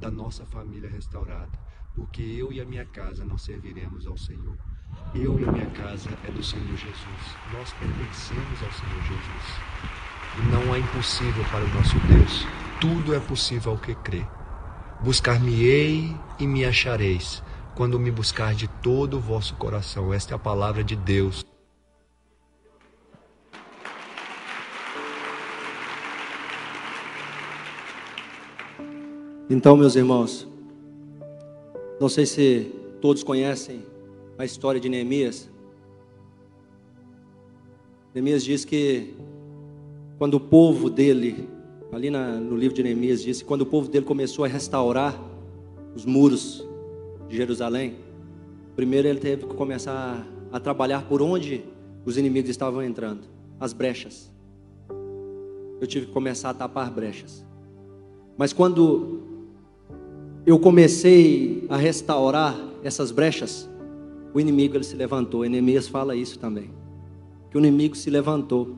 da 0.00 0.10
nossa 0.10 0.44
família 0.44 0.90
restaurada. 0.90 1.56
Porque 1.94 2.20
eu 2.20 2.52
e 2.52 2.60
a 2.60 2.64
minha 2.64 2.84
casa 2.84 3.24
não 3.24 3.38
serviremos 3.38 4.08
ao 4.08 4.18
Senhor. 4.18 4.58
Eu 5.14 5.38
e 5.38 5.44
minha 5.44 5.66
casa 5.66 6.08
é 6.26 6.30
do 6.30 6.42
Senhor 6.42 6.74
Jesus. 6.74 7.36
Nós 7.52 7.70
pertencemos 7.72 8.62
ao 8.62 8.72
Senhor 8.72 9.02
Jesus. 9.02 9.72
E 10.38 10.42
não 10.50 10.72
há 10.72 10.78
impossível 10.78 11.44
para 11.50 11.62
o 11.62 11.68
nosso 11.74 11.98
Deus. 12.06 12.46
Tudo 12.80 13.14
é 13.14 13.20
possível 13.20 13.72
ao 13.72 13.78
que 13.78 13.94
crê. 13.94 14.24
Buscar-me-ei 15.02 16.16
e 16.38 16.46
me 16.46 16.64
achareis, 16.64 17.42
quando 17.74 18.00
me 18.00 18.10
buscar 18.10 18.54
de 18.54 18.66
todo 18.66 19.18
o 19.18 19.20
vosso 19.20 19.54
coração. 19.56 20.14
Esta 20.14 20.32
é 20.32 20.36
a 20.36 20.38
palavra 20.38 20.82
de 20.82 20.96
Deus. 20.96 21.44
Então, 29.50 29.76
meus 29.76 29.94
irmãos, 29.94 30.48
não 32.00 32.08
sei 32.08 32.24
se 32.24 32.74
todos 33.02 33.22
conhecem 33.22 33.91
a 34.42 34.44
história 34.44 34.80
de 34.80 34.88
Neemias. 34.88 35.48
Neemias 38.12 38.42
diz 38.42 38.64
que 38.64 39.14
quando 40.18 40.34
o 40.34 40.40
povo 40.40 40.90
dele, 40.90 41.48
ali 41.92 42.10
na, 42.10 42.40
no 42.40 42.56
livro 42.56 42.74
de 42.74 42.82
Neemias, 42.82 43.22
diz 43.22 43.40
que 43.40 43.44
quando 43.46 43.60
o 43.60 43.66
povo 43.66 43.88
dele 43.88 44.04
começou 44.04 44.44
a 44.44 44.48
restaurar 44.48 45.16
os 45.94 46.04
muros 46.04 46.66
de 47.28 47.36
Jerusalém, 47.36 47.94
primeiro 48.74 49.06
ele 49.06 49.20
teve 49.20 49.46
que 49.46 49.54
começar 49.54 50.26
a 50.50 50.58
trabalhar 50.58 51.06
por 51.06 51.22
onde 51.22 51.62
os 52.04 52.18
inimigos 52.18 52.50
estavam 52.50 52.82
entrando 52.82 53.20
as 53.60 53.72
brechas. 53.72 54.28
Eu 55.80 55.86
tive 55.86 56.06
que 56.06 56.12
começar 56.12 56.50
a 56.50 56.54
tapar 56.54 56.90
brechas. 56.90 57.46
Mas 58.36 58.52
quando 58.52 59.20
eu 60.44 60.58
comecei 60.58 61.64
a 61.68 61.76
restaurar 61.76 62.58
essas 62.82 63.12
brechas, 63.12 63.70
o 64.32 64.40
inimigo 64.40 64.76
ele 64.76 64.84
se 64.84 64.96
levantou. 64.96 65.44
Neemias 65.44 65.88
fala 65.88 66.16
isso 66.16 66.38
também. 66.38 66.70
Que 67.50 67.56
o 67.56 67.60
inimigo 67.60 67.96
se 67.96 68.10
levantou. 68.10 68.76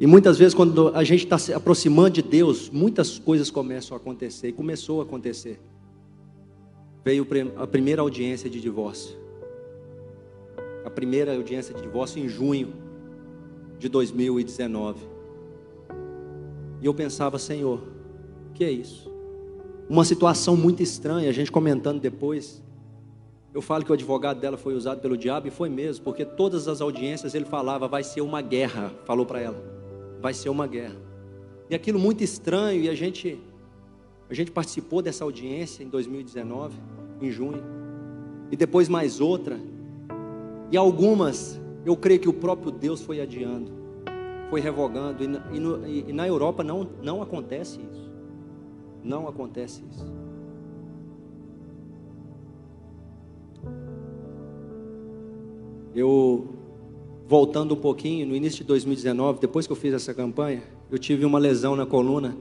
E 0.00 0.06
muitas 0.06 0.38
vezes, 0.38 0.54
quando 0.54 0.88
a 0.94 1.02
gente 1.02 1.24
está 1.24 1.38
se 1.38 1.52
aproximando 1.52 2.10
de 2.10 2.22
Deus, 2.22 2.70
muitas 2.70 3.18
coisas 3.18 3.50
começam 3.50 3.96
a 3.96 4.00
acontecer. 4.00 4.48
E 4.48 4.52
começou 4.52 5.00
a 5.00 5.04
acontecer. 5.04 5.60
Veio 7.04 7.26
a 7.56 7.66
primeira 7.66 8.02
audiência 8.02 8.48
de 8.48 8.60
divórcio. 8.60 9.16
A 10.84 10.90
primeira 10.90 11.34
audiência 11.34 11.74
de 11.74 11.82
divórcio 11.82 12.22
em 12.22 12.28
junho 12.28 12.72
de 13.78 13.88
2019. 13.88 15.00
E 16.80 16.86
eu 16.86 16.94
pensava, 16.94 17.38
Senhor, 17.38 17.80
o 18.50 18.52
que 18.54 18.62
é 18.62 18.70
isso? 18.70 19.08
uma 19.88 20.04
situação 20.04 20.56
muito 20.56 20.82
estranha, 20.82 21.30
a 21.30 21.32
gente 21.32 21.50
comentando 21.50 22.00
depois. 22.00 22.62
Eu 23.52 23.62
falo 23.62 23.84
que 23.84 23.90
o 23.90 23.94
advogado 23.94 24.40
dela 24.40 24.56
foi 24.56 24.74
usado 24.74 25.00
pelo 25.00 25.16
diabo 25.16 25.48
e 25.48 25.50
foi 25.50 25.68
mesmo, 25.68 26.04
porque 26.04 26.24
todas 26.24 26.68
as 26.68 26.80
audiências 26.80 27.34
ele 27.34 27.44
falava 27.44 27.88
vai 27.88 28.02
ser 28.02 28.20
uma 28.20 28.42
guerra, 28.42 28.92
falou 29.04 29.24
para 29.24 29.40
ela. 29.40 29.62
Vai 30.20 30.34
ser 30.34 30.48
uma 30.48 30.66
guerra. 30.66 30.96
E 31.70 31.74
aquilo 31.74 31.98
muito 31.98 32.22
estranho 32.22 32.82
e 32.82 32.88
a 32.88 32.94
gente 32.94 33.38
a 34.30 34.34
gente 34.34 34.50
participou 34.50 35.00
dessa 35.00 35.24
audiência 35.24 35.82
em 35.82 35.88
2019, 35.88 36.76
em 37.22 37.30
junho. 37.30 37.62
E 38.50 38.56
depois 38.56 38.88
mais 38.88 39.20
outra. 39.20 39.58
E 40.70 40.76
algumas, 40.76 41.58
eu 41.84 41.96
creio 41.96 42.20
que 42.20 42.28
o 42.28 42.32
próprio 42.32 42.70
Deus 42.70 43.00
foi 43.00 43.22
adiando, 43.22 43.72
foi 44.50 44.60
revogando. 44.60 45.24
E, 45.24 45.56
e, 45.56 45.60
no, 45.60 45.88
e 45.88 46.12
na 46.12 46.28
Europa 46.28 46.62
não, 46.62 46.86
não 47.02 47.22
acontece 47.22 47.80
isso. 47.90 48.12
Não 49.02 49.26
acontece 49.26 49.82
isso. 49.90 50.17
Eu, 55.98 56.46
voltando 57.26 57.74
um 57.74 57.76
pouquinho, 57.76 58.24
no 58.24 58.36
início 58.36 58.58
de 58.58 58.64
2019, 58.68 59.40
depois 59.40 59.66
que 59.66 59.72
eu 59.72 59.76
fiz 59.76 59.92
essa 59.92 60.14
campanha, 60.14 60.62
eu 60.88 60.96
tive 60.96 61.24
uma 61.24 61.40
lesão 61.40 61.74
na 61.74 61.84
coluna, 61.84 62.36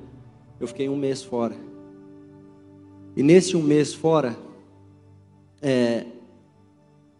eu 0.60 0.68
fiquei 0.68 0.88
um 0.88 0.95
mês 0.95 1.24
fora. 1.24 1.55
E 3.16 3.24
nesse 3.24 3.58
um 3.58 3.64
mês 3.64 3.95
fora, 3.95 4.38
é, 5.60 6.05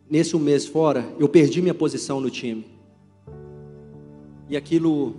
nesse 0.08 0.36
um 0.36 0.40
mês 0.40 0.68
fora, 0.68 1.12
eu 1.18 1.28
perdi 1.28 1.60
minha 1.60 1.74
posição 1.74 2.22
no 2.22 2.30
time. 2.30 2.68
E 4.48 4.56
aquilo 4.56 5.16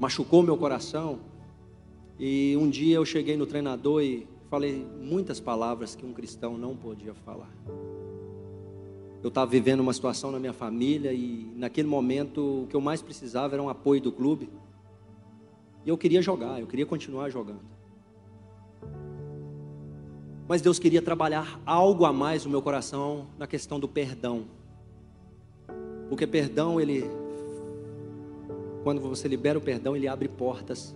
machucou 0.00 0.42
meu 0.42 0.56
coração, 0.56 1.18
e 2.18 2.56
um 2.56 2.70
dia 2.70 2.96
eu 2.96 3.04
cheguei 3.04 3.36
no 3.36 3.44
treinador 3.44 4.02
e 4.02 4.26
falei 4.48 4.86
muitas 5.02 5.38
palavras 5.38 5.94
que 5.94 6.06
um 6.06 6.14
cristão 6.14 6.56
não 6.56 6.74
podia 6.74 7.12
falar. 7.12 7.52
Eu 9.26 9.28
estava 9.28 9.50
vivendo 9.50 9.80
uma 9.80 9.92
situação 9.92 10.30
na 10.30 10.38
minha 10.38 10.52
família 10.52 11.12
e 11.12 11.50
naquele 11.56 11.88
momento 11.88 12.62
o 12.62 12.66
que 12.68 12.76
eu 12.76 12.80
mais 12.80 13.02
precisava 13.02 13.56
era 13.56 13.60
um 13.60 13.68
apoio 13.68 14.00
do 14.00 14.12
clube. 14.12 14.48
E 15.84 15.88
eu 15.88 15.98
queria 15.98 16.22
jogar, 16.22 16.60
eu 16.60 16.66
queria 16.68 16.86
continuar 16.86 17.28
jogando. 17.28 17.58
Mas 20.46 20.62
Deus 20.62 20.78
queria 20.78 21.02
trabalhar 21.02 21.60
algo 21.66 22.04
a 22.04 22.12
mais 22.12 22.44
no 22.44 22.52
meu 22.52 22.62
coração 22.62 23.26
na 23.36 23.48
questão 23.48 23.80
do 23.80 23.88
perdão. 23.88 24.44
Porque 26.08 26.24
perdão, 26.24 26.80
ele 26.80 27.10
quando 28.84 29.00
você 29.00 29.26
libera 29.26 29.58
o 29.58 29.60
perdão, 29.60 29.96
ele 29.96 30.06
abre 30.06 30.28
portas 30.28 30.94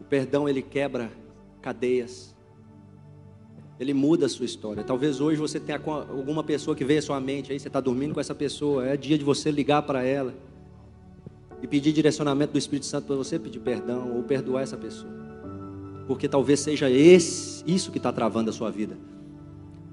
o 0.00 0.04
perdão 0.04 0.48
ele 0.48 0.62
quebra 0.62 1.12
cadeias. 1.60 2.33
Ele 3.78 3.92
muda 3.92 4.26
a 4.26 4.28
sua 4.28 4.44
história. 4.44 4.84
Talvez 4.84 5.20
hoje 5.20 5.40
você 5.40 5.58
tenha 5.58 5.80
alguma 5.84 6.44
pessoa 6.44 6.76
que 6.76 6.84
veio 6.84 7.00
à 7.00 7.02
sua 7.02 7.20
mente 7.20 7.52
aí, 7.52 7.58
você 7.58 7.68
está 7.68 7.80
dormindo 7.80 8.14
com 8.14 8.20
essa 8.20 8.34
pessoa, 8.34 8.86
é 8.86 8.96
dia 8.96 9.18
de 9.18 9.24
você 9.24 9.50
ligar 9.50 9.82
para 9.82 10.04
ela 10.04 10.34
e 11.60 11.66
pedir 11.66 11.92
direcionamento 11.92 12.52
do 12.52 12.58
Espírito 12.58 12.86
Santo 12.86 13.06
para 13.06 13.16
você 13.16 13.38
pedir 13.38 13.58
perdão 13.58 14.14
ou 14.14 14.22
perdoar 14.22 14.62
essa 14.62 14.76
pessoa. 14.76 15.12
Porque 16.06 16.28
talvez 16.28 16.60
seja 16.60 16.90
esse, 16.90 17.64
isso 17.66 17.90
que 17.90 17.98
está 17.98 18.12
travando 18.12 18.50
a 18.50 18.52
sua 18.52 18.70
vida. 18.70 18.96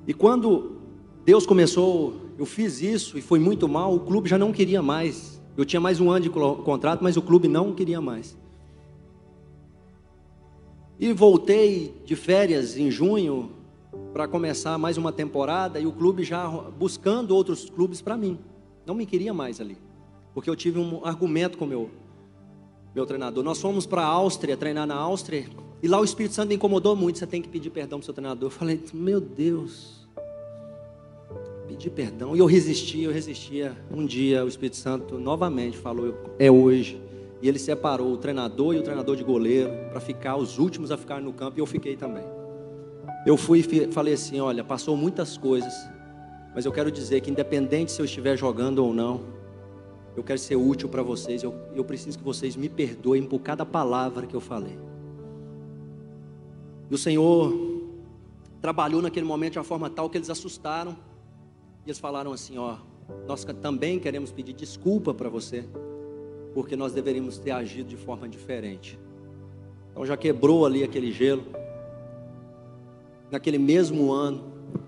E 0.06 0.14
quando 0.14 0.78
Deus 1.26 1.46
começou, 1.46 2.22
eu 2.38 2.46
fiz 2.46 2.82
isso 2.82 3.18
e 3.18 3.22
foi 3.22 3.40
muito 3.40 3.68
mal, 3.70 3.96
o 3.96 4.02
clube 4.02 4.28
já 4.28 4.38
não 4.38 4.52
queria 4.52 4.82
mais. 4.82 5.42
Eu 5.56 5.66
tinha 5.66 5.80
mais 5.80 6.00
um 6.00 6.10
ano 6.10 6.22
de 6.22 6.30
contrato, 6.30 7.04
mas 7.04 7.18
o 7.18 7.22
clube 7.22 7.48
não 7.48 7.74
queria 7.74 8.02
mais. 8.02 8.38
E 11.00 11.12
voltei 11.14 11.96
de 12.06 12.16
férias 12.16 12.78
em 12.78 12.92
junho 12.92 13.50
para 14.14 14.28
começar 14.28 14.78
mais 14.78 14.98
uma 14.98 15.12
temporada 15.12 15.80
e 15.80 15.86
o 15.86 15.92
clube 15.92 16.24
já 16.24 16.48
buscando 16.48 17.36
outros 17.36 17.70
clubes 17.70 18.02
para 18.02 18.18
mim. 18.18 18.40
Não 18.86 18.96
me 18.96 19.06
queria 19.06 19.34
mais 19.34 19.62
ali, 19.62 19.78
porque 20.34 20.50
eu 20.50 20.56
tive 20.56 20.80
um 20.80 21.06
argumento 21.06 21.58
com 21.58 21.66
meu 21.66 21.90
meu 22.94 23.06
treinador. 23.06 23.44
Nós 23.44 23.62
fomos 23.62 23.86
para 23.86 24.02
a 24.02 24.06
Áustria 24.06 24.58
treinar 24.58 24.86
na 24.86 24.96
Áustria 24.96 25.46
e 25.82 25.88
lá 25.88 26.00
o 26.00 26.04
Espírito 26.04 26.36
Santo 26.36 26.54
incomodou 26.54 26.96
muito. 26.96 27.20
Você 27.20 27.28
tem 27.28 27.42
que 27.42 27.50
pedir 27.50 27.70
perdão 27.70 28.00
para 28.00 28.06
seu 28.06 28.14
treinador. 28.14 28.48
Eu 28.48 28.52
falei, 28.52 28.84
meu 28.94 29.22
Deus, 29.22 30.08
pedir 31.68 31.90
perdão. 31.90 32.36
E 32.36 32.40
eu 32.40 32.46
resisti, 32.46 33.04
eu 33.04 33.12
resistia. 33.12 33.78
Um 33.90 34.06
dia 34.06 34.44
o 34.44 34.48
Espírito 34.48 34.76
Santo 34.76 35.18
novamente 35.18 35.78
falou: 35.78 36.14
é 36.38 36.52
hoje. 36.52 37.02
E 37.42 37.48
ele 37.48 37.58
separou 37.58 38.14
o 38.14 38.18
treinador 38.18 38.76
e 38.76 38.78
o 38.78 38.84
treinador 38.84 39.16
de 39.16 39.24
goleiro 39.24 39.72
para 39.90 40.00
ficar 40.00 40.36
os 40.36 40.60
últimos 40.60 40.92
a 40.92 40.98
ficar 40.98 41.20
no 41.20 41.34
campo 41.34 41.58
e 41.58 41.62
eu 41.62 41.66
fiquei 41.66 41.96
também. 41.96 42.41
Eu 43.26 43.38
fui 43.38 43.60
e 43.60 43.92
falei 43.92 44.14
assim: 44.14 44.40
olha, 44.40 44.64
passou 44.64 44.98
muitas 44.98 45.38
coisas, 45.38 45.74
mas 46.56 46.66
eu 46.66 46.72
quero 46.72 46.92
dizer 46.92 47.22
que 47.22 47.30
independente 47.30 47.92
se 47.92 48.02
eu 48.02 48.06
estiver 48.06 48.38
jogando 48.38 48.80
ou 48.80 48.94
não, 48.94 49.22
eu 50.16 50.24
quero 50.24 50.40
ser 50.40 50.56
útil 50.56 50.90
para 50.90 51.04
vocês. 51.04 51.44
Eu, 51.44 51.54
eu 51.76 51.84
preciso 51.84 52.18
que 52.18 52.24
vocês 52.24 52.56
me 52.56 52.68
perdoem 52.68 53.24
por 53.24 53.40
cada 53.40 53.66
palavra 53.66 54.26
que 54.26 54.36
eu 54.36 54.42
falei. 54.42 54.78
E 56.90 56.94
o 56.94 56.98
Senhor 56.98 57.54
trabalhou 58.62 59.02
naquele 59.02 59.26
momento 59.26 59.54
de 59.54 59.60
uma 59.60 59.64
forma 59.64 59.90
tal 59.90 60.10
que 60.10 60.18
eles 60.18 60.30
assustaram. 60.30 60.98
E 61.86 61.90
eles 61.90 62.00
falaram 62.00 62.34
assim: 62.34 62.58
ó, 62.58 62.78
nós 63.28 63.46
também 63.62 64.00
queremos 64.00 64.32
pedir 64.32 64.54
desculpa 64.54 65.14
para 65.14 65.30
você 65.30 65.66
porque 66.54 66.76
nós 66.76 66.92
deveríamos 66.94 67.38
ter 67.38 67.52
agido 67.52 67.88
de 67.88 67.98
forma 67.98 68.28
diferente. 68.28 69.00
Então 69.92 70.06
já 70.06 70.18
quebrou 70.18 70.66
ali 70.66 70.84
aquele 70.84 71.12
gelo. 71.12 71.44
Naquele 73.32 73.58
mesmo 73.58 74.12
ano, 74.12 74.44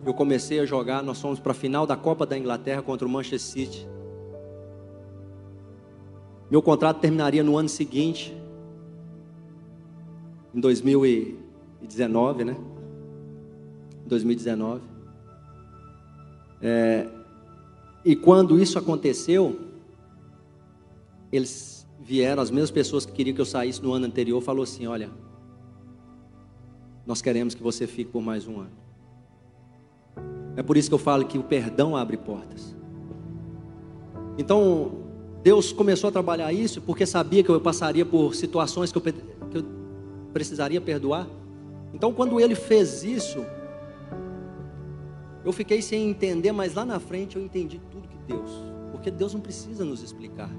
eu 0.06 0.14
comecei 0.14 0.60
a 0.60 0.66
jogar, 0.66 1.02
nós 1.02 1.22
fomos 1.22 1.40
para 1.40 1.54
a 1.54 1.56
final 1.56 1.88
da 1.88 1.96
Copa 1.96 2.26
da 2.26 2.38
Inglaterra 2.38 2.82
contra 2.82 3.08
o 3.08 3.10
Manchester 3.10 3.40
City. 3.40 3.88
Meu 6.52 6.62
contrato 6.62 7.00
terminaria 7.00 7.42
no 7.42 7.58
ano 7.58 7.70
seguinte, 7.70 8.36
em 10.54 10.60
2019, 10.60 12.44
né? 12.44 12.58
2019. 14.06 14.82
É, 16.62 17.08
e 18.06 18.16
quando 18.16 18.60
isso 18.60 18.78
aconteceu, 18.78 19.58
eles 21.32 21.88
vieram, 22.00 22.44
as 22.44 22.52
mesmas 22.52 22.72
pessoas 22.72 23.06
que 23.06 23.14
queriam 23.14 23.34
que 23.34 23.42
eu 23.42 23.46
saísse 23.46 23.82
no 23.82 23.94
ano 23.94 24.06
anterior, 24.06 24.42
falou 24.42 24.64
assim: 24.64 24.86
olha, 24.86 25.10
nós 27.06 27.22
queremos 27.22 27.54
que 27.54 27.64
você 27.64 27.86
fique 27.88 28.12
por 28.12 28.22
mais 28.22 28.48
um 28.48 28.60
ano. 28.60 28.84
É 30.56 30.64
por 30.64 30.78
isso 30.78 30.90
que 30.90 30.94
eu 30.94 31.00
falo 31.00 31.26
que 31.26 31.38
o 31.38 31.44
perdão 31.44 31.96
abre 31.96 32.18
portas. 32.18 32.76
Então, 34.38 35.04
Deus 35.44 35.72
começou 35.72 36.08
a 36.08 36.12
trabalhar 36.12 36.54
isso 36.54 36.82
porque 36.82 37.06
sabia 37.06 37.44
que 37.44 37.50
eu 37.50 37.60
passaria 37.60 38.06
por 38.06 38.34
situações 38.36 38.92
que 38.92 38.98
eu, 38.98 39.02
que 39.02 39.58
eu 39.58 39.66
precisaria 40.32 40.80
perdoar. 40.80 41.28
Então, 41.94 42.14
quando 42.14 42.40
ele 42.40 42.56
fez 42.56 43.04
isso, 43.04 43.46
eu 45.44 45.52
fiquei 45.52 45.82
sem 45.82 46.10
entender, 46.10 46.52
mas 46.52 46.74
lá 46.74 46.86
na 46.86 47.00
frente 47.00 47.36
eu 47.36 47.44
entendi 47.44 47.80
tudo 47.92 48.08
que 48.08 48.18
Deus, 48.26 48.50
porque 48.92 49.12
Deus 49.12 49.34
não 49.34 49.42
precisa 49.42 49.84
nos 49.84 50.02
explicar 50.02 50.50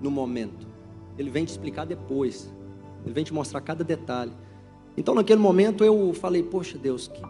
no 0.00 0.10
momento, 0.10 0.66
Ele 1.18 1.30
vem 1.30 1.44
te 1.44 1.50
explicar 1.50 1.84
depois, 1.84 2.52
Ele 3.04 3.12
vem 3.12 3.24
te 3.24 3.32
mostrar 3.32 3.60
cada 3.60 3.84
detalhe. 3.84 4.32
Então, 4.96 5.14
naquele 5.14 5.40
momento, 5.40 5.84
eu 5.84 6.12
falei: 6.14 6.42
Poxa, 6.42 6.78
Deus, 6.78 7.08
que 7.08 7.20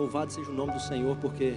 louvado 0.00 0.32
seja 0.32 0.50
o 0.50 0.54
nome 0.54 0.72
do 0.72 0.80
Senhor, 0.80 1.16
porque. 1.16 1.56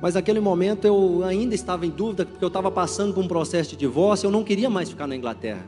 Mas 0.00 0.14
naquele 0.14 0.40
momento 0.40 0.86
eu 0.86 1.24
ainda 1.24 1.54
estava 1.54 1.86
em 1.86 1.90
dúvida, 1.90 2.26
porque 2.26 2.44
eu 2.44 2.48
estava 2.48 2.70
passando 2.70 3.14
por 3.14 3.24
um 3.24 3.28
processo 3.28 3.70
de 3.70 3.76
divórcio, 3.76 4.26
eu 4.26 4.30
não 4.30 4.44
queria 4.44 4.68
mais 4.68 4.90
ficar 4.90 5.06
na 5.06 5.16
Inglaterra. 5.16 5.64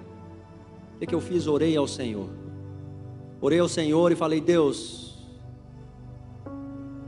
O 0.95 0.99
que, 0.99 1.07
que 1.07 1.15
eu 1.15 1.21
fiz? 1.21 1.47
Orei 1.47 1.77
ao 1.77 1.87
Senhor. 1.87 2.29
Orei 3.41 3.59
ao 3.59 3.69
Senhor 3.69 4.13
e 4.13 4.17
falei: 4.17 4.41
Deus, 4.41 5.27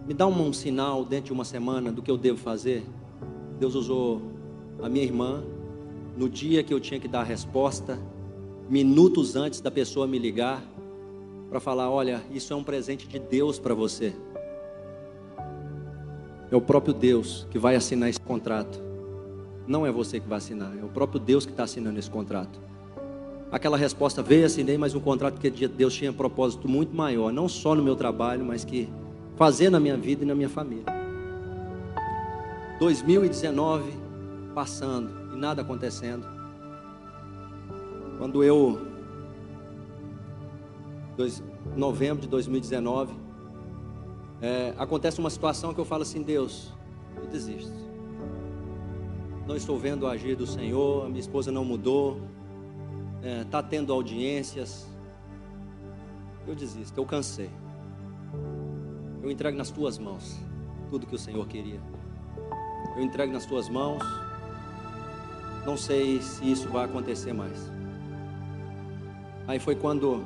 me 0.06 0.14
dá 0.14 0.26
um, 0.26 0.52
sinal 0.52 1.04
dentro 1.04 1.26
de 1.26 1.32
uma 1.32 1.44
semana 1.44 1.92
do 1.92 2.02
que 2.02 2.10
eu 2.10 2.16
devo 2.16 2.38
fazer. 2.38 2.84
Deus 3.58 3.74
usou 3.74 4.22
a 4.82 4.88
minha 4.88 5.04
irmã 5.04 5.42
no 6.16 6.28
dia 6.28 6.62
que 6.62 6.72
eu 6.72 6.80
tinha 6.80 6.98
que 6.98 7.08
dar 7.08 7.20
a 7.20 7.24
resposta, 7.24 7.98
minutos 8.68 9.36
antes 9.36 9.60
da 9.60 9.70
pessoa 9.70 10.06
me 10.06 10.18
ligar, 10.18 10.62
para 11.48 11.60
falar: 11.60 11.90
olha, 11.90 12.22
isso 12.30 12.52
é 12.52 12.56
um 12.56 12.62
presente 12.62 13.08
de 13.08 13.18
Deus 13.18 13.58
para 13.58 13.74
você. 13.74 14.12
É 16.50 16.56
o 16.56 16.60
próprio 16.60 16.94
Deus 16.94 17.46
que 17.50 17.58
vai 17.58 17.76
assinar 17.76 18.08
esse 18.08 18.20
contrato. 18.20 18.80
Não 19.66 19.86
é 19.86 19.92
você 19.92 20.18
que 20.18 20.28
vai 20.28 20.38
assinar, 20.38 20.72
é 20.78 20.84
o 20.84 20.88
próprio 20.88 21.20
Deus 21.20 21.44
que 21.44 21.52
está 21.52 21.64
assinando 21.64 21.98
esse 21.98 22.10
contrato. 22.10 22.58
Aquela 23.50 23.76
resposta 23.76 24.22
veio, 24.22 24.46
assinei, 24.46 24.76
mas 24.76 24.94
um 24.94 25.00
contrato 25.00 25.38
que 25.38 25.50
Deus 25.50 25.94
tinha 25.94 26.10
um 26.10 26.14
propósito 26.14 26.68
muito 26.68 26.94
maior, 26.94 27.32
não 27.32 27.48
só 27.48 27.74
no 27.74 27.82
meu 27.82 27.96
trabalho, 27.96 28.44
mas 28.44 28.64
que 28.64 28.88
fazer 29.36 29.70
na 29.70 29.80
minha 29.80 29.96
vida 29.96 30.24
e 30.24 30.26
na 30.26 30.34
minha 30.34 30.48
família. 30.48 30.84
2019 32.78 33.90
passando 34.54 35.10
e 35.34 35.38
nada 35.38 35.62
acontecendo. 35.62 36.37
Quando 38.18 38.42
eu, 38.42 38.84
dois, 41.16 41.42
novembro 41.76 42.20
de 42.22 42.28
2019, 42.28 43.14
é, 44.42 44.74
acontece 44.76 45.20
uma 45.20 45.30
situação 45.30 45.72
que 45.72 45.80
eu 45.80 45.84
falo 45.84 46.02
assim: 46.02 46.20
Deus, 46.22 46.72
eu 47.16 47.26
desisto. 47.28 47.72
Não 49.46 49.56
estou 49.56 49.78
vendo 49.78 50.02
o 50.02 50.06
agir 50.08 50.36
do 50.36 50.46
Senhor, 50.46 51.06
a 51.06 51.08
minha 51.08 51.20
esposa 51.20 51.50
não 51.50 51.64
mudou, 51.64 52.20
está 53.18 53.28
é, 53.28 53.44
tá 53.44 53.62
tendo 53.62 53.92
audiências. 53.92 54.86
Eu 56.46 56.54
desisto, 56.54 56.98
eu 56.98 57.06
cansei. 57.06 57.50
Eu 59.22 59.30
entrego 59.30 59.56
nas 59.56 59.70
tuas 59.70 59.96
mãos 59.96 60.36
tudo 60.90 61.06
que 61.06 61.14
o 61.14 61.18
Senhor 61.18 61.46
queria. 61.46 61.80
Eu 62.96 63.02
entrego 63.02 63.32
nas 63.32 63.46
tuas 63.46 63.68
mãos. 63.68 64.02
Não 65.64 65.76
sei 65.76 66.20
se 66.20 66.50
isso 66.50 66.68
vai 66.68 66.84
acontecer 66.84 67.32
mais. 67.32 67.78
Aí 69.48 69.58
foi 69.58 69.74
quando, 69.74 70.22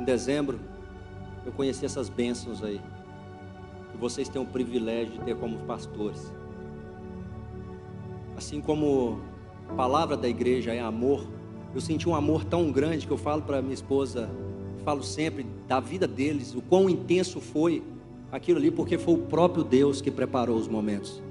em 0.00 0.02
dezembro, 0.02 0.58
eu 1.44 1.52
conheci 1.52 1.84
essas 1.84 2.08
bênçãos 2.08 2.64
aí. 2.64 2.80
Que 3.92 3.98
vocês 3.98 4.30
têm 4.30 4.40
o 4.40 4.46
privilégio 4.46 5.12
de 5.12 5.18
ter 5.20 5.36
como 5.36 5.58
pastores. 5.58 6.32
Assim 8.34 8.62
como 8.62 9.20
a 9.68 9.74
palavra 9.74 10.16
da 10.16 10.26
igreja 10.26 10.72
é 10.72 10.80
amor, 10.80 11.26
eu 11.74 11.82
senti 11.82 12.08
um 12.08 12.14
amor 12.14 12.44
tão 12.44 12.72
grande 12.72 13.06
que 13.06 13.12
eu 13.12 13.18
falo 13.18 13.42
para 13.42 13.60
minha 13.60 13.74
esposa, 13.74 14.30
falo 14.82 15.02
sempre 15.02 15.44
da 15.68 15.78
vida 15.78 16.06
deles, 16.08 16.54
o 16.54 16.62
quão 16.62 16.88
intenso 16.88 17.42
foi 17.42 17.82
aquilo 18.32 18.58
ali, 18.58 18.70
porque 18.70 18.96
foi 18.96 19.14
o 19.14 19.18
próprio 19.18 19.64
Deus 19.64 20.00
que 20.00 20.10
preparou 20.10 20.56
os 20.56 20.66
momentos. 20.66 21.22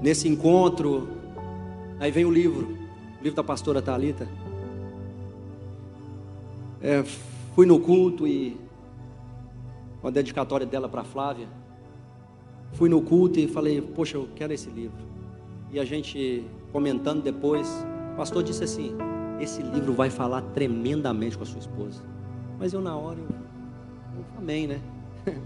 Nesse 0.00 0.28
encontro, 0.28 1.08
aí 1.98 2.12
vem 2.12 2.24
o 2.24 2.30
livro, 2.30 2.78
o 3.20 3.22
livro 3.24 3.34
da 3.34 3.42
pastora 3.42 3.82
Talita. 3.82 4.28
É, 6.80 7.02
fui 7.54 7.66
no 7.66 7.78
culto 7.78 8.26
e 8.26 8.58
uma 10.02 10.10
dedicatória 10.10 10.66
dela 10.66 10.88
para 10.88 11.04
Flávia. 11.04 11.48
Fui 12.72 12.88
no 12.88 13.02
culto 13.02 13.38
e 13.38 13.46
falei, 13.46 13.80
poxa, 13.80 14.16
eu 14.16 14.28
quero 14.34 14.52
esse 14.52 14.70
livro. 14.70 14.98
E 15.70 15.78
a 15.78 15.84
gente 15.84 16.44
comentando 16.72 17.22
depois, 17.22 17.68
o 18.14 18.16
pastor 18.16 18.42
disse 18.42 18.64
assim: 18.64 18.96
esse 19.38 19.62
livro 19.62 19.92
vai 19.92 20.10
falar 20.10 20.42
tremendamente 20.54 21.36
com 21.36 21.42
a 21.42 21.46
sua 21.46 21.58
esposa. 21.58 22.02
Mas 22.58 22.72
eu 22.72 22.80
na 22.80 22.96
hora, 22.96 23.18
eu, 23.18 23.28
eu 24.18 24.24
amém, 24.38 24.66
né? 24.66 24.80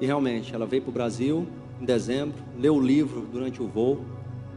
e 0.00 0.06
realmente, 0.06 0.54
ela 0.54 0.66
veio 0.66 0.82
para 0.82 0.90
o 0.90 0.92
Brasil 0.92 1.46
em 1.80 1.84
dezembro, 1.84 2.40
leu 2.58 2.76
o 2.76 2.80
livro 2.80 3.26
durante 3.32 3.60
o 3.60 3.66
voo 3.66 4.04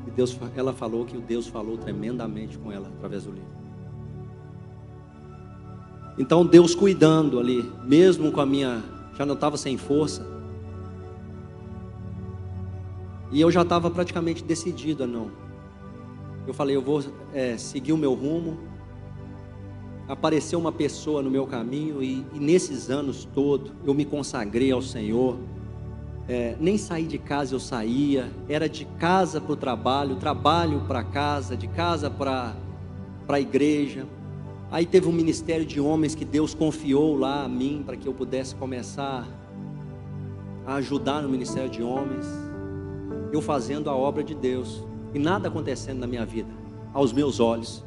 e 0.05 0.11
Deus, 0.11 0.37
ela 0.55 0.73
falou 0.73 1.05
que 1.05 1.17
o 1.17 1.21
Deus 1.21 1.47
falou 1.47 1.77
tremendamente 1.77 2.57
com 2.57 2.71
ela 2.71 2.87
através 2.87 3.23
do 3.23 3.31
livro. 3.31 3.64
Então 6.18 6.45
Deus 6.45 6.74
cuidando 6.74 7.39
ali, 7.39 7.72
mesmo 7.84 8.32
com 8.32 8.41
a 8.41 8.45
minha, 8.45 8.84
já 9.18 9.26
não 9.26 9.36
estava 9.36 9.57
sem 9.57 9.78
força, 9.78 10.26
e 13.32 13.41
eu 13.41 13.51
já 13.51 13.63
estava 13.63 13.89
praticamente 13.89 14.43
decidido 14.43 15.03
a 15.03 15.07
não 15.07 15.45
eu 16.47 16.53
falei, 16.53 16.76
eu 16.76 16.82
vou 16.82 17.03
é, 17.34 17.57
seguir 17.57 17.91
o 17.91 17.97
meu 17.97 18.13
rumo. 18.13 18.57
Apareceu 20.07 20.59
uma 20.59 20.72
pessoa 20.72 21.22
no 21.24 21.32
meu 21.32 21.47
caminho 21.47 22.03
e, 22.03 22.24
e 22.34 22.39
nesses 22.39 22.91
anos 22.91 23.26
todos 23.34 23.72
eu 23.84 23.93
me 23.93 24.05
consagrei 24.05 24.72
ao 24.72 24.82
Senhor. 24.82 25.38
É, 26.28 26.55
nem 26.59 26.78
sair 26.78 27.07
de 27.07 27.18
casa 27.18 27.55
eu 27.55 27.59
saía, 27.59 28.32
era 28.47 28.70
de 28.70 28.86
casa 28.99 29.41
para 29.41 29.53
o 29.53 29.55
trabalho, 29.55 30.16
trabalho 30.16 30.82
para 30.88 31.03
casa, 31.03 31.57
de 31.57 31.68
casa 31.68 32.09
para 32.09 32.55
a 33.28 33.39
igreja. 33.39 34.05
Aí 34.72 34.86
teve 34.86 35.07
um 35.07 35.11
ministério 35.11 35.66
de 35.66 35.80
homens 35.80 36.16
que 36.16 36.26
Deus 36.26 36.53
confiou 36.53 37.18
lá 37.18 37.43
a 37.43 37.47
mim 37.47 37.84
para 37.86 37.95
que 37.95 38.07
eu 38.07 38.13
pudesse 38.13 38.55
começar 38.55 39.28
a 40.66 40.76
ajudar 40.76 41.22
no 41.22 41.30
ministério 41.30 41.70
de 41.70 41.84
homens. 41.84 42.26
Eu 43.32 43.41
fazendo 43.41 43.89
a 43.89 43.95
obra 43.95 44.24
de 44.24 44.34
Deus 44.34 44.84
e 45.13 45.20
nada 45.20 45.47
acontecendo 45.47 45.99
na 45.99 46.07
minha 46.07 46.26
vida, 46.26 46.49
aos 46.93 47.13
meus 47.13 47.39
olhos. 47.39 47.86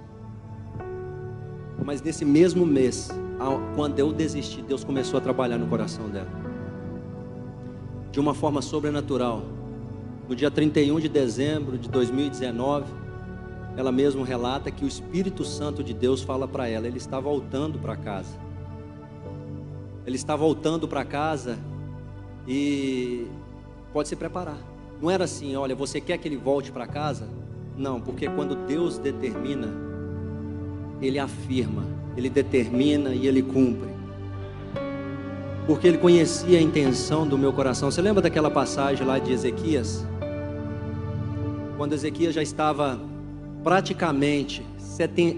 Mas 1.85 2.01
nesse 2.01 2.24
mesmo 2.24 2.64
mês, 2.64 3.11
quando 3.74 3.99
eu 3.99 4.12
desisti, 4.12 4.62
Deus 4.62 4.85
começou 4.85 5.18
a 5.18 5.20
trabalhar 5.20 5.59
no 5.59 5.66
coração 5.66 6.09
dela. 6.09 6.31
De 8.11 8.20
uma 8.20 8.35
forma 8.35 8.62
sobrenatural. 8.62 9.43
No 10.29 10.37
dia 10.37 10.51
31 10.51 11.01
de 11.01 11.09
dezembro 11.09 11.79
de 11.79 11.89
2019, 11.89 12.85
ela 13.79 13.93
mesma 13.93 14.26
relata 14.26 14.72
que 14.72 14.85
o 14.85 14.89
Espírito 14.89 15.45
Santo 15.45 15.85
de 15.85 15.95
Deus 15.95 16.20
fala 16.20 16.49
para 16.49 16.66
ela: 16.66 16.89
ele 16.89 16.99
está 16.99 17.20
voltando 17.20 17.79
para 17.79 17.95
casa. 17.97 18.37
Ele 20.05 20.16
está 20.16 20.35
voltando 20.35 20.89
para 20.89 21.05
casa 21.05 21.57
e 22.45 23.29
pode 23.93 24.09
se 24.09 24.16
preparar. 24.16 24.59
Não 25.01 25.09
era 25.09 25.22
assim, 25.22 25.55
olha, 25.55 25.76
você 25.76 26.01
quer 26.01 26.18
que 26.18 26.26
ele 26.26 26.37
volte 26.37 26.72
para 26.72 26.89
casa? 26.89 27.29
Não, 27.76 28.01
porque 28.01 28.29
quando 28.29 28.57
Deus 28.66 28.99
determina, 28.99 29.68
ele 31.01 31.20
afirma, 31.20 31.85
ele 32.16 32.29
determina 32.29 33.14
e 33.14 33.29
ele 33.29 33.43
cumpre. 33.43 33.91
Porque 35.68 35.87
ele 35.87 35.99
conhecia 35.99 36.59
a 36.59 36.62
intenção 36.62 37.29
do 37.29 37.39
meu 37.39 37.53
coração. 37.53 37.93
Você 37.93 38.03
lembra 38.03 38.22
daquela 38.22 38.51
passagem 38.51 39.07
lá 39.07 39.20
de 39.20 39.31
Ezequias? 39.31 40.05
Quando 41.76 41.93
Ezequias 41.93 42.35
já 42.35 42.43
estava 42.43 42.99
praticamente 43.62 44.64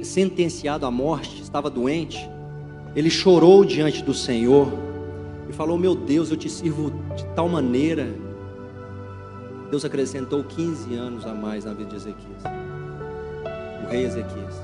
sentenciado 0.02 0.86
à 0.86 0.90
morte, 0.90 1.42
estava 1.42 1.68
doente, 1.68 2.18
ele 2.96 3.10
chorou 3.10 3.64
diante 3.64 4.02
do 4.02 4.14
Senhor 4.14 4.72
e 5.48 5.52
falou: 5.52 5.78
Meu 5.78 5.94
Deus, 5.94 6.30
eu 6.30 6.36
te 6.36 6.48
sirvo 6.48 6.90
de 7.16 7.24
tal 7.34 7.48
maneira 7.48 8.08
Deus 9.70 9.84
acrescentou 9.84 10.42
15 10.42 10.94
anos 10.96 11.24
a 11.24 11.32
mais 11.32 11.64
na 11.64 11.72
vida 11.72 11.90
de 11.90 11.96
Ezequias, 11.96 12.42
o 13.84 13.88
rei 13.88 14.04
Ezequias. 14.04 14.54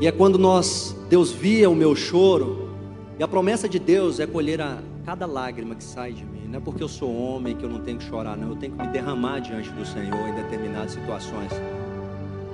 E 0.00 0.06
é 0.06 0.12
quando 0.12 0.38
nós, 0.38 0.96
Deus 1.10 1.32
via 1.32 1.68
o 1.68 1.74
meu 1.74 1.96
choro, 1.96 2.70
e 3.18 3.22
a 3.22 3.26
promessa 3.26 3.68
de 3.68 3.80
Deus 3.80 4.20
é 4.20 4.26
colher 4.28 4.60
a 4.60 4.78
cada 5.04 5.26
lágrima 5.26 5.74
que 5.74 5.82
sai 5.82 6.12
de 6.12 6.24
mim. 6.24 6.37
Não 6.48 6.58
é 6.58 6.60
porque 6.60 6.82
eu 6.82 6.88
sou 6.88 7.14
homem 7.14 7.54
que 7.54 7.64
eu 7.64 7.68
não 7.68 7.80
tenho 7.80 7.98
que 7.98 8.04
chorar, 8.04 8.36
não. 8.36 8.48
Eu 8.48 8.56
tenho 8.56 8.72
que 8.72 8.80
me 8.80 8.88
derramar 8.88 9.40
diante 9.40 9.70
do 9.70 9.84
Senhor 9.84 10.28
em 10.28 10.34
determinadas 10.34 10.92
situações. 10.92 11.52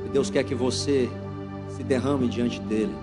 E 0.04 0.08
Deus 0.08 0.30
quer 0.30 0.42
que 0.44 0.54
você 0.54 1.08
se 1.68 1.82
derrame 1.84 2.28
diante 2.28 2.60
dEle. 2.60 2.94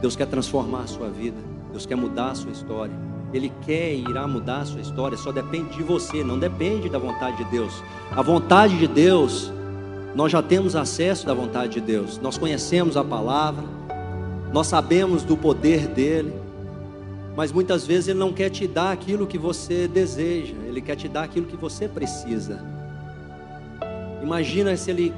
Deus 0.00 0.16
quer 0.16 0.26
transformar 0.26 0.80
a 0.80 0.86
sua 0.86 1.08
vida. 1.08 1.36
Deus 1.70 1.86
quer 1.86 1.94
mudar 1.94 2.32
a 2.32 2.34
sua 2.34 2.50
história. 2.50 2.92
Ele 3.32 3.50
quer 3.62 3.94
e 3.94 4.00
irá 4.02 4.26
mudar 4.26 4.60
a 4.60 4.64
sua 4.66 4.80
história, 4.80 5.16
só 5.16 5.32
depende 5.32 5.76
de 5.76 5.82
você, 5.82 6.22
não 6.22 6.38
depende 6.38 6.88
da 6.90 6.98
vontade 6.98 7.38
de 7.38 7.44
Deus. 7.44 7.82
A 8.10 8.20
vontade 8.20 8.78
de 8.78 8.86
Deus, 8.86 9.50
nós 10.14 10.30
já 10.30 10.42
temos 10.42 10.76
acesso 10.76 11.24
da 11.24 11.32
vontade 11.32 11.72
de 11.72 11.80
Deus, 11.80 12.18
nós 12.18 12.36
conhecemos 12.36 12.94
a 12.94 13.02
palavra, 13.02 13.64
Nós 14.52 14.66
sabemos 14.66 15.24
do 15.24 15.34
poder 15.34 15.88
dele, 15.88 16.41
mas 17.36 17.50
muitas 17.50 17.86
vezes 17.86 18.08
ele 18.08 18.18
não 18.18 18.32
quer 18.32 18.50
te 18.50 18.66
dar 18.66 18.92
aquilo 18.92 19.26
que 19.26 19.38
você 19.38 19.88
deseja, 19.88 20.54
ele 20.66 20.80
quer 20.80 20.96
te 20.96 21.08
dar 21.08 21.24
aquilo 21.24 21.46
que 21.46 21.56
você 21.56 21.88
precisa. 21.88 22.62
Imagina 24.22 24.76
se 24.76 24.90
ele 24.90 25.14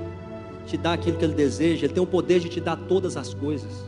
te 0.67 0.77
dá 0.77 0.95
aquilo 0.95 1.19
que 1.19 1.25
ele 1.25 1.35
deseja, 1.35 1.87
ele 1.87 1.93
tem 1.93 2.03
o 2.03 2.07
poder 2.07 2.41
de 2.41 2.49
te 2.49 2.61
dar 2.61 2.77
todas 2.77 3.17
as 3.17 3.35
coisas. 3.35 3.85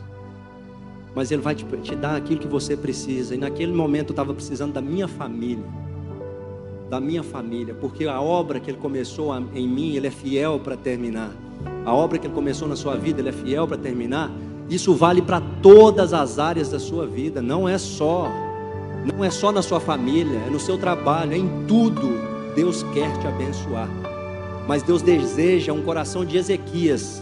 Mas 1.15 1.31
ele 1.31 1.41
vai 1.41 1.55
te, 1.55 1.65
te 1.77 1.95
dar 1.95 2.15
aquilo 2.15 2.39
que 2.39 2.47
você 2.47 2.77
precisa. 2.77 3.33
E 3.33 3.37
naquele 3.37 3.73
momento 3.73 4.09
eu 4.09 4.13
estava 4.13 4.33
precisando 4.33 4.73
da 4.73 4.81
minha 4.81 5.07
família. 5.07 5.65
Da 6.89 6.99
minha 6.99 7.23
família, 7.23 7.73
porque 7.73 8.05
a 8.05 8.21
obra 8.21 8.59
que 8.59 8.69
ele 8.69 8.77
começou 8.77 9.35
em 9.53 9.67
mim, 9.67 9.95
ele 9.95 10.07
é 10.07 10.11
fiel 10.11 10.59
para 10.59 10.77
terminar. 10.77 11.31
A 11.83 11.93
obra 11.93 12.17
que 12.17 12.27
ele 12.27 12.33
começou 12.33 12.67
na 12.67 12.75
sua 12.75 12.95
vida, 12.95 13.19
ele 13.19 13.29
é 13.29 13.33
fiel 13.33 13.67
para 13.67 13.77
terminar. 13.77 14.31
Isso 14.69 14.93
vale 14.93 15.21
para 15.21 15.41
todas 15.61 16.13
as 16.13 16.39
áreas 16.39 16.69
da 16.69 16.79
sua 16.79 17.07
vida, 17.07 17.41
não 17.41 17.67
é 17.67 17.77
só 17.77 18.29
não 19.05 19.23
é 19.23 19.29
só 19.29 19.51
na 19.51 19.61
sua 19.61 19.79
família, 19.79 20.39
é 20.47 20.49
no 20.49 20.59
seu 20.59 20.77
trabalho, 20.77 21.33
é 21.33 21.37
em 21.37 21.65
tudo. 21.65 22.09
Deus 22.55 22.83
quer 22.93 23.17
te 23.19 23.27
abençoar. 23.27 23.87
Mas 24.67 24.83
Deus 24.83 25.01
deseja 25.01 25.71
um 25.71 25.81
coração 25.81 26.25
de 26.25 26.37
Ezequias, 26.37 27.21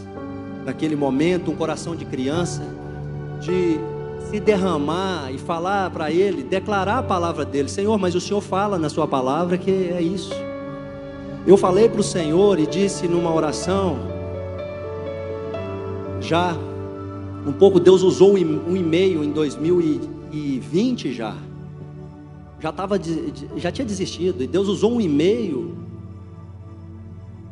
naquele 0.64 0.96
momento, 0.96 1.50
um 1.50 1.54
coração 1.54 1.94
de 1.94 2.04
criança, 2.04 2.62
de 3.40 3.78
se 4.28 4.40
derramar 4.40 5.30
e 5.32 5.38
falar 5.38 5.90
para 5.90 6.10
Ele, 6.10 6.42
declarar 6.42 6.98
a 6.98 7.02
palavra 7.02 7.44
dele: 7.44 7.68
Senhor, 7.68 7.96
mas 7.98 8.14
o 8.14 8.20
Senhor 8.20 8.40
fala 8.40 8.78
na 8.78 8.88
Sua 8.88 9.06
palavra 9.06 9.56
que 9.56 9.70
é 9.70 10.00
isso. 10.00 10.32
Eu 11.46 11.56
falei 11.56 11.88
para 11.88 12.00
o 12.00 12.04
Senhor 12.04 12.58
e 12.58 12.66
disse 12.66 13.06
numa 13.06 13.32
oração, 13.32 13.96
já 16.20 16.56
um 17.46 17.52
pouco, 17.52 17.78
Deus 17.78 18.02
usou 18.02 18.34
um 18.34 18.76
e-mail 18.76 19.22
em 19.22 19.30
2020 19.30 21.12
já. 21.12 21.36
Já, 22.58 22.72
tava, 22.72 22.98
já 23.56 23.70
tinha 23.70 23.86
desistido, 23.86 24.42
e 24.42 24.46
Deus 24.48 24.66
usou 24.66 24.94
um 24.94 25.00
e-mail 25.00 25.76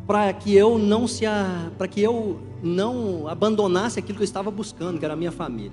para 0.06 0.32
que 0.32 0.54
eu 0.54 0.78
não 0.78 1.06
se 1.06 1.24
para 1.78 1.86
que 1.86 2.00
eu 2.00 2.38
não 2.62 3.28
abandonasse 3.28 3.98
aquilo 3.98 4.16
que 4.16 4.22
eu 4.22 4.26
estava 4.26 4.50
buscando, 4.50 4.98
que 4.98 5.04
era 5.04 5.14
a 5.14 5.16
minha 5.16 5.30
família. 5.30 5.72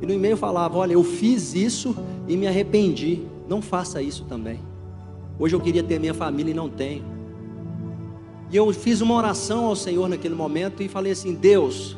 E 0.00 0.06
no 0.06 0.12
e-mail 0.12 0.36
falava: 0.36 0.78
"Olha, 0.78 0.92
eu 0.92 1.02
fiz 1.02 1.54
isso 1.54 1.96
e 2.28 2.36
me 2.36 2.46
arrependi. 2.46 3.22
Não 3.48 3.60
faça 3.60 4.00
isso 4.00 4.24
também. 4.28 4.60
Hoje 5.38 5.56
eu 5.56 5.60
queria 5.60 5.82
ter 5.82 5.98
minha 5.98 6.14
família 6.14 6.52
e 6.52 6.54
não 6.54 6.68
tenho." 6.68 7.04
E 8.50 8.56
eu 8.56 8.72
fiz 8.72 9.00
uma 9.00 9.14
oração 9.14 9.66
ao 9.66 9.76
Senhor 9.76 10.08
naquele 10.08 10.34
momento 10.34 10.82
e 10.82 10.88
falei 10.88 11.12
assim: 11.12 11.34
"Deus, 11.34 11.96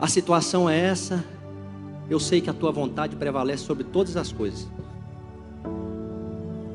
a 0.00 0.06
situação 0.06 0.68
é 0.68 0.78
essa. 0.78 1.24
Eu 2.08 2.20
sei 2.20 2.40
que 2.40 2.50
a 2.50 2.52
tua 2.52 2.70
vontade 2.70 3.16
prevalece 3.16 3.64
sobre 3.64 3.84
todas 3.84 4.16
as 4.16 4.30
coisas. 4.30 4.68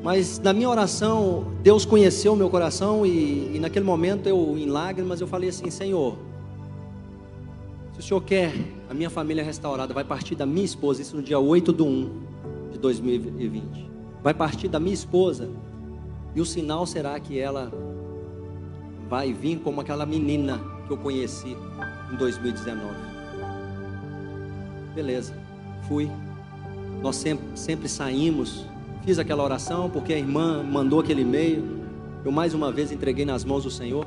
Mas 0.02 0.38
na 0.40 0.52
minha 0.52 0.68
oração, 0.68 1.46
Deus 1.62 1.84
conheceu 1.84 2.32
o 2.32 2.36
meu 2.36 2.50
coração 2.50 3.06
e, 3.06 3.54
e, 3.54 3.58
naquele 3.60 3.84
momento 3.84 4.28
eu, 4.28 4.58
em 4.58 4.66
lágrimas, 4.66 5.20
eu 5.20 5.28
falei 5.28 5.48
assim: 5.48 5.70
Senhor, 5.70 6.18
se 7.92 8.00
o 8.00 8.02
Senhor 8.02 8.20
quer 8.22 8.52
a 8.90 8.94
minha 8.94 9.08
família 9.08 9.44
restaurada, 9.44 9.94
vai 9.94 10.02
partir 10.02 10.34
da 10.34 10.44
minha 10.44 10.64
esposa, 10.64 11.00
isso 11.00 11.16
no 11.16 11.22
dia 11.22 11.38
8 11.38 11.72
de 11.72 11.82
1 11.82 12.10
de 12.72 12.78
2020. 12.78 13.90
Vai 14.22 14.34
partir 14.34 14.66
da 14.66 14.80
minha 14.80 14.94
esposa, 14.94 15.48
e 16.34 16.40
o 16.40 16.44
sinal 16.44 16.84
será 16.84 17.18
que 17.20 17.38
ela 17.38 17.72
vai 19.08 19.32
vir 19.32 19.60
como 19.60 19.80
aquela 19.80 20.04
menina 20.04 20.60
que 20.86 20.92
eu 20.92 20.96
conheci 20.96 21.56
em 22.12 22.16
2019. 22.16 23.11
Beleza, 24.94 25.34
fui. 25.88 26.10
Nós 27.02 27.16
sempre, 27.16 27.46
sempre 27.54 27.88
saímos 27.88 28.66
Fiz 29.04 29.18
aquela 29.18 29.42
oração 29.42 29.90
porque 29.90 30.12
a 30.12 30.18
irmã 30.18 30.62
mandou 30.62 31.00
aquele 31.00 31.22
e-mail. 31.22 31.82
Eu 32.24 32.30
mais 32.30 32.54
uma 32.54 32.70
vez 32.70 32.92
entreguei 32.92 33.24
nas 33.24 33.44
mãos 33.44 33.64
do 33.64 33.70
Senhor. 33.70 34.06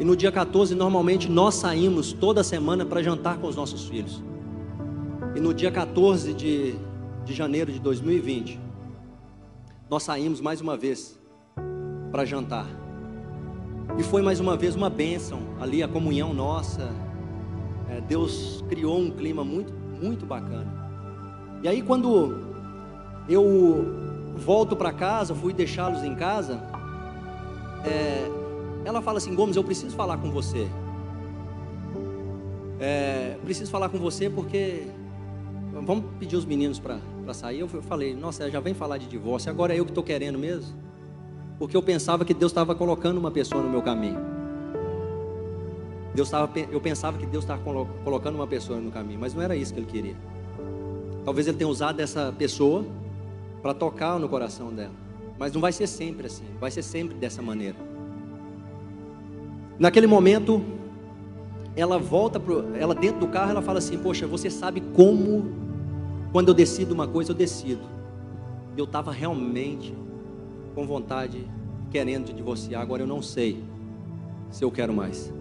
E 0.00 0.04
no 0.04 0.16
dia 0.16 0.32
14, 0.32 0.74
normalmente 0.74 1.30
nós 1.30 1.54
saímos 1.54 2.12
toda 2.12 2.42
semana 2.42 2.84
para 2.84 3.00
jantar 3.00 3.38
com 3.38 3.46
os 3.46 3.54
nossos 3.54 3.86
filhos. 3.86 4.20
E 5.36 5.38
no 5.38 5.54
dia 5.54 5.70
14 5.70 6.34
de, 6.34 6.74
de 7.24 7.32
janeiro 7.32 7.70
de 7.70 7.78
2020, 7.78 8.58
nós 9.88 10.02
saímos 10.02 10.40
mais 10.40 10.60
uma 10.60 10.76
vez 10.76 11.16
para 12.10 12.24
jantar. 12.24 12.66
E 13.96 14.02
foi 14.02 14.22
mais 14.22 14.40
uma 14.40 14.56
vez 14.56 14.74
uma 14.74 14.90
bênção 14.90 15.38
ali, 15.60 15.84
a 15.84 15.88
comunhão 15.88 16.34
nossa. 16.34 16.90
É, 17.94 18.00
Deus 18.00 18.64
criou 18.68 18.98
um 18.98 19.10
clima 19.10 19.44
muito, 19.44 19.72
muito 19.72 20.26
bacana. 20.26 20.66
E 21.62 21.68
aí, 21.68 21.80
quando 21.80 22.42
eu 23.28 23.86
volto 24.36 24.74
para 24.74 24.92
casa, 24.92 25.34
fui 25.34 25.52
deixá-los 25.52 26.02
em 26.02 26.14
casa. 26.14 26.60
É, 27.84 28.28
ela 28.84 29.00
fala 29.00 29.18
assim: 29.18 29.34
Gomes, 29.34 29.56
eu 29.56 29.62
preciso 29.62 29.94
falar 29.94 30.18
com 30.18 30.30
você. 30.30 30.66
É, 32.80 33.36
preciso 33.44 33.70
falar 33.70 33.88
com 33.88 33.98
você 33.98 34.28
porque 34.28 34.88
vamos 35.72 36.04
pedir 36.18 36.36
os 36.36 36.44
meninos 36.44 36.80
para 36.80 36.98
sair. 37.32 37.60
Eu 37.60 37.68
falei: 37.68 38.14
Nossa, 38.14 38.50
já 38.50 38.58
vem 38.58 38.74
falar 38.74 38.98
de 38.98 39.06
divórcio. 39.06 39.50
Agora 39.50 39.72
é 39.72 39.78
eu 39.78 39.84
que 39.84 39.92
estou 39.92 40.02
querendo 40.02 40.38
mesmo, 40.38 40.74
porque 41.58 41.76
eu 41.76 41.82
pensava 41.82 42.24
que 42.24 42.34
Deus 42.34 42.50
estava 42.50 42.74
colocando 42.74 43.18
uma 43.18 43.30
pessoa 43.30 43.62
no 43.62 43.70
meu 43.70 43.82
caminho. 43.82 44.33
Deus 46.14 46.30
tava, 46.30 46.48
eu 46.70 46.80
pensava 46.80 47.18
que 47.18 47.26
Deus 47.26 47.42
estava 47.42 47.60
colocando 48.04 48.36
uma 48.36 48.46
pessoa 48.46 48.78
no 48.78 48.90
caminho, 48.90 49.18
mas 49.18 49.34
não 49.34 49.42
era 49.42 49.56
isso 49.56 49.74
que 49.74 49.80
Ele 49.80 49.86
queria. 49.86 50.16
Talvez 51.24 51.48
Ele 51.48 51.56
tenha 51.56 51.68
usado 51.68 51.98
essa 52.00 52.32
pessoa 52.36 52.84
para 53.60 53.74
tocar 53.74 54.18
no 54.20 54.28
coração 54.28 54.72
dela. 54.72 54.92
Mas 55.36 55.52
não 55.52 55.60
vai 55.60 55.72
ser 55.72 55.88
sempre 55.88 56.28
assim, 56.28 56.44
vai 56.60 56.70
ser 56.70 56.82
sempre 56.82 57.16
dessa 57.16 57.42
maneira. 57.42 57.76
Naquele 59.76 60.06
momento, 60.06 60.62
ela 61.74 61.98
volta 61.98 62.38
pro, 62.38 62.72
ela 62.76 62.94
dentro 62.94 63.18
do 63.18 63.26
carro, 63.26 63.50
ela 63.50 63.62
fala 63.62 63.78
assim: 63.78 63.98
"Poxa, 63.98 64.24
você 64.24 64.48
sabe 64.48 64.80
como 64.80 65.52
quando 66.30 66.48
eu 66.48 66.54
decido 66.54 66.94
uma 66.94 67.08
coisa, 67.08 67.32
eu 67.32 67.34
decido". 67.34 67.82
Eu 68.76 68.84
estava 68.84 69.10
realmente 69.10 69.92
com 70.76 70.86
vontade, 70.86 71.44
querendo 71.90 72.26
de 72.26 72.32
divorciar, 72.32 72.80
agora 72.80 73.02
eu 73.02 73.06
não 73.06 73.20
sei 73.20 73.64
se 74.50 74.64
eu 74.64 74.70
quero 74.70 74.92
mais. 74.92 75.32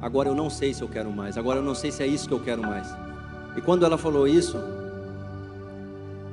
Agora 0.00 0.28
eu 0.28 0.34
não 0.34 0.48
sei 0.48 0.72
se 0.72 0.82
eu 0.82 0.88
quero 0.88 1.10
mais. 1.10 1.36
Agora 1.36 1.58
eu 1.58 1.62
não 1.62 1.74
sei 1.74 1.90
se 1.90 2.02
é 2.02 2.06
isso 2.06 2.28
que 2.28 2.34
eu 2.34 2.40
quero 2.40 2.62
mais. 2.62 2.88
E 3.56 3.60
quando 3.60 3.84
ela 3.84 3.98
falou 3.98 4.28
isso, 4.28 4.56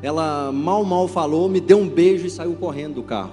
ela 0.01 0.51
mal, 0.51 0.84
mal 0.84 1.07
falou, 1.07 1.49
me 1.49 1.59
deu 1.59 1.80
um 1.80 1.89
beijo 1.89 2.28
e 2.28 2.30
saiu 2.30 2.53
correndo 2.53 2.95
do 2.95 3.03
carro. 3.03 3.32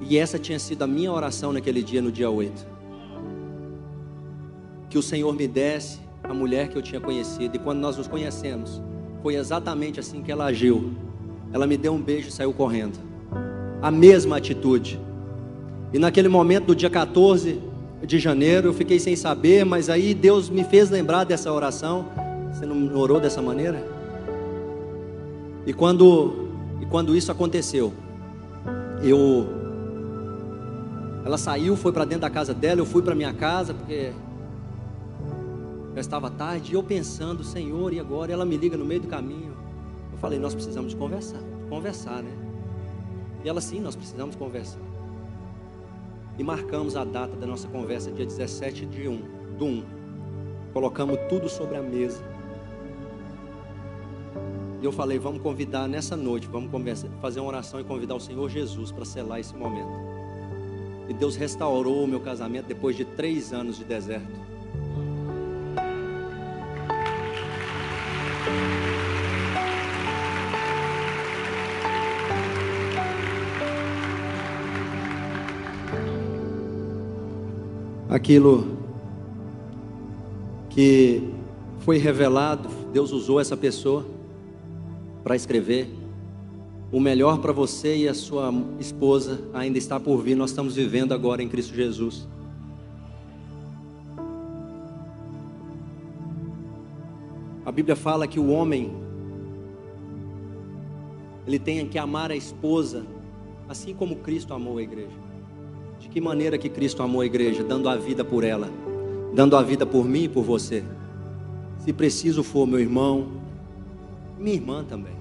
E 0.00 0.18
essa 0.18 0.38
tinha 0.38 0.58
sido 0.58 0.82
a 0.82 0.86
minha 0.86 1.12
oração 1.12 1.52
naquele 1.52 1.82
dia, 1.82 2.02
no 2.02 2.12
dia 2.12 2.30
8. 2.30 2.66
Que 4.88 4.98
o 4.98 5.02
Senhor 5.02 5.32
me 5.34 5.46
desse 5.46 6.00
a 6.22 6.34
mulher 6.34 6.68
que 6.68 6.76
eu 6.76 6.82
tinha 6.82 7.00
conhecido. 7.00 7.56
E 7.56 7.58
quando 7.58 7.78
nós 7.78 7.96
nos 7.96 8.08
conhecemos, 8.08 8.82
foi 9.22 9.36
exatamente 9.36 9.98
assim 9.98 10.22
que 10.22 10.30
ela 10.30 10.46
agiu. 10.46 10.92
Ela 11.52 11.66
me 11.66 11.76
deu 11.76 11.92
um 11.92 12.00
beijo 12.00 12.28
e 12.28 12.32
saiu 12.32 12.52
correndo. 12.52 12.98
A 13.80 13.90
mesma 13.90 14.36
atitude. 14.36 15.00
E 15.92 15.98
naquele 15.98 16.28
momento, 16.28 16.66
do 16.66 16.74
dia 16.74 16.90
14 16.90 17.69
de 18.02 18.18
janeiro, 18.18 18.68
eu 18.68 18.74
fiquei 18.74 18.98
sem 18.98 19.14
saber, 19.14 19.64
mas 19.64 19.90
aí 19.90 20.14
Deus 20.14 20.48
me 20.48 20.64
fez 20.64 20.90
lembrar 20.90 21.24
dessa 21.24 21.52
oração. 21.52 22.06
Você 22.52 22.64
não 22.66 22.96
orou 22.96 23.20
dessa 23.20 23.42
maneira? 23.42 23.86
E 25.66 25.72
quando, 25.72 26.48
e 26.80 26.86
quando 26.86 27.14
isso 27.14 27.30
aconteceu, 27.30 27.92
eu 29.02 29.46
ela 31.24 31.36
saiu, 31.36 31.76
foi 31.76 31.92
para 31.92 32.04
dentro 32.04 32.22
da 32.22 32.30
casa 32.30 32.54
dela, 32.54 32.80
eu 32.80 32.86
fui 32.86 33.02
para 33.02 33.14
minha 33.14 33.32
casa 33.32 33.74
porque 33.74 34.12
já 35.94 36.00
estava 36.00 36.30
tarde, 36.30 36.72
e 36.72 36.74
eu 36.74 36.82
pensando, 36.82 37.44
Senhor, 37.44 37.92
e 37.92 38.00
agora? 38.00 38.32
Ela 38.32 38.44
me 38.44 38.56
liga 38.56 38.76
no 38.76 38.84
meio 38.84 39.00
do 39.00 39.08
caminho. 39.08 39.52
Eu 40.12 40.18
falei, 40.18 40.38
nós 40.38 40.54
precisamos 40.54 40.92
de 40.92 40.96
conversar, 40.96 41.40
conversar, 41.68 42.22
né? 42.22 42.30
E 43.44 43.48
ela, 43.48 43.60
sim, 43.60 43.80
nós 43.80 43.96
precisamos 43.96 44.36
conversar. 44.36 44.89
E 46.40 46.42
marcamos 46.42 46.96
a 46.96 47.04
data 47.04 47.36
da 47.36 47.46
nossa 47.46 47.68
conversa, 47.68 48.10
dia 48.10 48.24
17 48.24 48.86
de 48.86 49.06
1, 49.06 49.56
do 49.58 49.66
1. 49.66 49.84
Colocamos 50.72 51.18
tudo 51.28 51.50
sobre 51.50 51.76
a 51.76 51.82
mesa. 51.82 52.24
E 54.80 54.84
eu 54.86 54.90
falei, 54.90 55.18
vamos 55.18 55.42
convidar 55.42 55.86
nessa 55.86 56.16
noite, 56.16 56.48
vamos 56.48 56.70
fazer 57.20 57.40
uma 57.40 57.48
oração 57.50 57.78
e 57.78 57.84
convidar 57.84 58.14
o 58.14 58.20
Senhor 58.20 58.48
Jesus 58.48 58.90
para 58.90 59.04
selar 59.04 59.38
esse 59.38 59.54
momento. 59.54 59.92
E 61.10 61.12
Deus 61.12 61.36
restaurou 61.36 62.04
o 62.04 62.08
meu 62.08 62.20
casamento 62.20 62.68
depois 62.68 62.96
de 62.96 63.04
três 63.04 63.52
anos 63.52 63.76
de 63.76 63.84
deserto. 63.84 64.49
Aquilo 78.10 78.76
que 80.68 81.22
foi 81.78 81.96
revelado, 81.96 82.68
Deus 82.92 83.12
usou 83.12 83.38
essa 83.38 83.56
pessoa 83.56 84.04
para 85.22 85.36
escrever. 85.36 85.88
O 86.90 86.98
melhor 86.98 87.38
para 87.38 87.52
você 87.52 87.98
e 87.98 88.08
a 88.08 88.14
sua 88.14 88.52
esposa 88.80 89.40
ainda 89.54 89.78
está 89.78 90.00
por 90.00 90.20
vir. 90.22 90.34
Nós 90.34 90.50
estamos 90.50 90.74
vivendo 90.74 91.14
agora 91.14 91.40
em 91.40 91.48
Cristo 91.48 91.72
Jesus. 91.72 92.26
A 97.64 97.70
Bíblia 97.70 97.94
fala 97.94 98.26
que 98.26 98.40
o 98.40 98.50
homem 98.50 98.90
ele 101.46 101.60
tem 101.60 101.86
que 101.86 101.96
amar 101.96 102.32
a 102.32 102.36
esposa 102.36 103.06
assim 103.68 103.94
como 103.94 104.16
Cristo 104.16 104.52
amou 104.52 104.78
a 104.78 104.82
igreja. 104.82 105.29
De 106.00 106.08
que 106.08 106.20
maneira 106.20 106.56
que 106.56 106.68
Cristo 106.68 107.02
amou 107.02 107.20
a 107.20 107.26
igreja? 107.26 107.62
Dando 107.62 107.88
a 107.88 107.94
vida 107.94 108.24
por 108.24 108.42
ela, 108.42 108.68
dando 109.34 109.54
a 109.54 109.62
vida 109.62 109.84
por 109.84 110.04
mim 110.04 110.24
e 110.24 110.28
por 110.28 110.42
você. 110.42 110.82
Se 111.78 111.92
preciso 111.92 112.42
for 112.42 112.66
meu 112.66 112.80
irmão, 112.80 113.28
minha 114.38 114.56
irmã 114.56 114.82
também. 114.82 115.12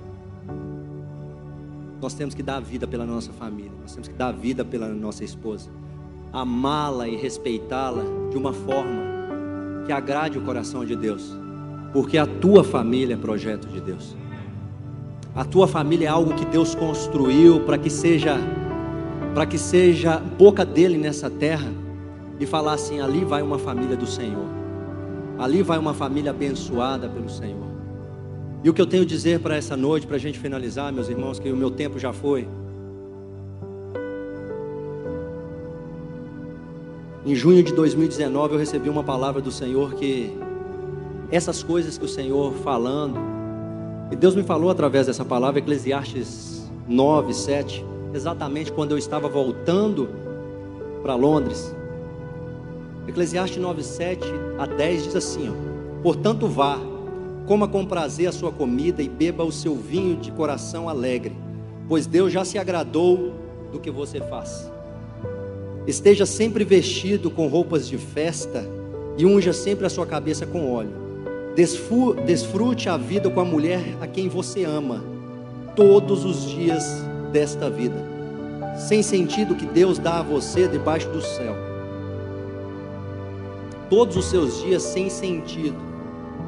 Nós 2.01 2.13
temos 2.13 2.33
que 2.33 2.41
dar 2.41 2.55
a 2.55 2.59
vida 2.61 2.87
pela 2.87 3.05
nossa 3.05 3.33
família, 3.33 3.73
nós 3.81 3.91
temos 3.91 4.07
que 4.07 4.13
dar 4.13 4.29
a 4.29 4.31
vida 4.31 4.63
pela 4.63 4.87
nossa 4.87 5.23
esposa, 5.23 5.69
amá-la 6.31 7.09
e 7.09 7.17
respeitá-la 7.17 8.03
de 8.31 8.37
uma 8.37 8.53
forma 8.53 9.83
que 9.85 9.91
agrade 9.91 10.37
o 10.37 10.41
coração 10.41 10.85
de 10.85 10.95
Deus, 10.95 11.35
porque 11.91 12.17
a 12.17 12.25
tua 12.25 12.63
família 12.63 13.15
é 13.15 13.17
projeto 13.17 13.67
de 13.67 13.81
Deus. 13.81 14.15
A 15.35 15.43
tua 15.43 15.67
família 15.67 16.07
é 16.07 16.09
algo 16.09 16.33
que 16.35 16.45
Deus 16.45 16.73
construiu 16.73 17.59
para 17.61 17.77
que 17.77 17.89
seja 17.89 18.37
para 19.33 19.45
que 19.45 19.57
seja 19.57 20.17
boca 20.17 20.65
dele 20.65 20.97
nessa 20.97 21.29
terra 21.29 21.71
e 22.39 22.45
falar 22.45 22.73
assim: 22.73 22.99
ali 22.99 23.23
vai 23.23 23.41
uma 23.41 23.59
família 23.59 23.95
do 23.95 24.05
Senhor. 24.05 24.47
Ali 25.37 25.61
vai 25.63 25.77
uma 25.77 25.93
família 25.93 26.31
abençoada 26.31 27.07
pelo 27.07 27.29
Senhor. 27.29 27.69
E 28.63 28.69
o 28.69 28.73
que 28.73 28.81
eu 28.81 28.85
tenho 28.85 29.03
a 29.03 29.05
dizer 29.05 29.39
para 29.39 29.55
essa 29.55 29.77
noite, 29.77 30.05
para 30.05 30.17
a 30.17 30.19
gente 30.19 30.37
finalizar, 30.37 30.91
meus 30.91 31.07
irmãos, 31.07 31.39
que 31.39 31.49
o 31.49 31.55
meu 31.55 31.71
tempo 31.71 31.97
já 31.97 32.11
foi. 32.11 32.47
Em 37.25 37.35
junho 37.35 37.63
de 37.63 37.73
2019 37.73 38.53
eu 38.53 38.59
recebi 38.59 38.89
uma 38.89 39.03
palavra 39.03 39.41
do 39.41 39.51
Senhor 39.51 39.93
que 39.93 40.37
essas 41.31 41.61
coisas 41.61 41.97
que 41.97 42.03
o 42.03 42.07
Senhor 42.07 42.53
falando, 42.55 43.17
e 44.11 44.15
Deus 44.15 44.35
me 44.35 44.43
falou 44.43 44.69
através 44.69 45.07
dessa 45.07 45.23
palavra, 45.23 45.59
Eclesiastes 45.59 46.69
9, 46.87 47.33
7, 47.33 47.85
exatamente 48.13 48.71
quando 48.71 48.91
eu 48.91 48.97
estava 48.97 49.27
voltando 49.27 50.09
para 51.01 51.15
Londres. 51.15 51.73
Eclesiastes 53.07 53.61
9, 53.61 53.83
7 53.83 54.23
a 54.57 54.65
10 54.65 55.03
diz 55.03 55.15
assim: 55.15 55.49
ó, 55.49 56.01
Portanto, 56.01 56.47
vá, 56.47 56.79
coma 57.47 57.67
com 57.67 57.85
prazer 57.85 58.27
a 58.27 58.31
sua 58.31 58.51
comida 58.51 59.01
e 59.01 59.09
beba 59.09 59.43
o 59.43 59.51
seu 59.51 59.75
vinho 59.75 60.17
de 60.17 60.31
coração 60.31 60.87
alegre, 60.87 61.35
pois 61.87 62.05
Deus 62.05 62.31
já 62.31 62.45
se 62.45 62.57
agradou 62.57 63.33
do 63.71 63.79
que 63.79 63.89
você 63.89 64.19
faz. 64.19 64.71
Esteja 65.87 66.25
sempre 66.25 66.63
vestido 66.63 67.31
com 67.31 67.47
roupas 67.47 67.87
de 67.87 67.97
festa 67.97 68.67
e 69.17 69.25
unja 69.25 69.53
sempre 69.53 69.85
a 69.85 69.89
sua 69.89 70.05
cabeça 70.05 70.45
com 70.45 70.71
óleo 70.71 71.09
Desfrute 72.25 72.87
a 72.87 72.95
vida 72.95 73.29
com 73.29 73.41
a 73.41 73.45
mulher 73.45 73.81
a 73.99 74.07
quem 74.07 74.29
você 74.29 74.63
ama, 74.63 75.03
todos 75.75 76.23
os 76.23 76.49
dias 76.49 77.03
desta 77.29 77.69
vida, 77.69 77.95
sem 78.77 79.01
sentido 79.01 79.55
que 79.55 79.65
Deus 79.65 79.97
dá 79.97 80.19
a 80.19 80.23
você 80.23 80.67
debaixo 80.67 81.09
do 81.09 81.21
céu. 81.21 81.55
Todos 83.89 84.15
os 84.17 84.25
seus 84.25 84.61
dias 84.61 84.83
sem 84.83 85.09
sentido, 85.09 85.77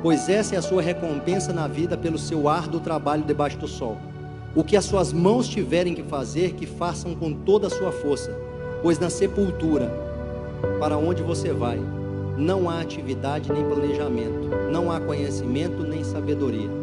pois 0.02 0.30
essa 0.30 0.56
é 0.56 0.58
a 0.58 0.62
sua 0.62 0.82
recompensa 0.82 1.54
na 1.54 1.68
vida 1.68 1.98
pelo 1.98 2.18
seu 2.18 2.48
árduo 2.48 2.80
trabalho 2.80 3.24
debaixo 3.24 3.58
do 3.58 3.68
sol. 3.68 3.98
O 4.56 4.64
que 4.64 4.76
as 4.76 4.86
suas 4.86 5.14
mãos 5.14 5.48
tiverem 5.48 5.96
que 5.96 6.04
fazer, 6.04 6.54
que 6.54 6.66
façam 6.66 7.16
com 7.16 7.34
toda 7.34 7.68
a 7.68 7.70
sua 7.70 7.92
força, 7.92 8.36
pois 8.82 9.00
na 9.00 9.10
sepultura, 9.10 9.90
para 10.80 10.98
onde 10.98 11.24
você 11.24 11.54
vai, 11.54 11.80
não 12.38 12.70
há 12.70 12.82
atividade 12.82 13.52
nem 13.52 13.64
planejamento, 13.64 14.50
não 14.72 14.92
há 14.92 15.00
conhecimento 15.00 15.84
nem 15.84 16.04
sabedoria. 16.04 16.81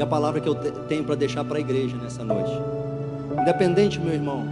E 0.00 0.02
a 0.02 0.06
palavra 0.06 0.40
que 0.40 0.48
eu 0.48 0.54
tenho 0.88 1.04
para 1.04 1.14
deixar 1.14 1.44
para 1.44 1.58
a 1.58 1.60
igreja 1.60 1.94
nessa 1.94 2.24
noite, 2.24 2.50
independente, 3.38 4.00
meu 4.00 4.14
irmão, 4.14 4.46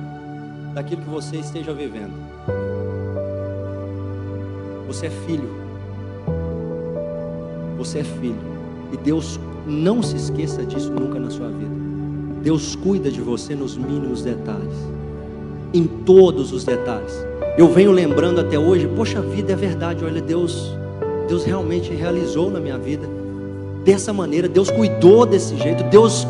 daquilo 0.74 1.00
que 1.00 1.08
você 1.08 1.38
esteja 1.38 1.72
vivendo, 1.72 2.12
você 4.86 5.06
é 5.06 5.10
filho, 5.10 5.48
você 7.78 8.00
é 8.00 8.04
filho, 8.04 8.36
e 8.92 8.98
Deus 8.98 9.40
não 9.66 10.02
se 10.02 10.16
esqueça 10.16 10.66
disso 10.66 10.92
nunca 10.92 11.18
na 11.18 11.30
sua 11.30 11.48
vida. 11.48 11.74
Deus 12.42 12.76
cuida 12.76 13.10
de 13.10 13.22
você 13.22 13.54
nos 13.54 13.74
mínimos 13.74 14.22
detalhes. 14.22 14.76
Em 15.72 15.86
todos 15.86 16.52
os 16.52 16.62
detalhes. 16.62 17.26
Eu 17.56 17.72
venho 17.72 17.90
lembrando 17.90 18.42
até 18.42 18.58
hoje, 18.58 18.86
poxa 18.86 19.22
vida, 19.22 19.54
é 19.54 19.56
verdade, 19.56 20.04
olha, 20.04 20.20
Deus, 20.20 20.76
Deus 21.26 21.42
realmente 21.42 21.90
realizou 21.94 22.50
na 22.50 22.60
minha 22.60 22.76
vida 22.76 23.16
dessa 23.84 24.12
maneira, 24.12 24.48
Deus 24.48 24.70
cuidou 24.70 25.24
desse 25.24 25.56
jeito, 25.56 25.84
Deus 25.84 26.26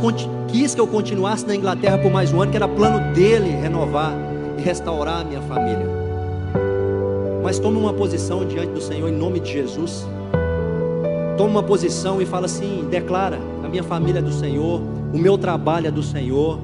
quis 0.49 0.75
que 0.75 0.81
eu 0.81 0.87
continuasse 0.87 1.47
na 1.47 1.55
Inglaterra 1.55 1.99
por 1.99 2.11
mais 2.11 2.33
um 2.33 2.41
ano, 2.41 2.51
que 2.51 2.57
era 2.57 2.69
plano 2.69 3.13
dele 3.15 3.51
renovar 3.51 4.13
e 4.59 4.63
restaurar 4.63 5.21
a 5.21 5.25
minha 5.25 5.43
família. 5.43 5.87
Mas 7.43 7.59
tome 7.59 7.79
uma 7.79 7.93
posição 7.93 8.45
diante 8.45 8.73
do 8.73 8.81
Senhor 8.81 9.09
em 9.09 9.13
nome 9.13 9.41
de 9.41 9.53
Jesus. 9.53 10.07
Tome 11.37 11.51
uma 11.51 11.63
posição 11.63 12.21
e 12.21 12.27
fala 12.27 12.47
assim, 12.47 12.87
declara: 12.91 13.39
a 13.65 13.69
minha 13.69 13.83
família 13.83 14.19
é 14.19 14.23
do 14.23 14.33
Senhor, 14.33 14.81
o 15.13 15.19
meu 15.19 15.39
trabalho 15.39 15.87
é 15.87 15.91
do 15.91 16.03
Senhor, 16.03 16.59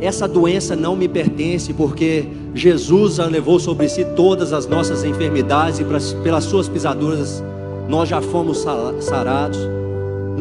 essa 0.00 0.28
doença 0.28 0.76
não 0.76 0.94
me 0.94 1.08
pertence, 1.08 1.72
porque 1.72 2.28
Jesus 2.54 3.18
levou 3.18 3.58
sobre 3.58 3.88
si 3.88 4.04
todas 4.16 4.52
as 4.52 4.66
nossas 4.66 5.02
enfermidades 5.04 5.80
e 5.80 5.84
pelas 6.22 6.44
suas 6.44 6.68
pisaduras 6.68 7.42
nós 7.88 8.08
já 8.08 8.20
fomos 8.20 8.64
sarados. 9.00 9.58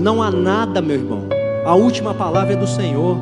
Não 0.04 0.22
há 0.22 0.30
nada, 0.30 0.82
meu 0.82 0.98
irmão. 0.98 1.24
A 1.66 1.74
última 1.74 2.14
palavra 2.14 2.54
é 2.54 2.56
do 2.56 2.68
Senhor. 2.68 3.18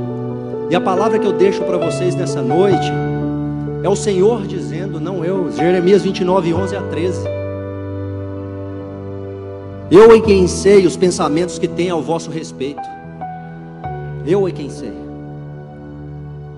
E 0.70 0.76
a 0.76 0.82
palavra 0.82 1.20
que 1.20 1.28
eu 1.28 1.32
deixo 1.32 1.62
para 1.64 1.78
vocês 1.78 2.16
nessa 2.16 2.42
noite 2.42 2.92
é 3.84 3.88
o 3.88 3.96
Senhor 3.96 4.46
dizendo, 4.46 5.00
não 5.00 5.24
eu. 5.24 5.52
Jeremias 5.52 6.02
29, 6.02 6.54
11 6.54 6.76
a 6.76 6.82
13. 6.82 7.20
Eu 9.90 10.12
é 10.14 10.20
quem 10.20 10.48
sei 10.48 10.86
os 10.86 10.98
pensamentos 10.98 11.60
que 11.60 11.68
tenho 11.68 11.96
ao 11.96 12.02
vosso 12.02 12.30
respeito. 12.32 12.82
Eu 14.26 14.48
é 14.48 14.52
quem 14.52 14.70
sei 14.70 15.02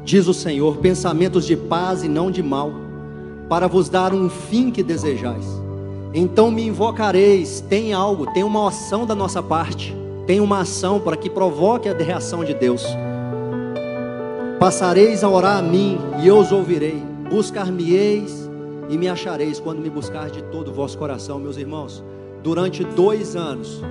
diz 0.04 0.28
o 0.28 0.34
Senhor, 0.34 0.78
pensamentos 0.78 1.46
de 1.46 1.56
paz 1.56 2.04
e 2.04 2.08
não 2.08 2.30
de 2.30 2.44
mal, 2.44 2.72
para 3.48 3.68
vos 3.68 3.90
dar 3.90 4.14
um 4.14 4.30
fim 4.30 4.70
que 4.70 4.84
desejais. 4.84 5.46
Então 6.14 6.52
me 6.52 6.66
invocareis, 6.68 7.62
tem 7.62 7.94
algo, 7.94 8.28
tem 8.28 8.44
uma 8.44 8.68
ação 8.68 9.06
da 9.06 9.16
nossa 9.16 9.42
parte, 9.42 9.96
tem 10.26 10.40
uma 10.40 10.62
ação 10.62 11.00
para 11.00 11.18
que 11.18 11.30
provoque 11.30 11.90
a 11.90 11.94
reação 11.94 12.44
de 12.44 12.54
Deus. 12.54 12.86
Passareis 14.60 15.24
a 15.24 15.30
orar 15.30 15.58
a 15.58 15.62
mim 15.62 16.00
e 16.22 16.28
eu 16.28 16.38
os 16.38 16.52
ouvirei, 16.52 17.04
buscar-me-eis 17.30 18.50
e 18.90 18.98
me 18.98 19.10
achareis 19.10 19.60
quando 19.60 19.80
me 19.80 19.90
buscar 19.90 20.30
de 20.30 20.42
todo 20.44 20.70
o 20.70 20.74
vosso 20.74 20.98
coração, 20.98 21.40
meus 21.40 21.58
irmãos. 21.58 22.04
Durante 22.42 22.84
dois 22.84 23.36
anos, 23.36 23.82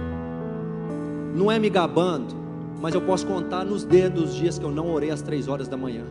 não 1.34 1.50
é 1.50 1.58
me 1.58 1.68
gabando, 1.68 2.34
mas 2.80 2.94
eu 2.94 3.02
posso 3.02 3.26
contar 3.26 3.64
nos 3.64 3.84
dedos 3.84 4.30
os 4.30 4.34
dias 4.34 4.58
que 4.58 4.64
eu 4.64 4.70
não 4.70 4.92
orei 4.92 5.10
às 5.10 5.22
três 5.22 5.48
horas 5.48 5.68
da 5.68 5.76
manhã. 5.76 6.04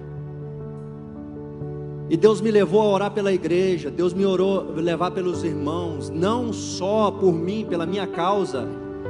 E 2.09 2.17
Deus 2.17 2.41
me 2.41 2.51
levou 2.51 2.82
a 2.82 2.86
orar 2.86 3.11
pela 3.11 3.32
igreja, 3.32 3.89
Deus 3.89 4.13
me 4.13 4.26
orou 4.26 4.74
levar 4.76 5.11
pelos 5.11 5.43
irmãos, 5.43 6.09
não 6.09 6.51
só 6.51 7.09
por 7.09 7.32
mim, 7.32 7.65
pela 7.67 7.86
minha 7.86 8.05
causa. 8.05 8.67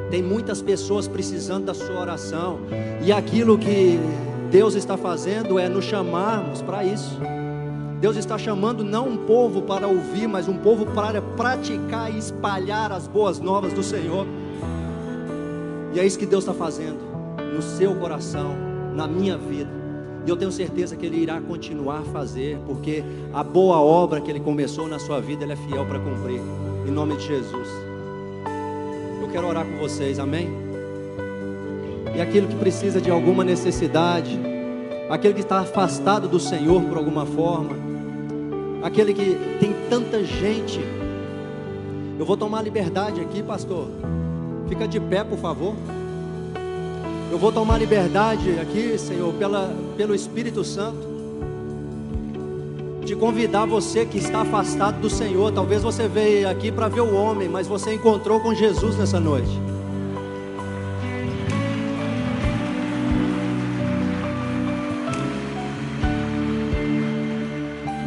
Tem 0.09 0.21
muitas 0.21 0.61
pessoas 0.61 1.07
precisando 1.07 1.65
da 1.65 1.73
sua 1.73 1.99
oração. 1.99 2.59
E 3.03 3.11
aquilo 3.11 3.57
que 3.57 3.99
Deus 4.51 4.75
está 4.75 4.97
fazendo 4.97 5.57
é 5.57 5.69
nos 5.69 5.85
chamarmos 5.85 6.61
para 6.61 6.83
isso. 6.83 7.17
Deus 8.01 8.17
está 8.17 8.37
chamando 8.37 8.83
não 8.83 9.07
um 9.07 9.17
povo 9.17 9.61
para 9.61 9.87
ouvir, 9.87 10.27
mas 10.27 10.47
um 10.47 10.57
povo 10.57 10.87
para 10.87 11.21
praticar 11.21 12.11
e 12.11 12.17
espalhar 12.17 12.91
as 12.91 13.07
boas 13.07 13.39
novas 13.39 13.73
do 13.73 13.83
Senhor. 13.83 14.25
E 15.93 15.99
é 15.99 16.05
isso 16.05 16.17
que 16.17 16.25
Deus 16.25 16.43
está 16.43 16.53
fazendo 16.53 16.99
no 17.53 17.61
seu 17.61 17.95
coração, 17.95 18.55
na 18.95 19.07
minha 19.07 19.37
vida. 19.37 19.69
E 20.25 20.29
eu 20.29 20.35
tenho 20.35 20.51
certeza 20.51 20.95
que 20.95 21.05
Ele 21.05 21.17
irá 21.17 21.39
continuar 21.41 21.99
a 21.99 22.03
fazer, 22.05 22.57
porque 22.65 23.03
a 23.33 23.43
boa 23.43 23.79
obra 23.79 24.19
que 24.19 24.29
Ele 24.29 24.39
começou 24.39 24.87
na 24.87 24.99
sua 24.99 25.19
vida, 25.19 25.43
Ele 25.43 25.53
é 25.53 25.55
fiel 25.55 25.85
para 25.85 25.99
cumprir. 25.99 26.41
Em 26.87 26.91
nome 26.91 27.15
de 27.17 27.27
Jesus. 27.27 27.67
Quero 29.31 29.47
orar 29.47 29.65
com 29.65 29.77
vocês, 29.77 30.19
amém? 30.19 30.49
E 32.13 32.19
aquele 32.19 32.47
que 32.47 32.55
precisa 32.55 32.99
de 32.99 33.09
alguma 33.09 33.45
necessidade, 33.45 34.37
aquele 35.09 35.33
que 35.33 35.39
está 35.39 35.61
afastado 35.61 36.27
do 36.27 36.37
Senhor 36.37 36.81
por 36.83 36.97
alguma 36.97 37.25
forma, 37.25 37.75
aquele 38.83 39.13
que 39.13 39.37
tem 39.57 39.73
tanta 39.89 40.21
gente. 40.23 40.81
Eu 42.19 42.25
vou 42.25 42.35
tomar 42.35 42.61
liberdade 42.61 43.21
aqui, 43.21 43.41
pastor. 43.41 43.87
Fica 44.67 44.85
de 44.85 44.99
pé, 44.99 45.23
por 45.23 45.37
favor. 45.37 45.75
Eu 47.31 47.37
vou 47.37 47.53
tomar 47.53 47.77
liberdade 47.77 48.59
aqui, 48.59 48.97
Senhor, 48.97 49.33
pela, 49.35 49.73
pelo 49.95 50.13
Espírito 50.13 50.61
Santo, 50.65 51.07
de 53.03 53.15
convidar 53.15 53.65
você 53.65 54.05
que 54.05 54.17
está 54.17 54.41
afastado 54.41 55.01
do 55.01 55.09
Senhor. 55.09 55.51
Talvez 55.51 55.81
você 55.81 56.07
veio 56.07 56.49
aqui 56.49 56.71
para 56.71 56.87
ver 56.87 57.01
o 57.01 57.15
homem, 57.15 57.49
mas 57.49 57.67
você 57.67 57.93
encontrou 57.93 58.39
com 58.39 58.53
Jesus 58.53 58.97
nessa 58.97 59.19
noite. 59.19 59.59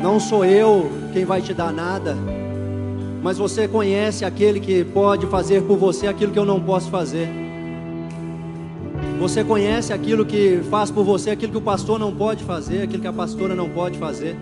Não 0.03 0.20
sou 0.20 0.45
eu 0.45 0.90
quem 1.12 1.24
vai 1.24 1.40
te 1.40 1.55
dar 1.55 1.72
nada, 1.72 2.16
mas 3.22 3.38
você 3.38 3.66
conhece 3.66 4.24
aquele 4.24 4.61
que 4.61 4.84
pode 4.84 5.26
fazer 5.26 5.62
por 5.62 5.78
você 5.78 6.07
aquilo 6.07 6.30
que 6.30 6.38
eu 6.38 6.45
não 6.45 6.61
posso 6.61 6.90
fazer. 6.90 7.28
Você 9.18 9.42
conhece 9.42 9.92
aquilo 9.92 10.26
que 10.26 10.61
faz 10.70 10.90
por 10.90 11.05
você 11.05 11.30
aquilo 11.30 11.53
que 11.53 11.59
o 11.59 11.62
pastor 11.62 11.99
não 11.99 12.14
pode 12.14 12.45
fazer, 12.45 12.82
aquilo 12.82 13.01
que 13.01 13.09
a 13.09 13.12
pastora 13.12 13.55
não 13.55 13.70
pode 13.70 13.99
fazer. 13.99 14.36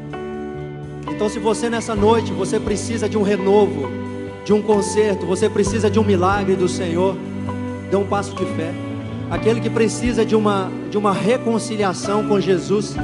Então, 1.14 1.28
se 1.28 1.38
você 1.38 1.68
nessa 1.68 1.94
noite 1.94 2.32
você 2.32 2.58
precisa 2.58 3.06
de 3.08 3.18
um 3.18 3.22
renovo, 3.22 3.90
de 4.44 4.52
um 4.52 4.62
conserto, 4.62 5.26
você 5.26 5.48
precisa 5.48 5.90
de 5.90 5.98
um 5.98 6.02
milagre 6.02 6.56
do 6.56 6.68
Senhor, 6.68 7.16
dê 7.90 7.96
um 7.96 8.06
passo 8.06 8.34
de 8.34 8.44
fé. 8.56 8.72
Aquele 9.30 9.60
que 9.60 9.70
precisa 9.70 10.24
de 10.24 10.34
uma 10.34 10.70
de 10.90 10.96
uma 10.96 11.12
reconciliação 11.12 12.26
com 12.26 12.40
Jesus, 12.40 12.96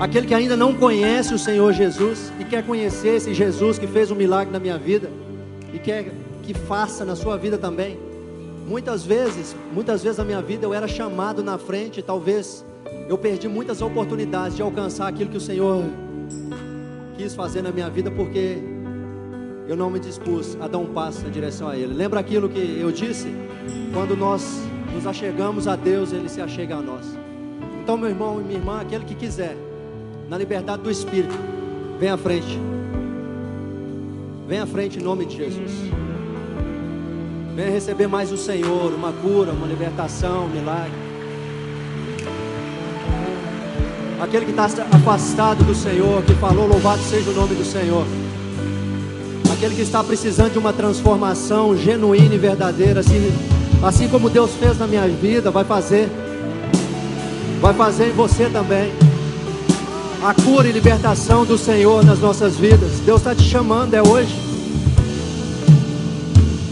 aquele 0.00 0.26
que 0.26 0.34
ainda 0.34 0.56
não 0.56 0.74
conhece 0.74 1.34
o 1.34 1.38
Senhor 1.38 1.72
Jesus 1.72 2.32
e 2.40 2.44
quer 2.44 2.64
conhecer 2.64 3.16
esse 3.16 3.34
Jesus 3.34 3.78
que 3.78 3.86
fez 3.86 4.10
um 4.10 4.14
milagre 4.16 4.50
na 4.50 4.58
minha 4.58 4.78
vida 4.78 5.10
e 5.72 5.78
quer 5.78 6.12
que 6.42 6.54
faça 6.54 7.04
na 7.04 7.14
sua 7.14 7.36
vida 7.36 7.58
também. 7.58 7.98
Muitas 8.66 9.04
vezes, 9.04 9.54
muitas 9.72 10.02
vezes 10.02 10.18
na 10.18 10.24
minha 10.24 10.40
vida 10.40 10.64
eu 10.64 10.72
era 10.72 10.88
chamado 10.88 11.44
na 11.44 11.58
frente, 11.58 12.00
talvez 12.02 12.64
eu 13.08 13.18
perdi 13.18 13.46
muitas 13.46 13.82
oportunidades 13.82 14.56
de 14.56 14.62
alcançar 14.62 15.06
aquilo 15.06 15.30
que 15.30 15.36
o 15.36 15.40
Senhor 15.40 15.84
quis 17.16 17.34
fazer 17.34 17.62
na 17.62 17.72
minha 17.72 17.88
vida 17.88 18.10
porque 18.10 18.58
eu 19.68 19.76
não 19.76 19.90
me 19.90 19.98
dispus 19.98 20.56
a 20.60 20.68
dar 20.68 20.78
um 20.78 20.86
passo 20.86 21.22
na 21.22 21.28
direção 21.28 21.68
a 21.68 21.76
Ele. 21.76 21.92
Lembra 21.92 22.20
aquilo 22.20 22.48
que 22.48 22.78
eu 22.80 22.92
disse? 22.92 23.34
Quando 23.92 24.16
nós 24.16 24.62
nos 24.94 25.06
achegamos 25.06 25.66
a 25.66 25.74
Deus, 25.74 26.12
Ele 26.12 26.28
se 26.28 26.40
achega 26.40 26.76
a 26.76 26.82
nós. 26.82 27.04
Então, 27.82 27.96
meu 27.96 28.08
irmão 28.08 28.40
e 28.40 28.44
minha 28.44 28.58
irmã, 28.58 28.80
aquele 28.80 29.04
que 29.04 29.14
quiser 29.14 29.56
na 30.28 30.36
liberdade 30.36 30.82
do 30.82 30.90
Espírito. 30.90 31.34
Vem 31.98 32.10
à 32.10 32.16
frente. 32.16 32.58
Vem 34.46 34.60
à 34.60 34.66
frente 34.66 34.98
em 34.98 35.02
nome 35.02 35.24
de 35.24 35.36
Jesus. 35.36 35.72
Venha 37.54 37.70
receber 37.70 38.06
mais 38.06 38.28
do 38.28 38.36
Senhor, 38.36 38.92
uma 38.92 39.12
cura, 39.12 39.50
uma 39.50 39.66
libertação, 39.66 40.44
um 40.44 40.48
milagre. 40.48 41.05
Aquele 44.18 44.46
que 44.46 44.50
está 44.50 44.64
afastado 44.64 45.62
do 45.62 45.74
Senhor, 45.74 46.22
que 46.22 46.32
falou, 46.34 46.66
louvado 46.66 47.02
seja 47.02 47.30
o 47.30 47.34
nome 47.34 47.54
do 47.54 47.64
Senhor. 47.64 48.06
Aquele 49.52 49.74
que 49.74 49.82
está 49.82 50.02
precisando 50.02 50.52
de 50.52 50.58
uma 50.58 50.72
transformação 50.72 51.76
genuína 51.76 52.34
e 52.34 52.38
verdadeira, 52.38 53.00
assim, 53.00 53.30
assim 53.82 54.08
como 54.08 54.30
Deus 54.30 54.52
fez 54.54 54.78
na 54.78 54.86
minha 54.86 55.06
vida, 55.06 55.50
vai 55.50 55.64
fazer. 55.64 56.08
Vai 57.60 57.74
fazer 57.74 58.08
em 58.08 58.12
você 58.12 58.48
também 58.48 58.90
a 60.24 60.32
cura 60.32 60.66
e 60.66 60.72
libertação 60.72 61.44
do 61.44 61.58
Senhor 61.58 62.02
nas 62.02 62.18
nossas 62.18 62.56
vidas. 62.56 63.00
Deus 63.04 63.20
está 63.20 63.34
te 63.34 63.42
chamando, 63.42 63.92
é 63.92 64.02
hoje. 64.02 64.34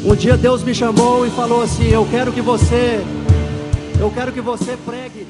Um 0.03 0.15
dia 0.15 0.37
Deus 0.37 0.63
me 0.63 0.75
chamou 0.75 1.27
e 1.27 1.31
falou 1.31 1.63
assim: 1.63 1.89
Eu 1.89 2.07
quero 2.11 2.33
que 2.33 2.41
você, 2.41 3.05
eu 4.01 4.11
quero 4.11 4.33
que 4.33 4.41
você 4.41 4.79
pregue 4.85 5.27